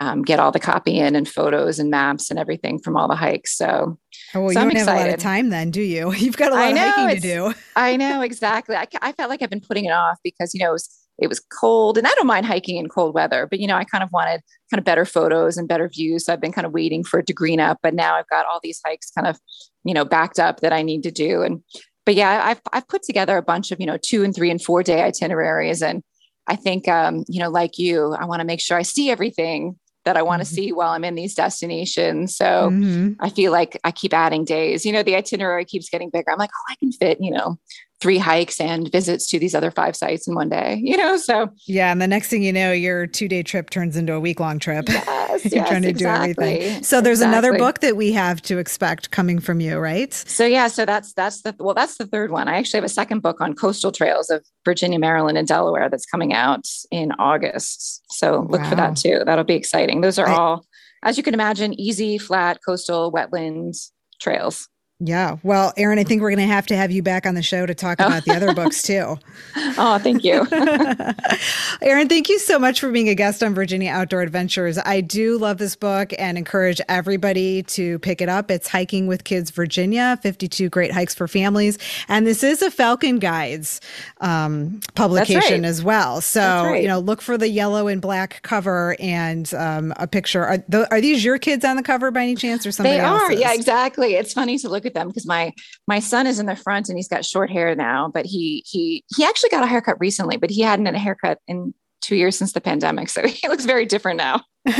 um, 0.00 0.22
get 0.22 0.40
all 0.40 0.50
the 0.50 0.58
copy 0.58 0.98
in 0.98 1.14
and 1.14 1.28
photos 1.28 1.78
and 1.78 1.90
maps 1.90 2.30
and 2.30 2.38
everything 2.38 2.78
from 2.78 2.96
all 2.96 3.06
the 3.06 3.14
hikes. 3.14 3.56
So, 3.56 3.98
oh, 4.34 4.40
well, 4.40 4.48
so 4.48 4.52
you 4.52 4.58
I'm 4.58 4.68
don't 4.68 4.76
excited. 4.78 4.88
have 4.88 5.06
a 5.06 5.10
lot 5.10 5.14
of 5.14 5.20
time 5.20 5.50
then, 5.50 5.70
do 5.70 5.82
you? 5.82 6.12
You've 6.16 6.38
got 6.38 6.52
a 6.52 6.54
lot 6.54 6.74
know, 6.74 6.88
of 6.88 6.94
hiking 6.94 7.20
to 7.20 7.20
do. 7.20 7.54
I 7.76 7.96
know 7.96 8.22
exactly. 8.22 8.76
I, 8.76 8.86
I 9.02 9.12
felt 9.12 9.28
like 9.28 9.42
I've 9.42 9.50
been 9.50 9.60
putting 9.60 9.84
it 9.84 9.92
off 9.92 10.18
because 10.24 10.54
you 10.54 10.60
know 10.60 10.70
it 10.70 10.72
was 10.72 10.99
it 11.20 11.28
was 11.28 11.40
cold 11.40 11.98
and 11.98 12.06
I 12.06 12.10
don't 12.16 12.26
mind 12.26 12.46
hiking 12.46 12.76
in 12.76 12.88
cold 12.88 13.14
weather, 13.14 13.46
but 13.46 13.60
you 13.60 13.66
know, 13.66 13.76
I 13.76 13.84
kind 13.84 14.02
of 14.02 14.10
wanted 14.12 14.40
kind 14.70 14.78
of 14.78 14.84
better 14.84 15.04
photos 15.04 15.56
and 15.56 15.68
better 15.68 15.88
views. 15.88 16.24
So 16.24 16.32
I've 16.32 16.40
been 16.40 16.52
kind 16.52 16.66
of 16.66 16.72
waiting 16.72 17.04
for 17.04 17.20
it 17.20 17.26
to 17.26 17.32
green 17.32 17.60
up, 17.60 17.78
but 17.82 17.94
now 17.94 18.14
I've 18.14 18.28
got 18.28 18.46
all 18.46 18.60
these 18.62 18.80
hikes 18.84 19.10
kind 19.10 19.26
of, 19.26 19.38
you 19.84 19.94
know, 19.94 20.04
backed 20.04 20.38
up 20.38 20.60
that 20.60 20.72
I 20.72 20.82
need 20.82 21.02
to 21.04 21.10
do. 21.10 21.42
And, 21.42 21.62
but 22.06 22.14
yeah, 22.14 22.42
I've, 22.44 22.60
I've 22.72 22.88
put 22.88 23.02
together 23.02 23.36
a 23.36 23.42
bunch 23.42 23.70
of, 23.70 23.80
you 23.80 23.86
know, 23.86 23.98
two 24.00 24.24
and 24.24 24.34
three 24.34 24.50
and 24.50 24.62
four 24.62 24.82
day 24.82 25.02
itineraries. 25.02 25.82
And 25.82 26.02
I 26.46 26.56
think, 26.56 26.88
um, 26.88 27.24
you 27.28 27.40
know, 27.40 27.50
like 27.50 27.78
you, 27.78 28.14
I 28.14 28.24
want 28.24 28.40
to 28.40 28.46
make 28.46 28.60
sure 28.60 28.76
I 28.76 28.82
see 28.82 29.10
everything 29.10 29.78
that 30.04 30.16
I 30.16 30.22
want 30.22 30.42
to 30.42 30.46
mm-hmm. 30.46 30.54
see 30.54 30.72
while 30.72 30.90
I'm 30.90 31.04
in 31.04 31.14
these 31.14 31.34
destinations. 31.34 32.36
So 32.36 32.70
mm-hmm. 32.70 33.12
I 33.20 33.28
feel 33.28 33.52
like 33.52 33.78
I 33.84 33.90
keep 33.90 34.14
adding 34.14 34.44
days. 34.44 34.86
You 34.86 34.92
know, 34.92 35.02
the 35.02 35.14
itinerary 35.14 35.64
keeps 35.64 35.90
getting 35.90 36.10
bigger. 36.10 36.30
I'm 36.30 36.38
like, 36.38 36.50
oh, 36.54 36.72
I 36.72 36.76
can 36.76 36.90
fit, 36.92 37.18
you 37.20 37.30
know, 37.30 37.58
three 38.00 38.18
hikes 38.18 38.60
and 38.60 38.90
visits 38.90 39.26
to 39.26 39.38
these 39.38 39.54
other 39.54 39.70
five 39.70 39.94
sites 39.94 40.26
in 40.26 40.34
one 40.34 40.48
day, 40.48 40.80
you 40.82 40.96
know? 40.96 41.16
So, 41.18 41.50
yeah. 41.66 41.92
And 41.92 42.00
the 42.00 42.06
next 42.06 42.28
thing 42.28 42.42
you 42.42 42.52
know, 42.52 42.72
your 42.72 43.06
two 43.06 43.28
day 43.28 43.42
trip 43.42 43.70
turns 43.70 43.96
into 43.96 44.14
a 44.14 44.20
week 44.20 44.40
long 44.40 44.58
trip. 44.58 44.88
Yes, 44.88 45.44
You're 45.44 45.56
yes, 45.56 45.68
trying 45.68 45.82
to 45.82 45.88
exactly. 45.88 46.34
do 46.34 46.42
everything. 46.42 46.82
So, 46.82 47.00
there's 47.00 47.20
exactly. 47.20 47.38
another 47.38 47.58
book 47.58 47.80
that 47.80 47.96
we 47.96 48.12
have 48.12 48.40
to 48.42 48.58
expect 48.58 49.10
coming 49.10 49.38
from 49.38 49.60
you, 49.60 49.78
right? 49.78 50.12
So, 50.12 50.46
yeah. 50.46 50.68
So, 50.68 50.86
that's, 50.86 51.12
that's 51.12 51.42
the, 51.42 51.54
well, 51.58 51.74
that's 51.74 51.98
the 51.98 52.06
third 52.06 52.30
one. 52.30 52.48
I 52.48 52.56
actually 52.56 52.78
have 52.78 52.84
a 52.84 52.88
second 52.88 53.20
book 53.20 53.40
on 53.40 53.54
coastal 53.54 53.92
trails 53.92 54.30
of 54.30 54.44
Virginia, 54.64 54.98
Maryland, 54.98 55.36
and 55.36 55.46
Delaware 55.46 55.88
that's 55.90 56.06
coming 56.06 56.32
out 56.32 56.66
in 56.90 57.12
August. 57.18 58.02
So, 58.10 58.46
look 58.48 58.62
wow. 58.62 58.70
for 58.70 58.76
that 58.76 58.96
too. 58.96 59.22
That'll 59.26 59.44
be 59.44 59.54
exciting. 59.54 60.00
Those 60.00 60.18
are 60.18 60.28
I, 60.28 60.34
all, 60.34 60.66
as 61.02 61.18
you 61.18 61.22
can 61.22 61.34
imagine, 61.34 61.78
easy, 61.78 62.16
flat, 62.16 62.60
coastal, 62.66 63.12
wetlands 63.12 63.90
trails. 64.20 64.68
Yeah. 65.02 65.38
Well, 65.42 65.72
Erin, 65.78 65.98
I 65.98 66.04
think 66.04 66.20
we're 66.20 66.28
going 66.28 66.46
to 66.46 66.52
have 66.52 66.66
to 66.66 66.76
have 66.76 66.90
you 66.90 67.02
back 67.02 67.24
on 67.24 67.34
the 67.34 67.42
show 67.42 67.64
to 67.64 67.74
talk 67.74 68.00
oh. 68.00 68.06
about 68.06 68.26
the 68.26 68.32
other 68.36 68.52
books 68.52 68.82
too. 68.90 69.18
oh, 69.56 69.98
thank 69.98 70.24
you. 70.24 70.46
Erin, 71.82 72.06
thank 72.06 72.28
you 72.28 72.38
so 72.38 72.58
much 72.58 72.80
for 72.80 72.90
being 72.90 73.08
a 73.08 73.14
guest 73.14 73.42
on 73.42 73.54
Virginia 73.54 73.90
Outdoor 73.90 74.20
Adventures. 74.20 74.78
I 74.78 75.00
do 75.00 75.38
love 75.38 75.56
this 75.56 75.74
book 75.74 76.12
and 76.18 76.36
encourage 76.36 76.82
everybody 76.90 77.62
to 77.62 77.98
pick 78.00 78.20
it 78.20 78.28
up. 78.28 78.50
It's 78.50 78.68
Hiking 78.68 79.06
with 79.06 79.24
Kids 79.24 79.50
Virginia 79.50 80.18
52 80.22 80.68
Great 80.68 80.92
Hikes 80.92 81.14
for 81.14 81.26
Families. 81.26 81.78
And 82.08 82.26
this 82.26 82.42
is 82.42 82.60
a 82.60 82.70
Falcon 82.70 83.18
Guides 83.18 83.80
um, 84.20 84.80
publication 84.96 85.62
right. 85.62 85.68
as 85.68 85.82
well. 85.82 86.20
So, 86.20 86.42
right. 86.42 86.82
you 86.82 86.88
know, 86.88 86.98
look 86.98 87.22
for 87.22 87.38
the 87.38 87.48
yellow 87.48 87.88
and 87.88 88.02
black 88.02 88.42
cover 88.42 88.96
and 89.00 89.52
um, 89.54 89.94
a 89.96 90.06
picture. 90.06 90.44
Are, 90.44 90.58
th- 90.58 90.88
are, 90.90 91.00
these 91.00 91.24
your 91.24 91.38
kids 91.38 91.64
on 91.64 91.76
the 91.76 91.82
cover 91.82 92.10
by 92.10 92.20
any 92.20 92.34
chance 92.34 92.66
or 92.66 92.72
something? 92.72 92.92
They 92.92 93.00
are. 93.00 93.30
Else's? 93.30 93.40
Yeah, 93.40 93.54
exactly. 93.54 94.14
It's 94.14 94.34
funny 94.34 94.58
to 94.58 94.68
look 94.68 94.84
at 94.84 94.89
them 94.94 95.08
because 95.08 95.26
my 95.26 95.52
my 95.86 96.00
son 96.00 96.26
is 96.26 96.38
in 96.38 96.46
the 96.46 96.56
front 96.56 96.88
and 96.88 96.98
he's 96.98 97.08
got 97.08 97.24
short 97.24 97.50
hair 97.50 97.74
now, 97.74 98.10
but 98.12 98.26
he 98.26 98.64
he 98.66 99.04
he 99.16 99.24
actually 99.24 99.50
got 99.50 99.62
a 99.62 99.66
haircut 99.66 100.00
recently, 100.00 100.36
but 100.36 100.50
he 100.50 100.62
hadn't 100.62 100.86
had 100.86 100.94
a 100.94 100.98
haircut 100.98 101.38
in 101.46 101.74
two 102.00 102.16
years 102.16 102.36
since 102.36 102.52
the 102.52 102.60
pandemic, 102.60 103.08
so 103.08 103.26
he 103.26 103.48
looks 103.48 103.64
very 103.64 103.86
different 103.86 104.18
now. 104.18 104.42
so 104.68 104.74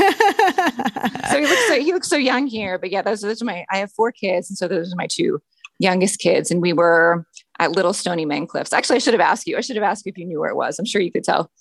he 1.39 1.45
looks 1.45 1.67
so 1.67 1.79
he 1.79 1.93
looks 1.93 2.07
so 2.07 2.17
young 2.17 2.47
here, 2.47 2.77
but 2.77 2.91
yeah, 2.91 3.01
those 3.01 3.21
those 3.21 3.41
are 3.41 3.45
my 3.45 3.65
I 3.71 3.77
have 3.77 3.91
four 3.91 4.11
kids, 4.11 4.49
and 4.49 4.57
so 4.57 4.67
those 4.67 4.93
are 4.93 4.97
my 4.97 5.07
two 5.07 5.41
youngest 5.79 6.19
kids, 6.19 6.51
and 6.51 6.61
we 6.61 6.73
were 6.73 7.25
at 7.59 7.71
Little 7.71 7.93
Stony 7.93 8.25
Man 8.25 8.47
Cliffs. 8.47 8.73
Actually, 8.73 8.97
I 8.97 8.99
should 8.99 9.13
have 9.13 9.21
asked 9.21 9.47
you. 9.47 9.57
I 9.57 9.61
should 9.61 9.75
have 9.75 9.83
asked 9.83 10.05
you 10.05 10.11
if 10.11 10.17
you 10.17 10.25
knew 10.25 10.39
where 10.39 10.49
it 10.49 10.55
was. 10.55 10.77
I'm 10.77 10.85
sure 10.85 11.01
you 11.01 11.11
could 11.11 11.23
tell. 11.23 11.51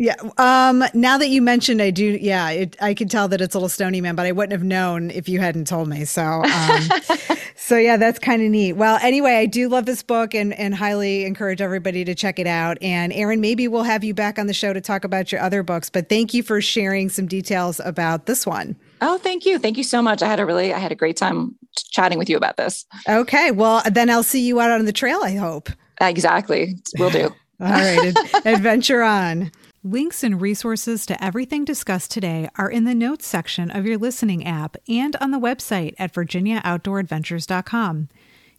Yeah. 0.00 0.16
Um, 0.38 0.82
now 0.94 1.18
that 1.18 1.28
you 1.28 1.42
mentioned, 1.42 1.82
I 1.82 1.90
do. 1.90 2.16
Yeah, 2.18 2.48
it, 2.48 2.74
I 2.80 2.94
can 2.94 3.06
tell 3.06 3.28
that 3.28 3.42
it's 3.42 3.54
a 3.54 3.58
little 3.58 3.68
Stony 3.68 4.00
Man, 4.00 4.14
but 4.14 4.24
I 4.24 4.32
wouldn't 4.32 4.52
have 4.52 4.62
known 4.62 5.10
if 5.10 5.28
you 5.28 5.40
hadn't 5.40 5.66
told 5.66 5.88
me. 5.88 6.06
So, 6.06 6.42
um, 6.42 6.88
so 7.54 7.76
yeah, 7.76 7.98
that's 7.98 8.18
kind 8.18 8.40
of 8.40 8.48
neat. 8.48 8.72
Well, 8.72 8.98
anyway, 9.02 9.34
I 9.34 9.44
do 9.44 9.68
love 9.68 9.84
this 9.84 10.02
book 10.02 10.34
and 10.34 10.54
and 10.54 10.74
highly 10.74 11.26
encourage 11.26 11.60
everybody 11.60 12.02
to 12.06 12.14
check 12.14 12.38
it 12.38 12.46
out. 12.46 12.78
And 12.80 13.12
Erin, 13.12 13.42
maybe 13.42 13.68
we'll 13.68 13.82
have 13.82 14.02
you 14.02 14.14
back 14.14 14.38
on 14.38 14.46
the 14.46 14.54
show 14.54 14.72
to 14.72 14.80
talk 14.80 15.04
about 15.04 15.32
your 15.32 15.42
other 15.42 15.62
books. 15.62 15.90
But 15.90 16.08
thank 16.08 16.32
you 16.32 16.42
for 16.42 16.62
sharing 16.62 17.10
some 17.10 17.26
details 17.26 17.78
about 17.84 18.24
this 18.24 18.46
one. 18.46 18.76
Oh, 19.02 19.18
thank 19.18 19.44
you. 19.44 19.58
Thank 19.58 19.76
you 19.76 19.84
so 19.84 20.00
much. 20.00 20.22
I 20.22 20.28
had 20.28 20.40
a 20.40 20.46
really, 20.46 20.72
I 20.72 20.78
had 20.78 20.92
a 20.92 20.96
great 20.96 21.18
time 21.18 21.54
chatting 21.90 22.16
with 22.16 22.30
you 22.30 22.38
about 22.38 22.56
this. 22.56 22.86
Okay. 23.06 23.50
Well, 23.50 23.82
then 23.92 24.08
I'll 24.08 24.22
see 24.22 24.46
you 24.46 24.60
out 24.60 24.70
on 24.70 24.86
the 24.86 24.94
trail, 24.94 25.20
I 25.22 25.34
hope. 25.34 25.68
Exactly. 26.00 26.76
We'll 26.98 27.10
do. 27.10 27.24
All 27.60 27.68
right. 27.68 28.14
adventure 28.46 29.02
on. 29.02 29.52
Links 29.82 30.22
and 30.22 30.42
resources 30.42 31.06
to 31.06 31.24
everything 31.24 31.64
discussed 31.64 32.10
today 32.10 32.50
are 32.56 32.70
in 32.70 32.84
the 32.84 32.94
notes 32.94 33.26
section 33.26 33.70
of 33.70 33.86
your 33.86 33.96
listening 33.96 34.46
app 34.46 34.76
and 34.86 35.16
on 35.22 35.30
the 35.30 35.40
website 35.40 35.94
at 35.98 36.12
virginiaoutdooradventures.com. 36.12 38.08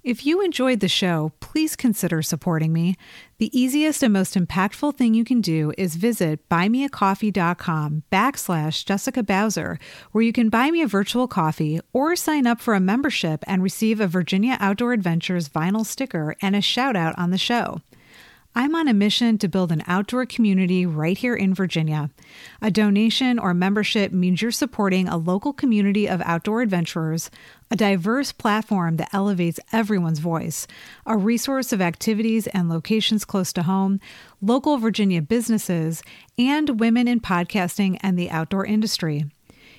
If 0.03 0.25
you 0.25 0.41
enjoyed 0.41 0.79
the 0.79 0.87
show, 0.87 1.31
please 1.39 1.75
consider 1.75 2.23
supporting 2.23 2.73
me. 2.73 2.95
The 3.37 3.55
easiest 3.55 4.01
and 4.01 4.11
most 4.11 4.33
impactful 4.33 4.97
thing 4.97 5.13
you 5.13 5.23
can 5.23 5.41
do 5.41 5.71
is 5.77 5.95
visit 5.95 6.49
buymeacoffee.com 6.49 8.01
backslash 8.11 8.83
Jessica 8.83 9.21
Bowser, 9.21 9.77
where 10.13 10.23
you 10.23 10.33
can 10.33 10.49
buy 10.49 10.71
me 10.71 10.81
a 10.81 10.87
virtual 10.87 11.27
coffee 11.27 11.79
or 11.93 12.15
sign 12.15 12.47
up 12.47 12.59
for 12.59 12.73
a 12.73 12.79
membership 12.79 13.43
and 13.45 13.61
receive 13.61 14.01
a 14.01 14.07
Virginia 14.07 14.57
Outdoor 14.59 14.93
Adventures 14.93 15.47
vinyl 15.47 15.85
sticker 15.85 16.35
and 16.41 16.55
a 16.55 16.61
shout 16.61 16.95
out 16.95 17.13
on 17.19 17.29
the 17.29 17.37
show. 17.37 17.79
I'm 18.53 18.75
on 18.75 18.89
a 18.89 18.93
mission 18.93 19.37
to 19.37 19.47
build 19.47 19.71
an 19.71 19.81
outdoor 19.87 20.25
community 20.25 20.85
right 20.85 21.17
here 21.17 21.35
in 21.35 21.53
Virginia. 21.53 22.09
A 22.61 22.69
donation 22.69 23.39
or 23.39 23.53
membership 23.53 24.11
means 24.11 24.41
you're 24.41 24.51
supporting 24.51 25.07
a 25.07 25.15
local 25.15 25.53
community 25.53 26.05
of 26.05 26.21
outdoor 26.25 26.61
adventurers, 26.61 27.31
a 27.69 27.77
diverse 27.77 28.33
platform 28.33 28.97
that 28.97 29.13
elevates 29.13 29.61
everyone's 29.71 30.19
voice, 30.19 30.67
a 31.05 31.15
resource 31.15 31.71
of 31.71 31.81
activities 31.81 32.45
and 32.47 32.67
locations 32.67 33.23
close 33.23 33.53
to 33.53 33.63
home, 33.63 34.01
local 34.41 34.77
Virginia 34.77 35.21
businesses, 35.21 36.03
and 36.37 36.77
women 36.81 37.07
in 37.07 37.21
podcasting 37.21 37.97
and 38.01 38.19
the 38.19 38.29
outdoor 38.29 38.65
industry. 38.65 39.23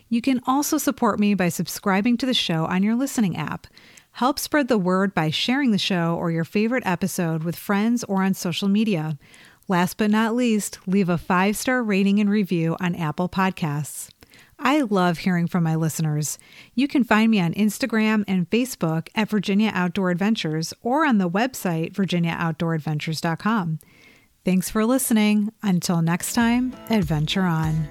You 0.08 0.22
can 0.22 0.40
also 0.46 0.78
support 0.78 1.20
me 1.20 1.34
by 1.34 1.50
subscribing 1.50 2.16
to 2.18 2.26
the 2.26 2.32
show 2.32 2.64
on 2.64 2.82
your 2.82 2.94
listening 2.94 3.36
app. 3.36 3.66
Help 4.12 4.38
spread 4.38 4.68
the 4.68 4.78
word 4.78 5.14
by 5.14 5.30
sharing 5.30 5.70
the 5.70 5.78
show 5.78 6.14
or 6.14 6.30
your 6.30 6.44
favorite 6.44 6.82
episode 6.86 7.44
with 7.44 7.56
friends 7.56 8.04
or 8.04 8.22
on 8.22 8.34
social 8.34 8.68
media. 8.68 9.18
Last 9.68 9.96
but 9.96 10.10
not 10.10 10.34
least, 10.34 10.78
leave 10.86 11.08
a 11.08 11.16
five 11.18 11.56
star 11.56 11.82
rating 11.82 12.20
and 12.20 12.28
review 12.28 12.76
on 12.80 12.94
Apple 12.94 13.28
Podcasts. 13.28 14.10
I 14.58 14.82
love 14.82 15.18
hearing 15.18 15.48
from 15.48 15.64
my 15.64 15.74
listeners. 15.74 16.38
You 16.74 16.86
can 16.86 17.02
find 17.02 17.30
me 17.30 17.40
on 17.40 17.54
Instagram 17.54 18.22
and 18.28 18.48
Facebook 18.48 19.08
at 19.14 19.28
Virginia 19.28 19.72
Outdoor 19.74 20.10
Adventures 20.10 20.72
or 20.82 21.04
on 21.04 21.18
the 21.18 21.28
website 21.28 21.92
virginiaoutdooradventures.com. 21.94 23.80
Thanks 24.44 24.70
for 24.70 24.84
listening. 24.84 25.52
Until 25.62 26.02
next 26.02 26.34
time, 26.34 26.76
adventure 26.90 27.42
on. 27.42 27.88